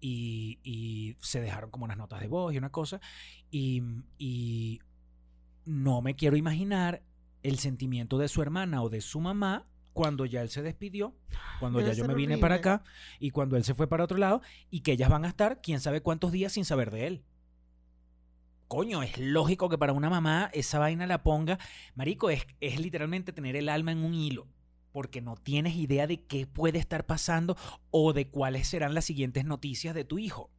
Y, 0.00 0.60
y 0.62 1.16
se 1.18 1.40
dejaron 1.40 1.72
como 1.72 1.86
unas 1.86 1.98
notas 1.98 2.20
de 2.20 2.28
voz 2.28 2.54
y 2.54 2.58
una 2.58 2.70
cosa. 2.70 3.00
Y, 3.50 3.82
y 4.16 4.78
no 5.64 6.02
me 6.02 6.14
quiero 6.14 6.36
imaginar 6.36 7.02
el 7.42 7.58
sentimiento 7.58 8.16
de 8.16 8.28
su 8.28 8.42
hermana 8.42 8.84
o 8.84 8.90
de 8.90 9.00
su 9.00 9.18
mamá 9.18 9.66
cuando 9.92 10.24
ya 10.24 10.40
él 10.40 10.50
se 10.50 10.62
despidió, 10.62 11.16
cuando 11.58 11.80
Debe 11.80 11.90
ya 11.90 11.98
yo 11.98 12.06
me 12.06 12.14
vine 12.14 12.38
para 12.38 12.54
acá 12.54 12.84
y 13.18 13.30
cuando 13.32 13.56
él 13.56 13.64
se 13.64 13.74
fue 13.74 13.88
para 13.88 14.04
otro 14.04 14.18
lado 14.18 14.40
y 14.70 14.82
que 14.82 14.92
ellas 14.92 15.10
van 15.10 15.24
a 15.24 15.28
estar 15.28 15.60
quién 15.60 15.80
sabe 15.80 16.00
cuántos 16.00 16.30
días 16.30 16.52
sin 16.52 16.64
saber 16.64 16.92
de 16.92 17.08
él. 17.08 17.24
Coño, 18.70 19.02
es 19.02 19.18
lógico 19.18 19.68
que 19.68 19.78
para 19.78 19.92
una 19.92 20.08
mamá 20.08 20.48
esa 20.52 20.78
vaina 20.78 21.04
la 21.04 21.24
ponga. 21.24 21.58
Marico, 21.96 22.30
es, 22.30 22.46
es 22.60 22.78
literalmente 22.78 23.32
tener 23.32 23.56
el 23.56 23.68
alma 23.68 23.90
en 23.90 24.04
un 24.04 24.14
hilo. 24.14 24.46
Porque 24.92 25.20
no 25.20 25.34
tienes 25.34 25.74
idea 25.74 26.06
de 26.06 26.22
qué 26.22 26.46
puede 26.46 26.78
estar 26.78 27.04
pasando 27.04 27.56
o 27.90 28.12
de 28.12 28.28
cuáles 28.28 28.68
serán 28.68 28.94
las 28.94 29.06
siguientes 29.06 29.44
noticias 29.44 29.92
de 29.92 30.04
tu 30.04 30.20
hijo. 30.20 30.50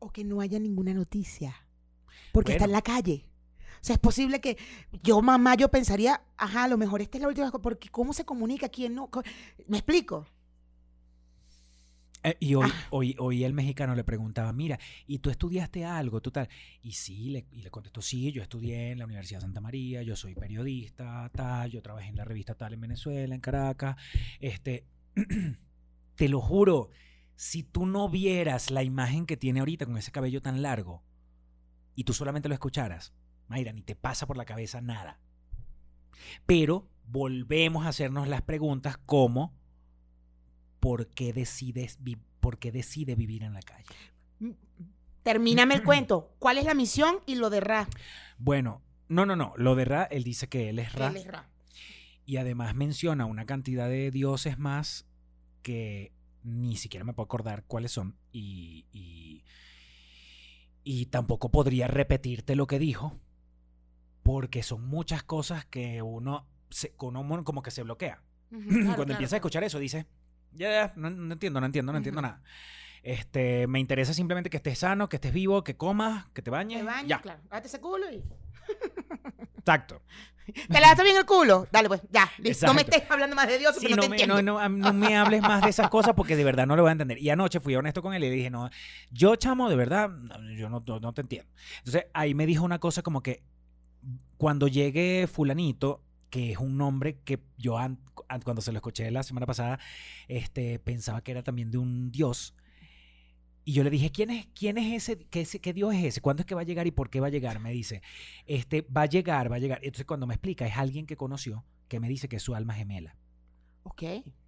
o 0.00 0.10
que 0.10 0.22
no 0.22 0.42
haya 0.42 0.58
ninguna 0.58 0.92
noticia. 0.92 1.66
Porque 2.32 2.52
está 2.52 2.66
en 2.66 2.72
la 2.72 2.82
calle. 2.82 3.24
O 3.80 3.84
sea, 3.84 3.94
es 3.94 4.00
posible 4.00 4.42
que 4.42 4.58
yo, 5.02 5.22
mamá, 5.22 5.54
yo 5.54 5.70
pensaría, 5.70 6.22
ajá, 6.36 6.64
a 6.64 6.68
lo 6.68 6.76
mejor 6.76 7.00
esta 7.00 7.16
es 7.16 7.22
la 7.22 7.28
última 7.28 7.50
cosa, 7.50 7.62
porque 7.62 7.88
¿cómo 7.88 8.12
se 8.12 8.26
comunica? 8.26 8.68
¿Quién 8.68 8.94
no? 8.94 9.08
¿Me 9.66 9.78
explico? 9.78 10.26
Eh, 12.22 12.36
y 12.38 12.54
hoy, 12.54 12.70
hoy, 12.90 13.16
hoy 13.18 13.44
el 13.44 13.54
mexicano 13.54 13.94
le 13.94 14.04
preguntaba, 14.04 14.52
mira, 14.52 14.78
¿y 15.06 15.20
tú 15.20 15.30
estudiaste 15.30 15.84
algo? 15.84 16.20
¿Tú 16.20 16.30
tal? 16.30 16.48
Y 16.82 16.92
sí, 16.92 17.30
le, 17.30 17.46
y 17.50 17.62
le 17.62 17.70
contestó, 17.70 18.02
sí, 18.02 18.30
yo 18.30 18.42
estudié 18.42 18.90
en 18.90 18.98
la 18.98 19.06
Universidad 19.06 19.40
de 19.40 19.46
Santa 19.46 19.60
María, 19.60 20.02
yo 20.02 20.16
soy 20.16 20.34
periodista, 20.34 21.30
tal, 21.34 21.70
yo 21.70 21.80
trabajé 21.82 22.08
en 22.08 22.16
la 22.16 22.24
revista 22.24 22.54
tal 22.54 22.74
en 22.74 22.80
Venezuela, 22.80 23.34
en 23.34 23.40
Caracas. 23.40 23.96
Este, 24.38 24.86
te 26.14 26.28
lo 26.28 26.40
juro, 26.40 26.90
si 27.36 27.62
tú 27.62 27.86
no 27.86 28.10
vieras 28.10 28.70
la 28.70 28.82
imagen 28.82 29.24
que 29.24 29.38
tiene 29.38 29.60
ahorita 29.60 29.86
con 29.86 29.96
ese 29.96 30.12
cabello 30.12 30.42
tan 30.42 30.60
largo 30.60 31.02
y 31.94 32.04
tú 32.04 32.12
solamente 32.12 32.48
lo 32.48 32.54
escucharas, 32.54 33.14
Mayra, 33.48 33.72
ni 33.72 33.82
te 33.82 33.96
pasa 33.96 34.26
por 34.26 34.36
la 34.36 34.44
cabeza 34.44 34.80
nada. 34.82 35.18
Pero 36.44 36.88
volvemos 37.04 37.86
a 37.86 37.88
hacernos 37.88 38.28
las 38.28 38.42
preguntas 38.42 38.98
como 38.98 39.58
¿por 40.80 41.06
qué 41.08 41.32
decides 41.32 41.98
por 42.40 42.58
qué 42.58 42.72
decide 42.72 43.14
vivir 43.14 43.42
en 43.42 43.52
la 43.52 43.60
calle? 43.62 43.84
Termíname 45.22 45.74
el 45.74 45.84
cuento. 45.84 46.34
¿Cuál 46.38 46.58
es 46.58 46.64
la 46.64 46.74
misión 46.74 47.20
y 47.26 47.34
lo 47.34 47.50
de 47.50 47.60
Ra? 47.60 47.88
Bueno, 48.38 48.82
no, 49.08 49.26
no, 49.26 49.36
no. 49.36 49.52
Lo 49.56 49.74
de 49.74 49.84
Ra, 49.84 50.04
él 50.04 50.24
dice 50.24 50.48
que 50.48 50.70
él 50.70 50.78
es 50.78 50.94
Ra. 50.94 51.08
Él 51.08 51.16
es 51.18 51.26
Ra. 51.26 51.48
Y 52.24 52.38
además 52.38 52.74
menciona 52.74 53.26
una 53.26 53.44
cantidad 53.44 53.88
de 53.88 54.10
dioses 54.10 54.58
más 54.58 55.06
que 55.62 56.12
ni 56.42 56.76
siquiera 56.76 57.04
me 57.04 57.12
puedo 57.12 57.26
acordar 57.26 57.64
cuáles 57.64 57.92
son. 57.92 58.16
Y, 58.32 58.86
y, 58.92 59.44
y 60.84 61.06
tampoco 61.06 61.50
podría 61.50 61.86
repetirte 61.86 62.56
lo 62.56 62.66
que 62.66 62.78
dijo. 62.78 63.18
Porque 64.22 64.62
son 64.62 64.86
muchas 64.86 65.22
cosas 65.22 65.66
que 65.66 66.00
uno, 66.00 66.46
se, 66.70 66.94
uno 66.98 67.44
como 67.44 67.62
que 67.62 67.70
se 67.70 67.82
bloquea. 67.82 68.22
Ujú, 68.50 68.62
Cuando 68.62 68.80
claro, 68.80 68.94
claro, 68.96 69.12
empieza 69.12 69.36
a 69.36 69.38
escuchar 69.38 69.64
eso, 69.64 69.78
dice, 69.78 70.06
ya, 70.54 70.70
ya, 70.70 70.92
no, 70.96 71.10
no 71.10 71.32
entiendo, 71.32 71.60
no 71.60 71.66
entiendo, 71.66 71.92
no 71.92 71.98
entiendo 71.98 72.22
nada. 72.22 72.42
Este, 73.02 73.66
me 73.66 73.80
interesa 73.80 74.12
simplemente 74.12 74.50
que 74.50 74.58
estés 74.58 74.78
sano, 74.78 75.08
que 75.08 75.16
estés 75.16 75.32
vivo, 75.32 75.64
que 75.64 75.76
comas, 75.76 76.26
que 76.34 76.42
te 76.42 76.50
bañes. 76.50 76.80
Te 76.80 76.84
bañas, 76.84 77.08
ya, 77.08 77.20
claro. 77.20 77.40
Date 77.50 77.66
ese 77.66 77.80
culo 77.80 78.10
y... 78.12 78.22
exacto. 79.58 80.02
¿Te 80.68 80.80
lavaste 80.80 81.04
bien 81.04 81.16
el 81.16 81.24
culo? 81.24 81.68
Dale, 81.70 81.88
pues, 81.88 82.02
ya. 82.10 82.28
No 82.66 82.74
me 82.74 82.80
estés 82.82 83.08
hablando 83.08 83.36
más 83.36 83.46
de 83.46 83.58
Dios 83.58 83.76
Sí, 83.76 83.82
porque 83.88 83.90
no, 83.90 83.96
no, 83.96 84.02
te 84.02 84.08
me, 84.08 84.16
entiendo. 84.16 84.42
no, 84.42 84.92
me 84.92 85.16
hables 85.16 85.42
más 85.42 85.62
de 85.62 85.70
esas 85.70 85.88
cosas 85.90 86.14
porque 86.14 86.34
de 86.34 86.42
verdad 86.44 86.66
no 86.66 86.74
lo 86.76 86.82
voy 86.82 86.88
a 86.88 86.92
entender. 86.92 87.18
Y 87.18 87.30
anoche 87.30 87.60
fui 87.60 87.76
honesto 87.76 88.02
con 88.02 88.14
él 88.14 88.24
y 88.24 88.28
le 88.28 88.34
dije, 88.34 88.50
no, 88.50 88.68
yo 89.12 89.36
chamo, 89.36 89.70
de 89.70 89.76
verdad, 89.76 90.10
yo 90.56 90.68
no, 90.68 90.82
no- 90.84 90.98
no 91.00 91.12
te 91.12 91.20
entiendo. 91.20 91.48
Entonces 91.78 92.06
ahí 92.12 92.34
me 92.34 92.46
dijo 92.46 92.64
una 92.64 92.80
cosa 92.80 93.02
como 93.02 93.22
que 93.22 93.44
cuando 94.38 94.66
llegue 94.66 95.28
fulanito, 95.32 96.02
que 96.30 96.52
es 96.52 96.58
un 96.58 96.76
nombre 96.76 97.18
que 97.24 97.40
yo 97.58 97.76
an- 97.78 97.98
an- 98.28 98.40
cuando 98.42 98.62
se 98.62 98.72
lo 98.72 98.78
escuché 98.78 99.10
la 99.10 99.22
semana 99.22 99.46
pasada, 99.46 99.78
este, 100.28 100.78
pensaba 100.78 101.22
que 101.22 101.32
era 101.32 101.42
también 101.42 101.70
de 101.70 101.78
un 101.78 102.10
dios. 102.12 102.54
Y 103.64 103.72
yo 103.74 103.84
le 103.84 103.90
dije, 103.90 104.10
¿quién 104.10 104.30
es, 104.30 104.46
quién 104.54 104.78
es 104.78 104.92
ese, 105.08 105.26
qué, 105.26 105.42
ese- 105.42 105.60
qué 105.60 105.72
Dios 105.72 105.94
es 105.94 106.04
ese? 106.04 106.20
¿Cuándo 106.20 106.40
es 106.42 106.46
que 106.46 106.54
va 106.54 106.62
a 106.62 106.64
llegar 106.64 106.86
y 106.86 106.90
por 106.92 107.10
qué 107.10 107.20
va 107.20 107.26
a 107.26 107.30
llegar? 107.30 107.60
Me 107.60 107.72
dice, 107.72 108.02
este, 108.46 108.82
va 108.82 109.02
a 109.02 109.06
llegar, 109.06 109.50
va 109.52 109.56
a 109.56 109.58
llegar. 109.58 109.78
Entonces 109.82 110.06
cuando 110.06 110.26
me 110.26 110.34
explica, 110.34 110.66
es 110.66 110.76
alguien 110.76 111.06
que 111.06 111.16
conoció, 111.16 111.64
que 111.88 112.00
me 112.00 112.08
dice 112.08 112.28
que 112.28 112.36
es 112.36 112.42
su 112.42 112.54
alma 112.54 112.74
gemela. 112.74 113.16
Ok. 113.82 114.02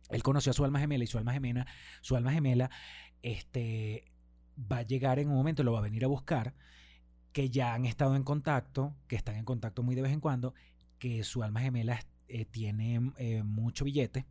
Él 0.08 0.22
conoció 0.22 0.50
a 0.50 0.54
su 0.54 0.64
alma 0.64 0.80
gemela 0.80 1.04
y 1.04 1.06
su 1.06 1.18
alma 1.18 1.32
gemela, 1.32 1.66
su 2.00 2.16
alma 2.16 2.32
gemela, 2.32 2.70
este, 3.22 4.04
va 4.56 4.78
a 4.78 4.82
llegar 4.82 5.18
en 5.18 5.28
un 5.28 5.34
momento, 5.34 5.62
lo 5.62 5.72
va 5.72 5.78
a 5.78 5.82
venir 5.82 6.04
a 6.04 6.08
buscar, 6.08 6.54
que 7.32 7.48
ya 7.50 7.74
han 7.74 7.86
estado 7.86 8.14
en 8.16 8.24
contacto, 8.24 8.94
que 9.08 9.16
están 9.16 9.36
en 9.36 9.44
contacto 9.44 9.82
muy 9.82 9.94
de 9.94 10.02
vez 10.02 10.12
en 10.12 10.20
cuando, 10.20 10.54
que 11.02 11.24
su 11.24 11.42
alma 11.42 11.60
gemela 11.60 11.98
eh, 12.28 12.44
tiene 12.44 13.10
eh, 13.16 13.42
mucho 13.42 13.84
billete 13.84 14.24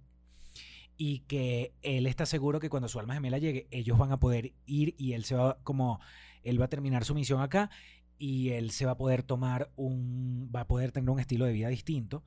y 0.96 1.20
que 1.28 1.74
él 1.82 2.08
está 2.08 2.26
seguro 2.26 2.62
que 2.62 2.70
cuando 2.70 2.88
su 2.88 2.98
alma 2.98 3.14
gemela 3.14 3.40
llegue, 3.40 3.68
ellos 3.72 3.98
van 3.98 4.14
a 4.14 4.18
poder 4.18 4.54
ir 4.66 4.96
y 4.98 5.12
él 5.12 5.26
se 5.26 5.36
va 5.36 5.58
como, 5.66 6.00
él 6.44 6.62
va 6.62 6.66
a 6.66 6.70
terminar 6.70 7.04
su 7.04 7.14
misión 7.14 7.42
acá 7.42 7.70
y 8.18 8.52
él 8.52 8.72
se 8.72 8.86
va 8.86 8.94
a 8.94 8.98
poder 8.98 9.22
tomar 9.22 9.70
un, 9.76 10.50
va 10.56 10.62
a 10.62 10.68
poder 10.68 10.94
tener 10.94 11.10
un 11.10 11.20
estilo 11.20 11.44
de 11.44 11.52
vida 11.52 11.68
distinto 11.68 12.24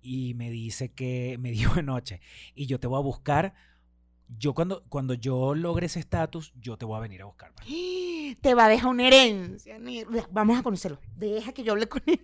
y 0.00 0.34
me 0.34 0.48
dice 0.48 0.92
que, 0.92 1.36
me 1.40 1.50
dijo 1.50 1.80
anoche, 1.80 2.20
y 2.54 2.66
yo 2.66 2.78
te 2.78 2.86
voy 2.86 3.00
a 3.00 3.02
buscar, 3.02 3.52
yo 4.28 4.54
cuando, 4.54 4.84
cuando 4.88 5.14
yo 5.14 5.56
logre 5.56 5.86
ese 5.86 5.98
estatus, 5.98 6.52
yo 6.60 6.76
te 6.76 6.84
voy 6.84 6.98
a 6.98 7.00
venir 7.00 7.22
a 7.22 7.24
buscar. 7.24 7.52
man. 7.52 7.66
Te 8.42 8.54
va 8.54 8.66
a 8.66 8.68
dejar 8.68 8.90
una 8.90 9.08
herencia. 9.08 9.76
Vamos 10.30 10.58
a 10.58 10.62
conocerlo. 10.62 11.00
Deja 11.16 11.52
que 11.52 11.64
yo 11.64 11.72
hable 11.72 11.88
con 11.88 12.02
él. 12.06 12.20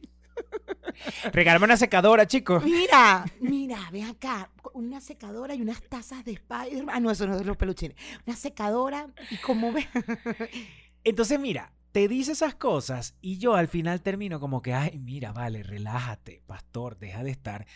Regálame 1.33 1.65
una 1.65 1.77
secadora, 1.77 2.27
chicos. 2.27 2.65
Mira, 2.65 3.25
mira, 3.41 3.79
ven 3.93 4.05
acá. 4.05 4.51
Una 4.73 5.01
secadora 5.01 5.55
y 5.55 5.63
unas 5.63 5.83
tazas 5.83 6.25
de 6.25 6.33
Spider. 6.33 6.85
Ah, 6.89 7.01
no, 7.01 7.11
eso 7.11 7.27
no 7.27 7.35
es 7.35 7.41
de 7.41 7.45
los 7.45 7.57
peluchines. 7.57 7.97
Una 8.27 8.37
secadora 8.37 9.09
y 9.31 9.37
como 9.37 9.73
ve. 9.73 9.87
Entonces, 11.05 11.39
mira, 11.39 11.73
te 11.93 12.09
dice 12.09 12.33
esas 12.33 12.55
cosas 12.55 13.15
y 13.21 13.39
yo 13.39 13.55
al 13.55 13.69
final 13.69 14.03
termino 14.03 14.41
como 14.41 14.63
que, 14.63 14.75
ay, 14.75 14.99
mira, 14.99 15.33
vale, 15.33 15.63
relájate, 15.63 16.43
pastor, 16.47 16.99
deja 16.99 17.23
de 17.23 17.31
estar. 17.31 17.67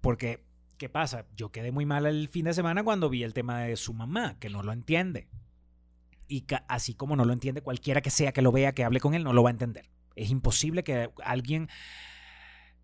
Porque, 0.00 0.44
¿qué 0.78 0.88
pasa? 0.88 1.26
Yo 1.36 1.50
quedé 1.50 1.72
muy 1.72 1.86
mal 1.86 2.06
el 2.06 2.28
fin 2.28 2.44
de 2.44 2.54
semana 2.54 2.84
cuando 2.84 3.08
vi 3.08 3.24
el 3.24 3.34
tema 3.34 3.62
de 3.62 3.76
su 3.76 3.94
mamá, 3.94 4.38
que 4.38 4.48
no 4.48 4.62
lo 4.62 4.72
entiende. 4.72 5.28
Y 6.28 6.44
así 6.68 6.94
como 6.94 7.16
no 7.16 7.24
lo 7.24 7.32
entiende 7.32 7.62
cualquiera 7.62 8.00
que 8.00 8.10
sea 8.10 8.32
que 8.32 8.42
lo 8.42 8.52
vea, 8.52 8.74
que 8.74 8.84
hable 8.84 9.00
con 9.00 9.14
él, 9.14 9.24
no 9.24 9.32
lo 9.32 9.42
va 9.42 9.50
a 9.50 9.52
entender. 9.52 9.88
Es 10.16 10.30
imposible 10.30 10.82
que 10.84 11.10
alguien 11.24 11.68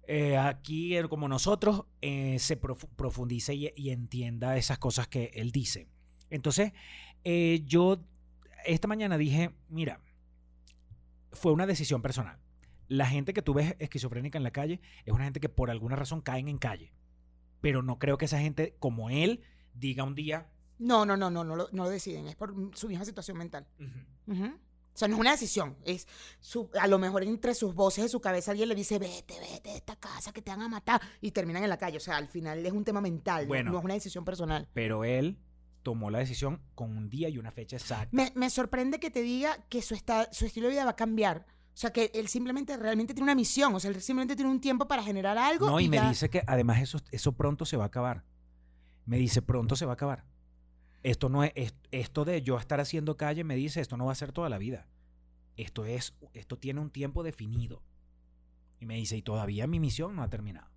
eh, 0.07 0.37
aquí, 0.39 0.97
eh, 0.97 1.07
como 1.09 1.29
nosotros, 1.29 1.85
eh, 2.01 2.39
se 2.39 2.61
profu- 2.61 2.89
profundice 2.97 3.55
y, 3.55 3.71
y 3.77 3.91
entienda 3.91 4.57
esas 4.57 4.79
cosas 4.79 5.07
que 5.09 5.31
él 5.35 5.53
dice. 5.53 5.89
Entonces, 6.31 6.73
eh, 7.25 7.63
yo 7.67 8.01
esta 8.65 8.89
mañana 8.89 9.19
dije, 9.19 9.55
mira, 9.69 10.01
fue 11.33 11.53
una 11.53 11.67
decisión 11.67 12.01
personal. 12.03 12.39
La 12.89 13.07
gente 13.07 13.35
que 13.35 13.43
tú 13.43 13.53
ves 13.53 13.77
esquizofrénica 13.79 14.39
en 14.39 14.45
la 14.45 14.51
calle 14.51 14.81
es 15.05 15.13
una 15.13 15.25
gente 15.25 15.41
que 15.41 15.51
por 15.51 15.71
alguna 15.71 15.95
razón 15.97 16.23
caen 16.23 16.49
en 16.49 16.59
calle. 16.59 16.93
Pero 17.61 17.83
no 17.83 17.99
creo 17.99 18.17
que 18.17 18.25
esa 18.25 18.39
gente, 18.41 18.77
como 18.79 19.11
él, 19.11 19.43
diga 19.75 20.05
un 20.05 20.15
día, 20.15 20.51
No, 20.79 21.05
no, 21.05 21.17
no, 21.17 21.29
no, 21.29 21.45
no 21.45 21.57
lo, 21.57 21.69
no 21.73 21.85
lo 21.85 21.91
deciden. 21.91 22.29
Es 22.29 22.37
por 22.37 22.55
su 22.75 22.89
misma 22.89 23.05
situación 23.05 23.37
mental. 23.37 23.67
Ujú. 24.27 24.59
O 24.99 25.01
sea, 25.01 25.07
no 25.07 25.15
es 25.15 25.21
una 25.21 25.31
decisión. 25.31 25.77
Es 25.85 26.09
su- 26.41 26.69
a 26.81 26.89
lo 26.89 26.99
mejor 26.99 27.23
entre 27.23 27.55
sus 27.55 27.73
voces 27.73 28.03
de 28.03 28.09
su 28.09 28.21
cabeza 28.21 28.51
alguien 28.51 28.69
le 28.69 28.75
dice, 28.75 28.99
vete, 28.99 29.39
vete 29.39 29.71
de 29.71 29.77
esta 29.77 29.95
casa 29.95 30.33
que 30.33 30.43
te 30.43 30.51
van 30.51 30.63
a 30.63 30.69
matar. 30.69 31.01
Y 31.21 31.31
terminan 31.31 31.63
en 31.63 31.69
la 31.71 31.79
calle. 31.79 31.99
O 31.99 32.01
sea, 32.01 32.17
al 32.17 32.27
final 32.27 32.67
es 32.67 32.73
un 32.73 32.83
tema 32.83 33.01
mental, 33.01 33.45
no- 33.45 33.49
Bueno. 33.49 33.71
no, 33.71 33.79
es 33.79 33.85
una 33.85 33.95
decisión 33.95 34.25
personal. 34.25 34.69
Pero 34.75 35.05
él 35.05 35.39
tomó 35.85 36.11
la 36.11 36.19
decisión 36.19 36.61
con 36.75 36.97
un 36.97 37.09
día 37.09 37.29
y 37.29 37.39
una 37.39 37.53
fecha 37.53 37.77
exacta. 37.77 38.09
Me, 38.11 38.33
me 38.35 38.51
sorprende 38.51 38.99
que 38.99 39.13
te 39.13 39.23
diga 39.23 39.65
que 39.69 39.83
su, 39.83 39.95
esta- 39.95 40.33
su 40.33 40.47
estilo 40.47 40.67
de 40.67 40.73
vida 40.73 40.85
va 40.85 40.91
a 40.91 40.97
cambiar. 40.97 41.47
O 41.75 41.77
sea, 41.81 41.93
que 41.93 42.11
él 42.13 42.27
simplemente 42.27 42.77
realmente 42.77 43.15
tiene 43.15 43.23
una 43.23 43.37
misión. 43.37 43.73
O 43.77 43.79
sea, 43.79 43.93
él 43.93 44.03
simplemente 44.03 44.35
tiene 44.35 44.51
un 44.51 44.61
tiempo 44.61 44.89
para 44.89 45.05
generar 45.05 45.39
algo. 45.39 45.69
No, 45.69 45.79
y, 45.79 45.89
me 45.89 45.99
ya- 45.99 46.09
dice 46.09 46.29
que 46.29 46.43
además 46.45 46.83
eso, 46.83 46.99
eso 47.13 47.31
pronto 47.37 47.65
se 47.65 47.77
va 47.77 47.85
a 47.85 47.87
acabar. 47.87 48.25
Me 49.07 49.17
dice, 49.17 49.43
pronto 49.43 49.77
se 49.77 49.87
va 49.87 49.93
a 49.93 49.95
acabar. 49.95 50.25
Esto 51.03 51.29
no 51.29 51.45
es, 51.45 51.53
es- 51.55 51.75
esto 51.91 52.25
de 52.25 52.43
yo 52.43 52.59
estar 52.59 52.81
haciendo 52.81 53.17
calle, 53.17 53.45
me 53.45 53.57
dice, 53.57 53.81
esto 53.81 53.97
no 53.97 54.07
va 54.07 54.13
a 54.13 54.17
ser 54.17 54.33
toda 54.33 54.49
la 54.49 54.59
vida. 54.59 54.87
Esto 55.57 55.85
es, 55.85 56.15
esto 56.35 56.57
tiene 56.59 56.81
un 56.81 56.91
tiempo 56.91 57.23
definido. 57.23 57.83
Y 58.81 58.87
me 58.87 58.95
dice, 58.97 59.17
y 59.17 59.23
todavía 59.23 59.67
mi 59.67 59.81
misión 59.81 60.15
no 60.15 60.23
ha 60.23 60.29
terminado. 60.29 60.69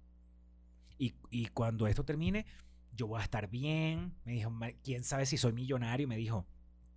Y, 0.97 1.13
y 1.29 1.47
cuando 1.47 1.87
esto 1.87 2.03
termine, 2.03 2.45
yo 2.95 3.07
voy 3.07 3.19
a 3.19 3.23
estar 3.23 3.47
bien. 3.49 4.13
Me 4.25 4.33
dijo, 4.33 4.49
"Ma- 4.51 4.71
quién 4.83 5.03
sabe 5.03 5.25
si 5.25 5.37
soy 5.37 5.53
millonario. 5.53 6.07
Me 6.07 6.17
dijo, 6.17 6.45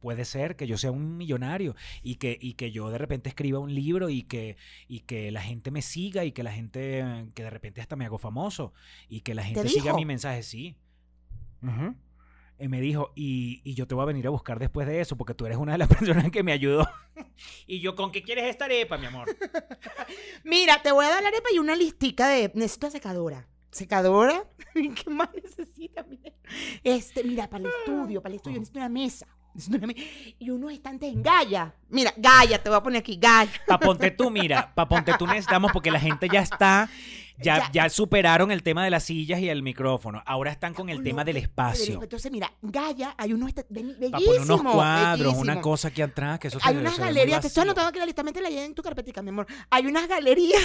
puede 0.01 0.25
ser 0.27 0.57
que 0.57 0.67
yo 0.67 0.77
sea 0.77 0.91
un 0.93 1.17
millonario 1.17 1.75
y 2.03 2.17
que, 2.17 2.37
y 2.39 2.55
que 2.55 2.71
yo 2.71 2.91
de 2.91 2.99
repente 2.99 3.31
escriba 3.31 3.59
un 3.59 3.75
libro 3.75 4.11
y 4.11 4.23
que, 4.23 4.57
y 4.89 5.01
que 5.01 5.31
la 5.31 5.41
gente 5.43 5.71
me 5.71 5.81
siga 5.81 6.25
y 6.27 6.33
que 6.33 6.43
la 6.43 6.53
gente, 6.53 7.27
que 7.35 7.43
de 7.43 7.51
repente 7.51 7.81
hasta 7.81 7.97
me 7.97 8.05
hago 8.05 8.19
famoso 8.19 8.75
y 9.09 9.21
que 9.23 9.35
la 9.35 9.43
gente 9.45 9.63
siga 9.81 9.93
mi 9.97 10.05
mensaje, 10.05 10.43
sí. 10.43 10.77
Ujú. 11.63 11.95
Y 12.59 12.69
me 12.69 12.81
dijo, 12.81 13.13
y, 13.15 13.61
y 13.65 13.75
yo 13.75 13.87
te 13.87 13.95
voy 13.95 14.03
a 14.03 14.07
venir 14.07 14.27
a 14.27 14.31
buscar 14.31 14.59
después 14.59 14.87
de 14.87 15.01
eso 15.01 15.17
porque 15.17 15.35
tú 15.35 15.45
eres 15.47 15.59
una 15.59 15.73
de 15.73 15.79
las 15.79 15.89
personas 15.99 16.31
que 16.31 16.43
me 16.43 16.53
ayudó. 16.53 16.89
y 17.67 17.81
yo, 17.81 17.95
¿con 17.95 18.13
qué 18.13 18.23
quieres 18.23 18.45
esta 18.45 18.67
arepa, 18.67 18.97
mi 18.97 19.07
amor? 19.07 19.29
Mira, 20.45 20.81
te 20.83 20.93
voy 20.93 21.05
a 21.05 21.11
dar 21.11 21.23
la 21.23 21.29
arepa 21.29 21.49
y 21.53 21.59
una 21.59 21.75
listica 21.75 22.29
de. 22.29 22.51
Necesito 22.55 22.91
secadora. 22.91 23.49
¿Secadora? 23.71 24.45
¿Qué 24.73 25.11
más 25.11 25.31
necesitas? 25.35 26.07
Mira, 26.07 26.33
este, 26.85 27.25
mira, 27.25 27.51
para 27.51 27.65
el 27.65 27.71
estudio, 27.71 28.23
para 28.23 28.33
el 28.33 28.37
estudio, 28.37 28.59
necesito 28.59 28.79
una 28.79 28.89
mesa. 28.89 29.27
Y 30.39 30.51
unos 30.51 30.73
estantes 30.73 31.13
en 31.13 31.23
Gaia. 31.23 31.75
Mira, 31.89 32.13
Gaia, 32.17 32.63
te 32.63 32.69
voy 32.71 32.79
a 32.79 32.83
poner 32.83 33.01
aquí, 33.01 33.17
Gaia. 33.21 33.51
Pa' 33.67 33.79
ponte 33.79 34.11
tú, 34.11 34.31
mira, 34.31 34.73
pa' 34.75 34.89
ponte 34.89 35.13
tú 35.19 35.27
necesitamos 35.27 35.71
porque 35.73 35.91
la 35.91 36.01
gente 36.01 36.29
ya 36.29 36.41
está, 36.41 36.89
ya, 37.39 37.59
Ya. 37.59 37.71
ya 37.73 37.89
superaron 37.91 38.51
el 38.51 38.63
tema 38.65 38.83
de 38.85 38.91
las 38.91 39.05
sillas 39.05 39.39
y 39.41 39.49
el 39.49 39.63
micrófono. 39.63 40.23
Ahora 40.27 40.51
están 40.51 40.75
con 40.75 40.89
el 40.89 40.99
No, 40.99 41.05
tema 41.05 41.25
del 41.25 41.37
que- 41.37 41.43
espacio. 41.43 42.03
Entonces, 42.03 42.31
mira, 42.33 42.53
Gaia, 42.63 43.15
hay 43.17 43.33
unos 43.33 43.49
esta- 43.51 43.65
be- 43.69 43.83
Para 43.83 43.95
poner 43.95 44.41
unos 44.41 44.49
bellísimos, 44.49 44.75
cuadros, 44.75 45.21
una 45.35 45.53
bellísimos. 45.55 45.63
cosa 45.63 45.89
aquí 45.89 46.03
atrás, 46.03 46.39
que 46.41 46.49
eso 46.49 46.59
Hay 46.63 46.75
se- 46.75 46.81
unas 46.81 46.99
galerías, 46.99 47.41
te 47.41 47.47
estoy 47.49 47.63
anotando 47.63 47.89
aquí 47.91 47.99
la 47.99 48.07
lista, 48.07 48.23
ahí 48.47 48.59
en 48.59 48.75
tu 48.75 48.83
carpetica, 48.83 49.23
mi 49.23 49.31
amor. 49.31 49.47
Hay 49.71 49.87
unas 49.87 50.09
galerías. 50.09 50.63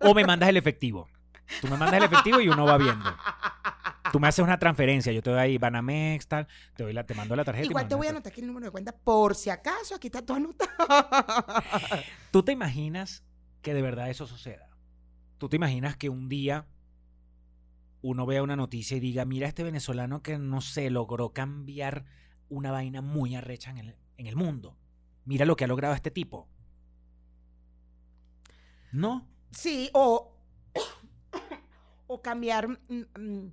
O 0.00 0.14
me 0.14 0.24
mandas 0.24 0.48
el 0.48 0.56
efectivo. 0.56 1.08
Tú 1.60 1.68
me 1.68 1.76
mandas 1.76 1.94
el 1.94 2.04
efectivo 2.04 2.40
y 2.40 2.48
uno 2.48 2.64
va 2.64 2.78
viendo. 2.78 3.14
Tú 4.10 4.20
me 4.20 4.28
haces 4.28 4.42
una 4.42 4.58
transferencia, 4.58 5.12
yo 5.12 5.22
te 5.22 5.30
doy 5.30 5.38
ahí 5.38 5.58
Banamex, 5.58 6.26
tal, 6.26 6.46
te, 6.76 6.82
doy 6.82 6.92
la, 6.92 7.04
te 7.04 7.14
mando 7.14 7.34
la 7.34 7.44
tarjeta. 7.44 7.66
Igual 7.66 7.88
te 7.88 7.94
voy 7.94 8.06
a 8.08 8.10
anotar 8.10 8.30
aquí 8.30 8.42
el 8.42 8.46
número 8.46 8.66
de 8.66 8.70
cuenta 8.70 8.92
por 8.92 9.34
si 9.34 9.48
acaso, 9.48 9.94
aquí 9.94 10.08
está 10.08 10.20
todo 10.22 10.36
anotado. 10.36 10.70
¿Tú 12.30 12.42
te 12.42 12.52
imaginas 12.52 13.24
que 13.62 13.72
de 13.72 13.80
verdad 13.80 14.10
eso 14.10 14.26
suceda? 14.26 14.68
¿Tú 15.38 15.48
te 15.48 15.56
imaginas 15.56 15.96
que 15.96 16.08
un 16.08 16.28
día 16.28 16.66
uno 18.02 18.26
vea 18.26 18.42
una 18.42 18.56
noticia 18.56 18.96
y 18.96 19.00
diga, 19.00 19.24
mira 19.24 19.48
este 19.48 19.62
venezolano 19.62 20.22
que 20.22 20.38
no 20.38 20.60
sé, 20.60 20.90
logró 20.90 21.32
cambiar 21.32 22.04
una 22.48 22.70
vaina 22.70 23.00
muy 23.00 23.34
arrecha 23.34 23.70
en 23.70 23.78
el, 23.78 23.96
en 24.18 24.26
el 24.26 24.36
mundo? 24.36 24.76
Mira 25.24 25.46
lo 25.46 25.56
que 25.56 25.64
ha 25.64 25.68
logrado 25.68 25.94
este 25.94 26.10
tipo. 26.10 26.48
No. 28.92 29.26
Sí, 29.52 29.88
o, 29.94 30.36
o 32.12 32.22
cambiar 32.22 32.68
mm, 32.68 32.76
mm, 33.18 33.52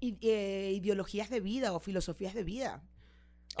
eh, 0.00 0.72
ideologías 0.76 1.28
de 1.30 1.40
vida 1.40 1.72
o 1.72 1.80
filosofías 1.80 2.34
de 2.34 2.44
vida. 2.44 2.82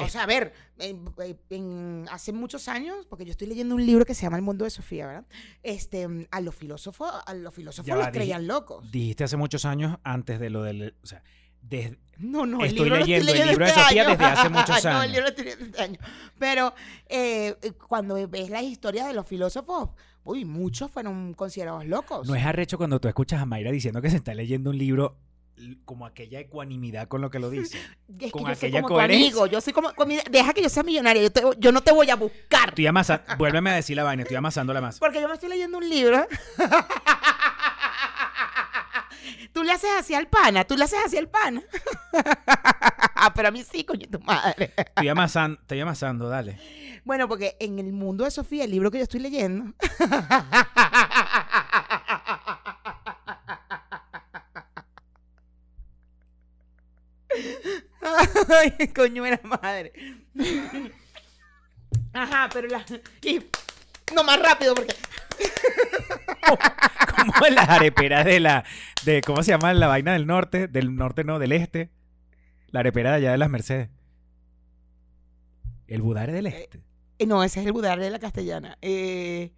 O 0.00 0.08
sea, 0.08 0.22
a 0.22 0.26
ver, 0.26 0.52
en- 0.78 1.12
en- 1.50 2.06
hace 2.12 2.32
muchos 2.32 2.68
años, 2.68 3.04
porque 3.06 3.24
yo 3.24 3.32
estoy 3.32 3.48
leyendo 3.48 3.74
un 3.74 3.84
libro 3.84 4.04
que 4.04 4.14
se 4.14 4.22
llama 4.22 4.36
El 4.36 4.42
mundo 4.44 4.64
de 4.64 4.70
Sofía, 4.70 5.06
¿verdad? 5.08 5.26
Este, 5.64 6.06
a 6.30 6.40
los 6.40 6.54
filósofos, 6.54 7.10
a 7.26 7.34
los 7.34 7.52
filósofos 7.52 7.86
Ya 7.88 7.96
los 7.96 8.08
creían 8.08 8.46
locos. 8.46 8.88
Dijiste 8.92 9.24
hace 9.24 9.36
muchos 9.36 9.64
años 9.64 9.98
antes 10.04 10.38
de 10.38 10.50
lo 10.50 10.62
del... 10.62 10.94
O 11.02 11.06
sea, 11.06 11.24
desde, 11.62 11.98
No, 12.18 12.46
no, 12.46 12.60
el 12.60 12.66
Estoy 12.68 12.84
libro 12.84 13.00
lo 13.00 13.04
leyendo 13.06 13.32
el 13.32 13.48
libro 13.48 13.64
de 13.64 13.70
este 13.72 13.82
Sofía 13.82 14.02
año. 14.02 14.10
desde 14.12 14.24
hace 14.24 14.48
muchos 14.50 14.84
No, 14.84 14.90
años. 14.90 15.04
el 15.04 15.10
libro 15.10 15.22
lo 15.24 15.28
estoy 15.30 15.44
leyendo 15.46 15.64
este 15.66 15.82
año. 15.82 15.98
Pero 16.38 16.74
eh, 17.08 17.56
cuando 17.88 18.28
ves 18.28 18.50
la 18.50 18.62
historia 18.62 19.04
de 19.08 19.14
los 19.14 19.26
filósofos, 19.26 19.88
uy, 20.28 20.44
muchos 20.44 20.90
fueron 20.90 21.34
considerados 21.34 21.84
locos. 21.86 22.26
no 22.28 22.34
es 22.34 22.44
arrecho 22.44 22.76
cuando 22.78 23.00
tú 23.00 23.08
escuchas 23.08 23.40
a 23.42 23.46
Mayra 23.46 23.70
diciendo 23.70 24.00
que 24.02 24.10
se 24.10 24.16
está 24.16 24.34
leyendo 24.34 24.70
un 24.70 24.78
libro 24.78 25.16
como 25.84 26.06
aquella 26.06 26.38
ecuanimidad 26.38 27.08
con 27.08 27.20
lo 27.20 27.30
que 27.30 27.38
lo 27.40 27.50
dice. 27.50 27.78
Es 28.08 28.16
que 28.16 28.30
con 28.30 28.42
soy 28.44 28.52
aquella 28.52 28.80
tu 28.82 28.88
coherencia. 28.88 29.26
amigo, 29.26 29.46
yo 29.46 29.60
soy 29.60 29.72
como, 29.72 29.92
como- 29.94 30.14
deja 30.30 30.52
que 30.54 30.62
yo 30.62 30.68
sea 30.68 30.82
millonaria, 30.84 31.20
yo, 31.22 31.32
te- 31.32 31.42
yo 31.58 31.72
no 31.72 31.80
te 31.80 31.92
voy 31.92 32.08
a 32.10 32.16
buscar. 32.16 32.68
Estoy 32.68 32.86
amasando, 32.86 33.24
vuélveme 33.38 33.70
a 33.70 33.74
decir 33.74 33.96
la 33.96 34.04
vaina, 34.04 34.22
estoy 34.22 34.36
amasando 34.36 34.72
la 34.72 34.80
masa. 34.80 34.98
Porque 35.00 35.20
yo 35.20 35.26
me 35.28 35.34
estoy 35.34 35.48
leyendo 35.48 35.78
un 35.78 35.88
libro. 35.88 36.24
tú 39.58 39.64
le 39.64 39.72
haces 39.72 39.90
así 39.98 40.14
al 40.14 40.28
pana, 40.28 40.64
tú 40.64 40.76
le 40.76 40.84
haces 40.84 41.00
así 41.04 41.16
al 41.16 41.28
pana. 41.28 41.64
Ah, 43.16 43.32
Pero 43.34 43.48
a 43.48 43.50
mí 43.50 43.64
sí, 43.64 43.82
coño, 43.82 44.06
tu 44.08 44.20
madre. 44.20 44.72
Estoy 44.76 45.08
amasando, 45.08 45.60
estoy 45.60 45.80
amasando, 45.80 46.28
dale. 46.28 46.60
Bueno, 47.04 47.26
porque 47.26 47.56
en 47.58 47.80
el 47.80 47.92
mundo 47.92 48.22
de 48.22 48.30
Sofía, 48.30 48.62
el 48.62 48.70
libro 48.70 48.92
que 48.92 48.98
yo 48.98 49.02
estoy 49.02 49.18
leyendo. 49.18 49.74
Ay, 58.60 58.92
coño, 58.94 59.26
era 59.26 59.40
madre. 59.42 59.92
Ajá, 62.12 62.48
pero 62.52 62.68
la. 62.68 62.86
Y, 63.22 63.44
no 64.14 64.22
más 64.22 64.40
rápido 64.40 64.76
porque. 64.76 64.94
Como 67.16 67.46
las 67.54 67.68
areperas 67.68 68.24
de 68.24 68.40
la, 68.40 68.64
de, 69.04 69.20
¿cómo 69.22 69.42
se 69.42 69.50
llama 69.50 69.72
la 69.74 69.86
vaina 69.86 70.12
del 70.12 70.26
norte? 70.26 70.68
Del 70.68 70.94
norte 70.94 71.24
no, 71.24 71.38
del 71.38 71.52
este. 71.52 71.90
La 72.68 72.80
arepera 72.80 73.10
de 73.10 73.16
allá 73.16 73.32
de 73.32 73.38
las 73.38 73.50
Mercedes. 73.50 73.90
El 75.86 76.02
budare 76.02 76.32
del 76.32 76.46
este. 76.46 76.82
Eh, 77.18 77.26
no, 77.26 77.42
ese 77.42 77.60
es 77.60 77.66
el 77.66 77.72
budar 77.72 77.98
de 77.98 78.10
la 78.10 78.18
castellana. 78.18 78.78
Eh, 78.82 79.52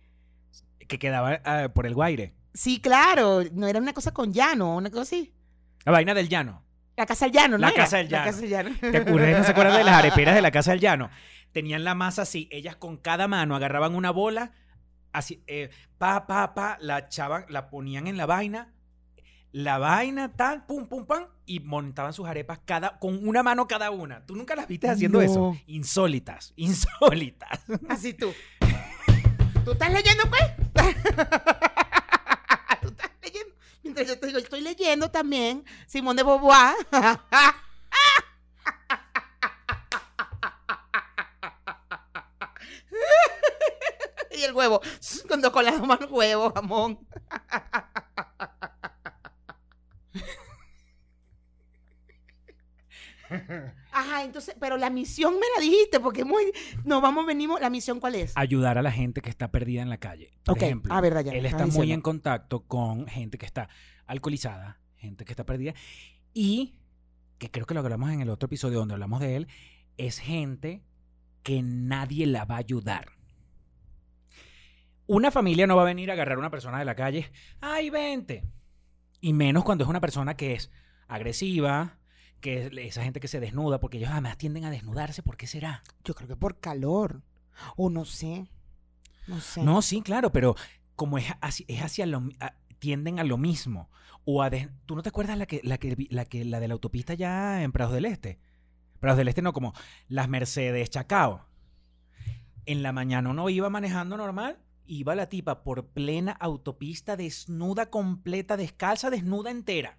Que 0.88 0.98
quedaba 0.98 1.40
ah, 1.44 1.68
por 1.74 1.86
el 1.86 1.94
Guaire. 1.94 2.34
sí, 2.54 2.80
claro. 2.80 3.42
No 3.52 3.66
era 3.66 3.78
una 3.80 3.92
cosa 3.92 4.12
con 4.12 4.32
llano, 4.32 4.76
una 4.76 4.90
cosa 4.90 5.02
así. 5.02 5.34
La 5.84 5.92
vaina 5.92 6.14
del 6.14 6.28
llano. 6.28 6.64
La 6.96 7.06
casa 7.06 7.24
del 7.26 7.32
llano, 7.32 7.56
¿no? 7.56 7.58
La 7.58 7.68
era? 7.68 7.84
casa 7.84 7.96
del 7.98 8.08
llano. 8.08 8.24
La 8.24 8.30
casa 8.30 8.40
del 8.42 8.50
llano. 8.50 8.70
¿Te 8.80 8.96
acuerdas? 8.98 9.38
¿No 9.38 9.44
se 9.44 9.50
acuerdan 9.50 9.76
de 9.76 9.84
las 9.84 9.94
areperas 9.98 10.34
de 10.34 10.42
la 10.42 10.50
casa 10.50 10.70
del 10.72 10.80
llano? 10.80 11.10
Tenían 11.52 11.82
la 11.84 11.94
masa 11.94 12.22
así, 12.22 12.48
ellas 12.52 12.76
con 12.76 12.96
cada 12.96 13.26
mano 13.26 13.56
agarraban 13.56 13.94
una 13.96 14.10
bola, 14.12 14.52
así, 15.12 15.42
eh, 15.46 15.70
pa, 15.98 16.26
pa, 16.26 16.54
pa, 16.54 16.78
la 16.80 16.98
echaban, 16.98 17.44
la 17.48 17.68
ponían 17.70 18.06
en 18.06 18.16
la 18.16 18.26
vaina, 18.26 18.72
la 19.52 19.78
vaina, 19.78 20.32
tal, 20.36 20.64
pum, 20.66 20.86
pum, 20.86 21.06
pam, 21.06 21.26
y 21.46 21.60
montaban 21.60 22.12
sus 22.12 22.26
arepas 22.28 22.60
cada, 22.64 22.98
con 22.98 23.26
una 23.26 23.42
mano 23.42 23.66
cada 23.66 23.90
una. 23.90 24.24
¿Tú 24.24 24.36
nunca 24.36 24.54
las 24.54 24.68
viste 24.68 24.88
haciendo 24.88 25.18
No. 25.18 25.24
eso? 25.24 25.56
Insólitas, 25.66 26.52
insólitas. 26.56 27.60
Así 27.88 28.14
tú. 28.14 28.32
¿Tú 29.64 29.72
estás 29.72 29.92
leyendo, 29.92 30.22
pues? 30.30 30.42
¿Tú 32.80 32.88
estás 32.88 33.10
leyendo? 33.22 33.54
Mientras 33.82 34.06
yo 34.08 34.18
te 34.18 34.26
digo, 34.28 34.38
estoy 34.38 34.60
leyendo 34.62 35.10
también 35.10 35.64
Simón 35.86 36.16
de 36.16 36.22
Beauvoir. 36.22 36.74
y 44.36 44.42
el 44.42 44.54
huevo. 44.54 44.80
Cuando 45.28 45.52
con 45.52 45.64
las 45.64 45.80
manos 45.80 46.10
huevo, 46.10 46.52
jamón. 46.52 46.98
Ajá, 53.92 54.24
entonces, 54.24 54.56
pero 54.58 54.76
la 54.76 54.90
misión 54.90 55.34
me 55.34 55.46
la 55.56 55.62
dijiste, 55.62 56.00
porque 56.00 56.24
muy, 56.24 56.52
nos 56.84 57.00
vamos, 57.00 57.26
venimos, 57.26 57.60
la 57.60 57.70
misión 57.70 58.00
cuál 58.00 58.16
es. 58.16 58.32
Ayudar 58.36 58.78
a 58.78 58.82
la 58.82 58.90
gente 58.92 59.20
que 59.20 59.30
está 59.30 59.50
perdida 59.50 59.82
en 59.82 59.88
la 59.88 59.98
calle. 59.98 60.32
Por 60.44 60.56
Ok, 60.56 60.62
ejemplo, 60.62 60.92
ah, 60.94 61.00
verdad, 61.00 61.24
ya, 61.24 61.32
él 61.32 61.46
está 61.46 61.66
muy 61.66 61.92
en 61.92 62.00
contacto 62.00 62.66
con 62.66 63.06
gente 63.06 63.38
que 63.38 63.46
está 63.46 63.68
alcoholizada, 64.06 64.80
gente 64.96 65.24
que 65.24 65.32
está 65.32 65.44
perdida, 65.44 65.74
y 66.34 66.74
que 67.38 67.50
creo 67.50 67.66
que 67.66 67.74
lo 67.74 67.80
hablamos 67.80 68.10
en 68.10 68.20
el 68.20 68.30
otro 68.30 68.46
episodio 68.46 68.78
donde 68.78 68.94
hablamos 68.94 69.20
de 69.20 69.36
él, 69.36 69.48
es 69.96 70.18
gente 70.18 70.82
que 71.42 71.62
nadie 71.62 72.26
la 72.26 72.44
va 72.44 72.56
a 72.56 72.58
ayudar. 72.58 73.19
Una 75.12 75.32
familia 75.32 75.66
no 75.66 75.74
va 75.74 75.82
a 75.82 75.86
venir 75.86 76.08
a 76.08 76.12
agarrar 76.12 76.36
a 76.36 76.38
una 76.38 76.50
persona 76.52 76.78
de 76.78 76.84
la 76.84 76.94
calle, 76.94 77.32
¡ay, 77.60 77.90
vente! 77.90 78.44
Y 79.20 79.32
menos 79.32 79.64
cuando 79.64 79.82
es 79.82 79.90
una 79.90 80.00
persona 80.00 80.36
que 80.36 80.52
es 80.54 80.70
agresiva, 81.08 81.98
que 82.40 82.66
es 82.66 82.72
esa 82.76 83.02
gente 83.02 83.18
que 83.18 83.26
se 83.26 83.40
desnuda, 83.40 83.80
porque 83.80 83.98
ellos 83.98 84.10
además 84.12 84.38
tienden 84.38 84.64
a 84.66 84.70
desnudarse, 84.70 85.24
¿por 85.24 85.36
qué 85.36 85.48
será? 85.48 85.82
Yo 86.04 86.14
creo 86.14 86.28
que 86.28 86.36
por 86.36 86.60
calor. 86.60 87.22
O 87.76 87.90
no 87.90 88.04
sé. 88.04 88.48
No 89.26 89.40
sé. 89.40 89.64
No, 89.64 89.82
sí, 89.82 90.00
claro, 90.00 90.30
pero 90.30 90.54
como 90.94 91.18
es 91.18 91.26
hacia, 91.40 91.66
es 91.68 91.82
hacia 91.82 92.06
lo 92.06 92.22
a- 92.38 92.54
tienden 92.78 93.18
a 93.18 93.24
lo 93.24 93.36
mismo. 93.36 93.90
O 94.24 94.44
a 94.44 94.50
¿Tú 94.86 94.94
no 94.94 95.02
te 95.02 95.08
acuerdas 95.08 95.36
la 95.36 95.46
que, 95.46 95.60
la 95.64 95.78
que 95.78 96.06
la 96.08 96.24
que 96.24 96.44
la 96.44 96.60
de 96.60 96.68
la 96.68 96.74
autopista 96.74 97.14
ya 97.14 97.64
en 97.64 97.72
Prados 97.72 97.94
del 97.94 98.04
Este? 98.04 98.38
Prados 99.00 99.18
del 99.18 99.26
Este 99.26 99.42
no, 99.42 99.52
como 99.52 99.74
las 100.06 100.28
Mercedes 100.28 100.88
Chacao. 100.88 101.46
En 102.64 102.84
la 102.84 102.92
mañana 102.92 103.28
uno 103.30 103.48
iba 103.50 103.68
manejando 103.70 104.16
normal, 104.16 104.58
iba 104.90 105.14
la 105.14 105.28
tipa 105.28 105.62
por 105.62 105.86
plena 105.86 106.32
autopista 106.32 107.16
desnuda, 107.16 107.90
completa, 107.90 108.56
descalza, 108.56 109.08
desnuda 109.08 109.52
entera. 109.52 109.98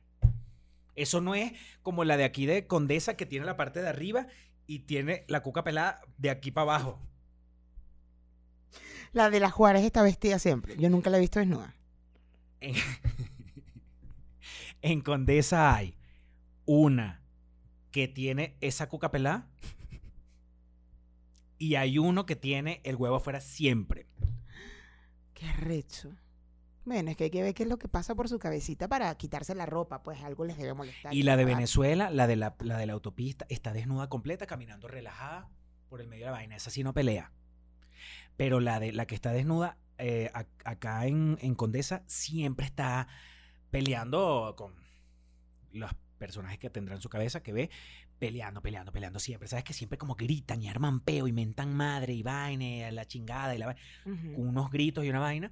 Eso 0.96 1.22
no 1.22 1.34
es 1.34 1.54
como 1.82 2.04
la 2.04 2.18
de 2.18 2.26
aquí 2.26 2.46
de 2.46 2.68
Condesa 2.68 3.16
que 3.16 3.26
tiene 3.26 3.46
la 3.46 3.56
parte 3.56 3.82
de 3.82 3.88
arriba 3.88 4.28
y 4.68 4.80
tiene 4.80 5.24
la 5.30 5.42
cuca 5.42 5.64
pelada 5.64 6.02
de 6.18 6.30
aquí 6.30 6.52
para 6.52 6.64
abajo. 6.64 7.00
La 9.14 9.30
de 9.30 9.40
las 9.40 9.54
Juárez 9.54 9.84
está 9.84 10.02
vestida 10.02 10.40
siempre. 10.40 10.76
Yo 10.78 10.90
nunca 10.90 11.10
la 11.10 11.18
he 11.18 11.22
visto 11.22 11.40
desnuda. 11.40 11.74
En, 12.60 12.76
en 14.82 15.00
Condesa 15.00 15.74
hay 15.74 15.96
una 16.66 17.22
que 17.92 18.10
tiene 18.10 18.58
esa 18.60 18.90
cuca 18.90 19.10
pelada 19.10 19.48
y 21.58 21.76
hay 21.76 21.98
uno 21.98 22.26
que 22.26 22.36
tiene 22.36 22.82
el 22.84 22.98
huevo 22.98 23.16
afuera 23.16 23.40
siempre. 23.40 24.08
Qué 25.42 25.48
arrecho. 25.48 26.12
Bueno, 26.86 27.10
es 27.10 27.18
que 27.18 27.24
hay 27.24 27.30
que 27.32 27.42
ver 27.42 27.56
qué 27.56 27.64
es 27.64 27.70
lo 27.70 27.80
que 27.80 27.88
pasa 27.88 28.14
por 28.14 28.30
su 28.30 28.38
cabecita 28.38 28.88
para 28.88 29.16
quitarse 29.16 29.56
la 29.56 29.66
ropa, 29.66 30.04
pues 30.04 30.22
algo 30.22 30.46
les 30.46 30.56
debe 30.56 30.76
molestar. 30.76 31.12
Y 31.16 31.24
la 31.24 31.36
de. 31.36 31.46
Venezuela, 31.46 32.12
la 32.12 32.28
de 32.28 32.36
la, 32.36 32.56
la 32.60 32.78
de 32.78 32.86
la 32.86 32.94
autopista, 32.94 33.48
está 33.50 33.74
desnuda 33.74 34.08
completa, 34.08 34.46
caminando 34.46 34.88
relajada 34.88 35.50
por 35.90 36.00
el 36.00 36.08
medio 36.08 36.26
de 36.26 36.32
la 36.32 36.38
vaina. 36.38 36.56
Esa 36.58 36.70
sí 36.70 36.84
no 36.84 36.94
pelea. 36.94 37.32
Pero 38.38 38.60
la 38.60 38.80
de 38.80 38.92
la 38.94 39.08
que 39.08 39.16
está 39.16 39.32
desnuda 39.32 39.80
eh, 39.98 40.30
ac- 40.36 40.46
acá 40.64 41.08
en, 41.08 41.40
en 41.42 41.56
Condesa 41.56 42.04
siempre 42.06 42.68
está 42.68 43.08
peleando 43.72 44.54
con 44.56 44.76
los 45.72 45.92
personajes 46.20 46.60
que 46.60 46.70
tendrá 46.70 46.94
en 46.94 47.02
su 47.02 47.10
cabeza 47.10 47.42
que 47.42 47.52
ve 47.52 47.72
peleando, 48.22 48.62
peleando, 48.62 48.92
peleando 48.92 49.20
siempre. 49.20 49.50
¿Sabes? 49.50 49.66
Que 49.66 49.74
siempre 49.74 49.98
como 49.98 50.14
gritan 50.14 50.62
y 50.62 50.70
arman 50.70 51.00
peo 51.00 51.28
y 51.28 51.32
mentan 51.34 51.74
madre 51.74 52.14
y 52.14 52.22
vaina 52.22 52.92
la 52.92 53.06
chingada 53.06 53.56
y 53.56 53.58
la 53.58 53.66
vaina 53.66 53.82
con 54.36 54.48
unos 54.48 54.70
gritos 54.70 55.04
y 55.04 55.10
una 55.10 55.20
vaina. 55.20 55.52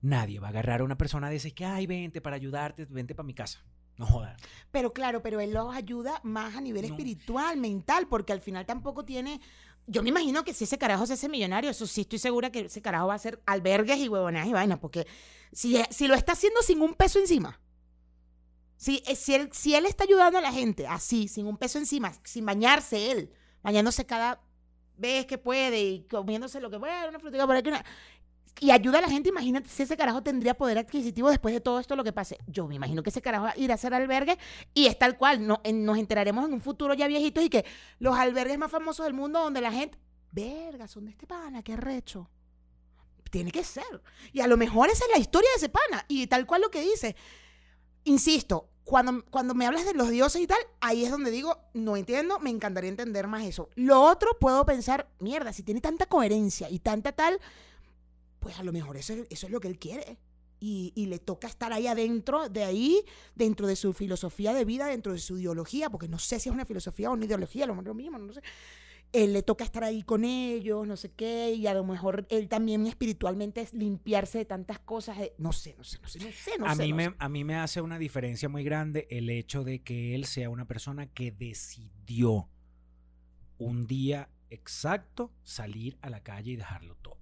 Nadie 0.00 0.38
va 0.40 0.46
a 0.46 0.50
agarrar 0.50 0.80
a 0.80 0.84
una 0.84 0.96
persona 0.96 1.28
de 1.28 1.36
esas 1.36 1.52
que, 1.52 1.64
ay, 1.66 1.86
vente 1.86 2.20
para 2.22 2.36
ayudarte, 2.36 2.86
vente 2.86 3.14
para 3.14 3.26
mi 3.26 3.34
casa. 3.34 3.62
No 3.98 4.06
jodas. 4.06 4.40
Pero 4.70 4.92
claro, 4.92 5.22
pero 5.22 5.40
él 5.40 5.52
los 5.52 5.74
ayuda 5.74 6.20
más 6.22 6.54
a 6.56 6.60
nivel 6.60 6.82
No. 6.82 6.88
espiritual, 6.94 7.58
mental, 7.58 8.06
porque 8.08 8.32
al 8.32 8.40
final 8.40 8.64
tampoco 8.64 9.04
tiene. 9.04 9.40
Yo 9.86 10.02
me 10.02 10.08
imagino 10.10 10.44
que 10.44 10.54
si 10.54 10.64
ese 10.64 10.78
carajo 10.78 11.04
se 11.06 11.14
hace 11.14 11.28
millonario, 11.28 11.68
eso 11.70 11.86
sí 11.86 12.02
estoy 12.02 12.18
segura 12.18 12.50
que 12.50 12.60
ese 12.60 12.80
carajo 12.80 13.08
va 13.08 13.14
a 13.14 13.16
hacer 13.16 13.42
albergues 13.44 13.98
y 13.98 14.08
huevonadas 14.08 14.48
y 14.48 14.52
vainas, 14.52 14.78
porque 14.78 15.06
si, 15.52 15.76
si 15.90 16.06
lo 16.06 16.14
está 16.14 16.32
haciendo 16.32 16.62
sin 16.62 16.80
un 16.80 16.94
peso 16.94 17.18
encima, 17.18 17.60
si, 18.78 19.02
eh, 19.06 19.14
si, 19.16 19.34
él, 19.34 19.50
si 19.52 19.74
él 19.74 19.84
está 19.84 20.04
ayudando 20.04 20.38
a 20.38 20.40
la 20.40 20.52
gente 20.52 20.86
así, 20.86 21.28
sin 21.28 21.46
un 21.46 21.58
peso 21.58 21.76
encima, 21.78 22.12
sin 22.24 22.46
bañarse 22.46 23.10
él, 23.10 23.30
bañándose 23.62 24.06
cada 24.06 24.40
vez 24.96 25.26
que 25.26 25.36
puede 25.36 25.82
y 25.82 26.04
comiéndose 26.04 26.60
lo 26.60 26.70
que 26.70 26.78
puede, 26.78 27.08
una 27.08 27.18
frutita 27.18 27.46
por 27.46 27.56
aquí, 27.56 27.68
una- 27.68 27.84
y 28.60 28.70
ayuda 28.72 28.98
a 28.98 29.02
la 29.02 29.08
gente, 29.08 29.28
imagínate 29.28 29.68
si 29.68 29.82
ese 29.84 29.96
carajo 29.96 30.22
tendría 30.22 30.54
poder 30.54 30.78
adquisitivo 30.78 31.28
después 31.28 31.54
de 31.54 31.60
todo 31.60 31.78
esto 31.78 31.94
lo 31.94 32.02
que 32.02 32.12
pase. 32.12 32.38
Yo 32.48 32.66
me 32.66 32.74
imagino 32.74 33.04
que 33.04 33.10
ese 33.10 33.22
carajo 33.22 33.46
irá 33.56 33.74
a 33.74 33.76
hacer 33.76 33.94
albergue 33.94 34.36
y 34.74 34.86
es 34.86 34.98
tal 34.98 35.16
cual. 35.16 35.46
No, 35.46 35.60
nos 35.72 35.96
enteraremos 35.98 36.44
en 36.44 36.54
un 36.54 36.60
futuro 36.60 36.94
ya 36.94 37.06
viejitos 37.06 37.44
y 37.44 37.50
que 37.50 37.64
los 38.00 38.16
albergues 38.16 38.58
más 38.58 38.70
famosos 38.70 39.04
del 39.06 39.14
mundo 39.14 39.38
donde 39.40 39.60
la 39.60 39.70
gente. 39.70 39.96
Verga, 40.32 40.88
son 40.88 41.04
de 41.04 41.12
este 41.12 41.26
pana, 41.26 41.62
qué 41.62 41.76
recho. 41.76 42.28
Tiene 43.30 43.52
que 43.52 43.62
ser. 43.62 44.02
Y 44.32 44.40
a 44.40 44.46
lo 44.48 44.56
mejor 44.56 44.88
esa 44.88 45.04
es 45.04 45.10
la 45.12 45.18
historia 45.18 45.48
de 45.50 45.56
ese 45.58 45.68
pana. 45.68 46.04
Y 46.08 46.26
tal 46.26 46.44
cual 46.44 46.62
lo 46.62 46.70
que 46.70 46.80
dice. 46.80 47.14
Insisto, 48.08 48.68
cuando, 48.84 49.24
cuando 49.30 49.54
me 49.54 49.66
hablas 49.66 49.84
de 49.84 49.94
los 49.94 50.08
dioses 50.10 50.40
y 50.40 50.46
tal, 50.46 50.58
ahí 50.80 51.04
es 51.04 51.10
donde 51.10 51.30
digo, 51.30 51.58
no 51.74 51.96
entiendo, 51.96 52.38
me 52.40 52.50
encantaría 52.50 52.88
entender 52.90 53.26
más 53.26 53.44
eso. 53.44 53.68
Lo 53.74 54.00
otro 54.02 54.38
puedo 54.40 54.64
pensar, 54.64 55.08
mierda, 55.18 55.52
si 55.52 55.62
tiene 55.62 55.80
tanta 55.80 56.06
coherencia 56.06 56.70
y 56.70 56.78
tanta 56.78 57.12
tal, 57.12 57.38
pues 58.40 58.58
a 58.58 58.62
lo 58.62 58.72
mejor 58.72 58.96
eso, 58.96 59.12
es- 59.12 59.26
eso 59.30 59.46
es 59.46 59.52
lo 59.52 59.60
que 59.60 59.68
él 59.68 59.78
quiere. 59.78 60.18
Y, 60.60 60.92
y 60.96 61.06
le 61.06 61.20
toca 61.20 61.46
estar 61.46 61.72
ahí 61.72 61.86
adentro, 61.86 62.48
de 62.48 62.64
ahí, 62.64 63.04
dentro 63.36 63.66
de 63.68 63.76
su 63.76 63.92
filosofía 63.92 64.52
de 64.54 64.64
vida, 64.64 64.86
dentro 64.86 65.12
de 65.12 65.20
su 65.20 65.38
ideología, 65.38 65.88
porque 65.88 66.08
no 66.08 66.18
sé 66.18 66.40
si 66.40 66.48
es 66.48 66.52
una 66.54 66.64
filosofía 66.64 67.10
o 67.10 67.12
una 67.12 67.26
ideología, 67.26 67.64
lo 67.66 67.80
lo 67.80 67.94
mismo, 67.94 68.18
no 68.18 68.32
sé. 68.32 68.42
Él 69.12 69.32
le 69.32 69.42
toca 69.42 69.64
estar 69.64 69.84
ahí 69.84 70.02
con 70.02 70.24
ellos, 70.24 70.86
no 70.86 70.96
sé 70.96 71.10
qué, 71.12 71.54
y 71.54 71.66
a 71.66 71.72
lo 71.74 71.82
mejor 71.84 72.26
él 72.28 72.46
también 72.48 72.86
espiritualmente 72.86 73.62
es 73.62 73.72
limpiarse 73.72 74.38
de 74.38 74.44
tantas 74.44 74.78
cosas. 74.80 75.18
de- 75.18 75.32
no 75.38 75.52
sé, 75.52 75.74
no 75.78 75.84
sé, 75.84 75.98
no 76.02 76.08
sé, 76.08 76.18
no 76.20 76.30
sé, 76.32 76.50
no 76.58 76.66
a, 76.66 76.74
sé. 76.76 76.82
mí 76.82 76.90
no 76.90 76.96
me, 76.96 77.04
sé. 77.06 77.14
a 77.18 77.28
mí 77.30 77.44
me 77.44 77.54
hace 77.56 77.80
una 77.80 77.98
diferencia 77.98 78.48
muy 78.50 78.64
grande 78.64 79.06
el 79.10 79.30
hecho 79.30 79.64
de 79.64 79.80
que 79.82 80.14
él 80.14 80.26
sea 80.26 80.50
una 80.50 80.66
persona 80.66 81.06
que 81.06 81.32
decidió 81.32 82.50
un 83.56 83.86
día 83.86 84.28
exacto 84.50 85.32
salir 85.42 85.98
a 86.02 86.10
la 86.10 86.22
calle 86.22 86.52
y 86.52 86.56
dejarlo 86.56 86.94
todo. 86.96 87.18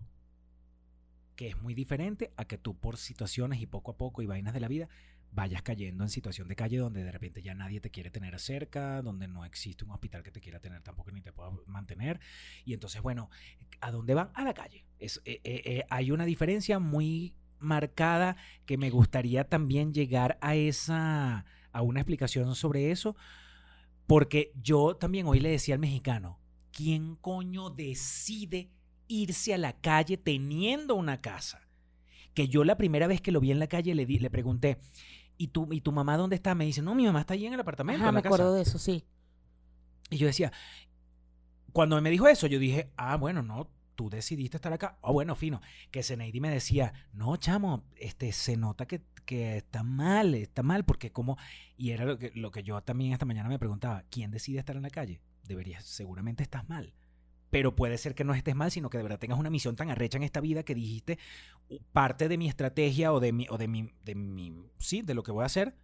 Que 1.36 1.48
es 1.48 1.60
muy 1.62 1.74
diferente 1.74 2.32
a 2.36 2.46
que 2.46 2.58
tú 2.58 2.76
por 2.78 2.96
situaciones 2.96 3.60
y 3.60 3.66
poco 3.66 3.92
a 3.92 3.96
poco 3.96 4.22
y 4.22 4.26
vainas 4.26 4.54
de 4.54 4.60
la 4.60 4.68
vida 4.68 4.88
vayas 5.36 5.62
cayendo 5.62 6.02
en 6.02 6.10
situación 6.10 6.48
de 6.48 6.56
calle 6.56 6.78
donde 6.78 7.04
de 7.04 7.12
repente 7.12 7.42
ya 7.42 7.54
nadie 7.54 7.78
te 7.78 7.90
quiere 7.90 8.10
tener 8.10 8.40
cerca, 8.40 9.02
donde 9.02 9.28
no 9.28 9.44
existe 9.44 9.84
un 9.84 9.90
hospital 9.90 10.22
que 10.22 10.32
te 10.32 10.40
quiera 10.40 10.60
tener 10.60 10.82
tampoco 10.82 11.12
ni 11.12 11.20
te 11.20 11.30
pueda 11.30 11.50
mantener. 11.66 12.18
Y 12.64 12.72
entonces, 12.72 13.02
bueno, 13.02 13.28
¿a 13.80 13.90
dónde 13.92 14.14
van? 14.14 14.30
A 14.34 14.42
la 14.42 14.54
calle. 14.54 14.86
Es, 14.98 15.20
eh, 15.26 15.42
eh, 15.44 15.62
eh, 15.64 15.84
hay 15.90 16.10
una 16.10 16.24
diferencia 16.24 16.78
muy 16.78 17.36
marcada 17.58 18.36
que 18.64 18.78
me 18.78 18.88
gustaría 18.88 19.44
también 19.44 19.92
llegar 19.92 20.38
a 20.40 20.54
esa 20.54 21.44
a 21.70 21.82
una 21.82 22.00
explicación 22.00 22.54
sobre 22.54 22.90
eso 22.90 23.14
porque 24.06 24.52
yo 24.62 24.96
también 24.96 25.26
hoy 25.26 25.40
le 25.40 25.50
decía 25.50 25.74
al 25.74 25.80
mexicano 25.80 26.38
quién 26.70 27.16
coño 27.16 27.70
decide 27.70 28.70
irse 29.08 29.54
a 29.54 29.58
la 29.58 29.74
calle 29.80 30.16
teniendo 30.16 30.94
una 30.94 31.20
casa 31.20 31.66
que 32.36 32.48
yo 32.48 32.64
la 32.64 32.76
primera 32.76 33.06
vez 33.06 33.22
que 33.22 33.32
lo 33.32 33.40
vi 33.40 33.50
en 33.50 33.58
la 33.58 33.66
calle 33.66 33.94
le 33.94 34.04
di, 34.04 34.18
le 34.18 34.30
pregunté 34.30 34.78
¿Y 35.38 35.48
tu, 35.48 35.72
¿Y 35.72 35.80
tu 35.80 35.92
mamá 35.92 36.16
dónde 36.16 36.36
está? 36.36 36.54
Me 36.54 36.64
dice, 36.64 36.82
no, 36.82 36.94
mi 36.94 37.04
mamá 37.04 37.20
está 37.20 37.34
ahí 37.34 37.46
en 37.46 37.52
el 37.54 37.60
apartamento. 37.60 38.00
Ajá, 38.02 38.08
en 38.08 38.14
me 38.14 38.18
la 38.18 38.22
casa". 38.22 38.34
acuerdo 38.34 38.54
de 38.54 38.62
eso, 38.62 38.78
sí. 38.78 39.04
Y 40.10 40.16
yo 40.18 40.26
decía, 40.26 40.52
cuando 41.72 42.00
me 42.00 42.10
dijo 42.10 42.26
eso, 42.28 42.46
yo 42.46 42.58
dije, 42.58 42.90
ah, 42.96 43.16
bueno, 43.16 43.42
no, 43.42 43.68
tú 43.96 44.08
decidiste 44.08 44.56
estar 44.56 44.72
acá. 44.72 44.98
Ah, 45.02 45.10
bueno, 45.12 45.34
fino. 45.34 45.60
Que 45.90 46.02
Zeneidi 46.02 46.40
me 46.40 46.50
decía, 46.50 46.92
no, 47.12 47.36
chamo, 47.36 47.84
este, 47.96 48.32
se 48.32 48.56
nota 48.56 48.86
que, 48.86 49.02
que 49.24 49.58
está 49.58 49.82
mal, 49.82 50.34
está 50.34 50.62
mal, 50.62 50.84
porque 50.84 51.12
como, 51.12 51.36
y 51.76 51.90
era 51.90 52.04
lo 52.04 52.18
que, 52.18 52.30
lo 52.34 52.50
que 52.50 52.62
yo 52.62 52.80
también 52.82 53.12
esta 53.12 53.26
mañana 53.26 53.48
me 53.48 53.58
preguntaba, 53.58 54.04
¿quién 54.10 54.30
decide 54.30 54.58
estar 54.58 54.76
en 54.76 54.82
la 54.82 54.90
calle? 54.90 55.20
Deberías, 55.44 55.84
seguramente 55.84 56.42
estás 56.42 56.68
mal. 56.68 56.94
Pero 57.50 57.76
puede 57.76 57.96
ser 57.98 58.14
que 58.14 58.24
no 58.24 58.34
estés 58.34 58.54
mal, 58.56 58.70
sino 58.70 58.90
que 58.90 58.98
de 58.98 59.02
verdad 59.04 59.18
tengas 59.18 59.38
una 59.38 59.50
misión 59.50 59.76
tan 59.76 59.90
arrecha 59.90 60.18
en 60.18 60.24
esta 60.24 60.40
vida 60.40 60.62
que 60.64 60.74
dijiste, 60.74 61.18
"U- 61.68 61.78
parte 61.92 62.28
de 62.28 62.36
mi 62.38 62.48
estrategia 62.48 63.12
o 63.12 63.20
de 63.20 63.32
mi, 63.32 63.46
o 63.50 63.56
de 63.58 63.68
mi, 63.68 63.90
de 64.04 64.14
mi, 64.14 64.52
sí, 64.78 65.02
de 65.02 65.14
lo 65.14 65.22
que 65.22 65.32
voy 65.32 65.42
a 65.42 65.46
hacer 65.46 65.74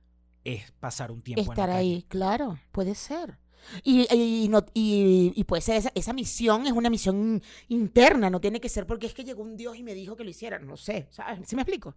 es 0.44 0.72
pasar 0.80 1.12
un 1.12 1.22
tiempo 1.22 1.40
en 1.42 1.46
la 1.48 1.52
Estar 1.54 1.68
calle". 1.68 1.78
ahí, 1.78 2.02
claro, 2.08 2.58
puede 2.72 2.94
ser. 2.94 3.38
Y, 3.84 4.12
y, 4.12 4.48
no- 4.48 4.66
y- 4.74 5.32
y 5.36 5.44
puede 5.44 5.62
ser 5.62 5.76
esa, 5.76 5.92
esa 5.94 6.12
misión 6.12 6.66
es 6.66 6.72
una 6.72 6.90
misión 6.90 7.40
interna, 7.68 8.28
no 8.28 8.40
tiene 8.40 8.60
que 8.60 8.68
ser 8.68 8.86
porque 8.88 9.06
es 9.06 9.14
que 9.14 9.22
llegó 9.22 9.42
un 9.42 9.56
Dios 9.56 9.76
y 9.76 9.84
me 9.84 9.94
dijo 9.94 10.16
que 10.16 10.24
lo 10.24 10.30
hiciera, 10.30 10.58
no 10.58 10.76
sé, 10.76 11.06
¿sabes? 11.10 11.48
¿Sí 11.48 11.54
me 11.54 11.62
explico? 11.62 11.94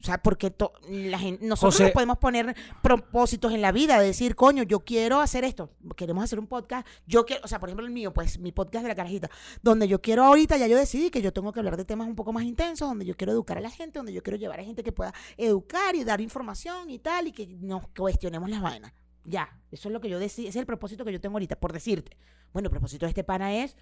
O 0.00 0.04
sea, 0.04 0.18
porque 0.18 0.50
to- 0.50 0.72
la 0.88 1.18
gente, 1.18 1.44
nosotros 1.44 1.74
José- 1.74 1.82
nos 1.84 1.92
podemos 1.92 2.18
poner 2.18 2.54
propósitos 2.82 3.52
en 3.52 3.60
la 3.60 3.72
vida, 3.72 3.98
de 3.98 4.06
decir, 4.06 4.36
coño, 4.36 4.62
yo 4.62 4.80
quiero 4.80 5.20
hacer 5.20 5.42
esto, 5.44 5.70
queremos 5.96 6.22
hacer 6.22 6.38
un 6.38 6.46
podcast, 6.46 6.86
yo 7.06 7.26
quiero, 7.26 7.42
o 7.44 7.48
sea, 7.48 7.58
por 7.58 7.68
ejemplo 7.68 7.84
el 7.84 7.92
mío, 7.92 8.12
pues 8.14 8.38
mi 8.38 8.52
podcast 8.52 8.84
de 8.84 8.88
la 8.90 8.94
carajita, 8.94 9.28
donde 9.62 9.88
yo 9.88 10.00
quiero 10.00 10.24
ahorita, 10.24 10.56
ya 10.56 10.68
yo 10.68 10.76
decidí 10.78 11.10
que 11.10 11.20
yo 11.20 11.32
tengo 11.32 11.52
que 11.52 11.58
hablar 11.60 11.76
de 11.76 11.84
temas 11.84 12.06
un 12.06 12.14
poco 12.14 12.32
más 12.32 12.44
intensos, 12.44 12.88
donde 12.88 13.04
yo 13.06 13.16
quiero 13.16 13.32
educar 13.32 13.58
a 13.58 13.60
la 13.60 13.70
gente, 13.70 13.98
donde 13.98 14.12
yo 14.12 14.22
quiero 14.22 14.36
llevar 14.36 14.60
a 14.60 14.64
gente 14.64 14.82
que 14.84 14.92
pueda 14.92 15.12
educar 15.36 15.96
y 15.96 16.04
dar 16.04 16.20
información 16.20 16.90
y 16.90 17.00
tal, 17.00 17.26
y 17.26 17.32
que 17.32 17.46
nos 17.46 17.88
cuestionemos 17.88 18.48
las 18.48 18.62
vainas. 18.62 18.92
Ya, 19.24 19.48
eso 19.72 19.88
es 19.88 19.92
lo 19.92 20.00
que 20.00 20.08
yo 20.08 20.18
decidí, 20.20 20.46
ese 20.46 20.58
es 20.58 20.62
el 20.62 20.66
propósito 20.66 21.04
que 21.04 21.12
yo 21.12 21.20
tengo 21.20 21.34
ahorita, 21.34 21.56
por 21.58 21.72
decirte. 21.72 22.16
Bueno, 22.52 22.68
el 22.68 22.70
propósito 22.70 23.04
de 23.04 23.10
este 23.10 23.24
pana 23.24 23.54
es, 23.56 23.76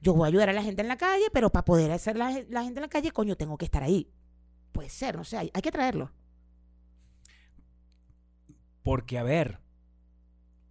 yo 0.00 0.14
voy 0.14 0.24
a 0.24 0.28
ayudar 0.28 0.48
a 0.48 0.52
la 0.54 0.62
gente 0.62 0.80
en 0.82 0.88
la 0.88 0.96
calle, 0.96 1.26
pero 1.32 1.50
para 1.50 1.64
poder 1.66 1.90
hacer 1.92 2.16
la, 2.16 2.30
la 2.48 2.62
gente 2.64 2.78
en 2.80 2.82
la 2.82 2.88
calle, 2.88 3.10
coño, 3.12 3.36
tengo 3.36 3.58
que 3.58 3.66
estar 3.66 3.82
ahí. 3.82 4.10
Puede 4.78 4.90
ser, 4.90 5.16
no 5.16 5.24
sé, 5.24 5.36
hay, 5.36 5.50
hay 5.54 5.60
que 5.60 5.72
traerlo. 5.72 6.12
Porque, 8.84 9.18
a 9.18 9.24
ver, 9.24 9.58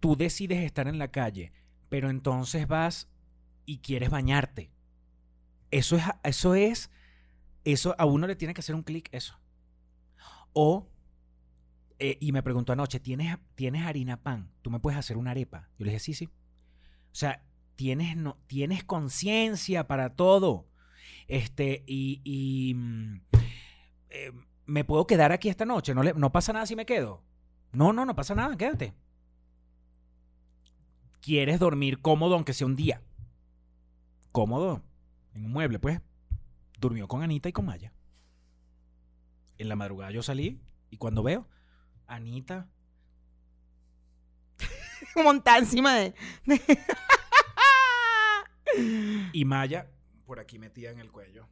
tú 0.00 0.16
decides 0.16 0.64
estar 0.64 0.88
en 0.88 0.98
la 0.98 1.08
calle, 1.08 1.52
pero 1.90 2.08
entonces 2.08 2.66
vas 2.66 3.10
y 3.66 3.80
quieres 3.80 4.08
bañarte. 4.08 4.70
Eso 5.70 5.96
es, 5.96 6.04
eso 6.24 6.54
es, 6.54 6.90
eso 7.64 7.94
a 7.98 8.06
uno 8.06 8.26
le 8.26 8.34
tiene 8.34 8.54
que 8.54 8.60
hacer 8.60 8.74
un 8.74 8.82
clic, 8.82 9.10
eso. 9.12 9.38
O, 10.54 10.88
eh, 11.98 12.16
y 12.18 12.32
me 12.32 12.42
preguntó 12.42 12.72
anoche, 12.72 13.00
¿tienes, 13.00 13.36
¿tienes 13.56 13.84
harina 13.84 14.22
pan? 14.22 14.50
¿Tú 14.62 14.70
me 14.70 14.80
puedes 14.80 14.98
hacer 14.98 15.18
una 15.18 15.32
arepa? 15.32 15.68
Yo 15.78 15.84
le 15.84 15.90
dije, 15.90 16.00
sí, 16.00 16.14
sí. 16.14 16.30
O 17.12 17.14
sea, 17.14 17.44
tienes, 17.76 18.16
no, 18.16 18.38
tienes 18.46 18.84
conciencia 18.84 19.86
para 19.86 20.16
todo. 20.16 20.66
Este, 21.28 21.84
y, 21.86 22.72
mm, 22.74 23.20
eh, 24.10 24.32
me 24.66 24.84
puedo 24.84 25.06
quedar 25.06 25.32
aquí 25.32 25.48
esta 25.48 25.64
noche. 25.64 25.94
No, 25.94 26.02
le- 26.02 26.14
no 26.14 26.30
pasa 26.32 26.52
nada 26.52 26.66
si 26.66 26.76
me 26.76 26.86
quedo. 26.86 27.22
No, 27.72 27.92
no, 27.92 28.04
no 28.04 28.14
pasa 28.16 28.34
nada, 28.34 28.56
quédate. 28.56 28.94
¿Quieres 31.20 31.58
dormir 31.58 32.00
cómodo 32.00 32.34
aunque 32.34 32.54
sea 32.54 32.66
un 32.66 32.76
día? 32.76 33.02
Cómodo, 34.32 34.82
en 35.34 35.44
un 35.44 35.52
mueble, 35.52 35.78
pues. 35.78 36.00
Durmió 36.78 37.08
con 37.08 37.22
Anita 37.22 37.48
y 37.48 37.52
con 37.52 37.66
Maya. 37.66 37.92
En 39.58 39.68
la 39.68 39.76
madrugada 39.76 40.12
yo 40.12 40.22
salí 40.22 40.60
y 40.90 40.96
cuando 40.96 41.22
veo, 41.22 41.46
Anita 42.06 42.68
Montada 45.16 45.58
encima 45.58 45.94
de. 45.96 46.14
y 49.32 49.44
Maya 49.44 49.90
por 50.24 50.38
aquí 50.38 50.58
metida 50.58 50.90
en 50.90 51.00
el 51.00 51.10
cuello. 51.10 51.48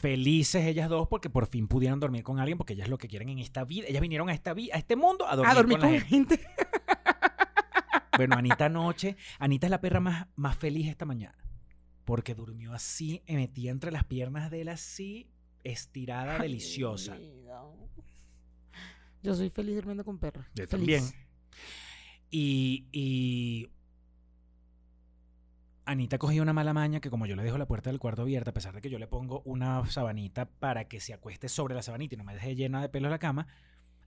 Felices 0.00 0.64
ellas 0.64 0.88
dos 0.88 1.08
porque 1.08 1.28
por 1.28 1.46
fin 1.46 1.68
pudieron 1.68 2.00
dormir 2.00 2.22
con 2.22 2.38
alguien 2.38 2.56
porque 2.56 2.72
ellas 2.72 2.88
lo 2.88 2.96
que 2.98 3.06
quieren 3.06 3.28
en 3.28 3.38
esta 3.38 3.64
vida. 3.64 3.86
Ellas 3.86 4.00
vinieron 4.00 4.28
a 4.28 4.32
esta 4.32 4.54
vida, 4.54 4.74
a 4.74 4.78
este 4.78 4.96
mundo 4.96 5.26
a 5.26 5.36
dormir, 5.36 5.50
a 5.50 5.54
dormir 5.54 5.78
con, 5.78 5.88
con 5.88 5.94
la 5.94 6.00
gente. 6.00 6.38
gente. 6.38 6.50
Bueno, 8.16 8.36
Anita 8.36 8.66
anoche, 8.66 9.16
Anita 9.38 9.66
es 9.66 9.70
la 9.70 9.80
perra 9.80 10.00
más, 10.00 10.26
más 10.36 10.54
feliz 10.54 10.88
esta 10.88 11.06
mañana. 11.06 11.38
Porque 12.04 12.34
durmió 12.34 12.74
así, 12.74 13.22
metida 13.26 13.70
entre 13.70 13.90
las 13.92 14.04
piernas 14.04 14.50
de 14.50 14.60
él 14.60 14.68
así, 14.68 15.30
estirada, 15.64 16.38
deliciosa. 16.38 17.14
Ay. 17.14 17.32
Yo 19.22 19.34
soy 19.34 19.48
feliz 19.48 19.76
durmiendo 19.76 20.04
con 20.04 20.18
perros. 20.18 20.44
Yo 20.54 20.66
Feliz. 20.66 20.70
también. 20.70 21.04
Y, 22.30 22.86
y 22.92 23.70
Anita 25.90 26.18
cogió 26.18 26.40
una 26.40 26.52
mala 26.52 26.72
maña 26.72 27.00
que 27.00 27.10
como 27.10 27.26
yo 27.26 27.34
le 27.34 27.42
dejo 27.42 27.58
la 27.58 27.66
puerta 27.66 27.90
del 27.90 27.98
cuarto 27.98 28.22
abierta, 28.22 28.52
a 28.52 28.54
pesar 28.54 28.72
de 28.72 28.80
que 28.80 28.90
yo 28.90 29.00
le 29.00 29.08
pongo 29.08 29.42
una 29.44 29.84
sabanita 29.86 30.46
para 30.46 30.84
que 30.84 31.00
se 31.00 31.12
acueste 31.12 31.48
sobre 31.48 31.74
la 31.74 31.82
sabanita 31.82 32.14
y 32.14 32.18
no 32.18 32.22
me 32.22 32.32
deje 32.32 32.54
llena 32.54 32.80
de 32.80 32.88
pelos 32.88 33.10
la 33.10 33.18
cama, 33.18 33.48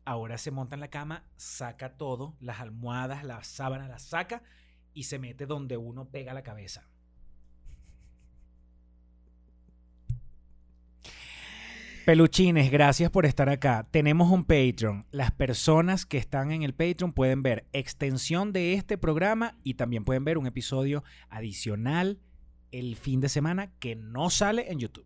ahora 0.05 0.38
se 0.38 0.49
monta 0.49 0.75
en 0.75 0.79
la 0.79 0.88
cama, 0.88 1.25
saca 1.36 1.97
todo, 1.97 2.38
las 2.39 2.61
almohadas, 2.61 3.25
las 3.25 3.47
sábanas, 3.47 3.89
las 3.89 4.01
saca 4.01 4.43
y 4.93 5.03
se 5.03 5.19
mete 5.19 5.45
donde 5.45 5.75
uno 5.75 6.07
pega 6.07 6.34
la 6.34 6.41
cabeza. 6.41 6.88
Peluchines, 12.06 12.70
gracias 12.70 13.10
por 13.10 13.26
estar 13.26 13.47
acá. 13.47 13.88
Tenemos 13.89 14.30
un 14.30 14.43
Patreon. 14.43 15.06
Las 15.12 15.32
personas 15.32 16.06
que 16.06 16.18
están 16.18 16.51
en 16.51 16.64
el 16.64 16.74
Patreon 16.74 17.14
pueden 17.14 17.41
ver 17.41 17.66
extensión 17.72 18.51
de 18.51 18.74
este 18.74 18.97
programa 18.97 19.58
y 19.64 19.76
también 19.76 20.04
pueden 20.04 20.26
ver 20.26 20.38
un 20.38 20.45
episodio 20.45 21.06
adicional 21.30 22.20
el 22.74 22.97
fin 22.97 23.22
de 23.22 23.30
semana 23.30 23.72
que 23.80 23.95
no 23.95 24.30
sale 24.30 24.70
en 24.70 24.80
YouTube. 24.80 25.06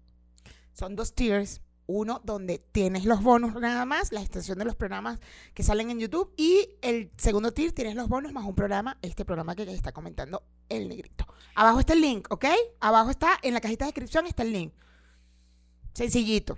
Son 0.74 0.96
dos 0.96 1.14
tiers. 1.14 1.62
Uno 1.86 2.20
donde 2.26 2.58
tienes 2.58 3.06
los 3.06 3.22
bonos 3.22 3.54
nada 3.62 3.86
más, 3.86 4.12
la 4.12 4.22
extensión 4.22 4.58
de 4.58 4.66
los 4.66 4.76
programas 4.76 5.20
que 5.54 5.62
salen 5.62 5.92
en 5.92 6.00
YouTube. 6.00 6.34
Y 6.36 6.68
el 6.82 7.12
segundo 7.16 7.54
tier 7.54 7.74
tienes 7.74 7.94
los 7.94 8.10
bonos 8.10 8.34
más 8.34 8.44
un 8.44 8.56
programa, 8.56 8.98
este 9.04 9.24
programa 9.24 9.56
que 9.56 9.72
está 9.72 9.92
comentando 9.92 10.44
el 10.68 10.90
negrito. 10.90 11.28
Abajo 11.54 11.80
está 11.80 11.94
el 11.94 12.02
link, 12.02 12.28
¿ok? 12.32 12.46
Abajo 12.80 13.12
está, 13.12 13.38
en 13.44 13.54
la 13.54 13.62
cajita 13.62 13.86
de 13.86 13.90
descripción 13.90 14.26
está 14.26 14.42
el 14.42 14.52
link. 14.52 14.74
Sencillito. 15.94 16.58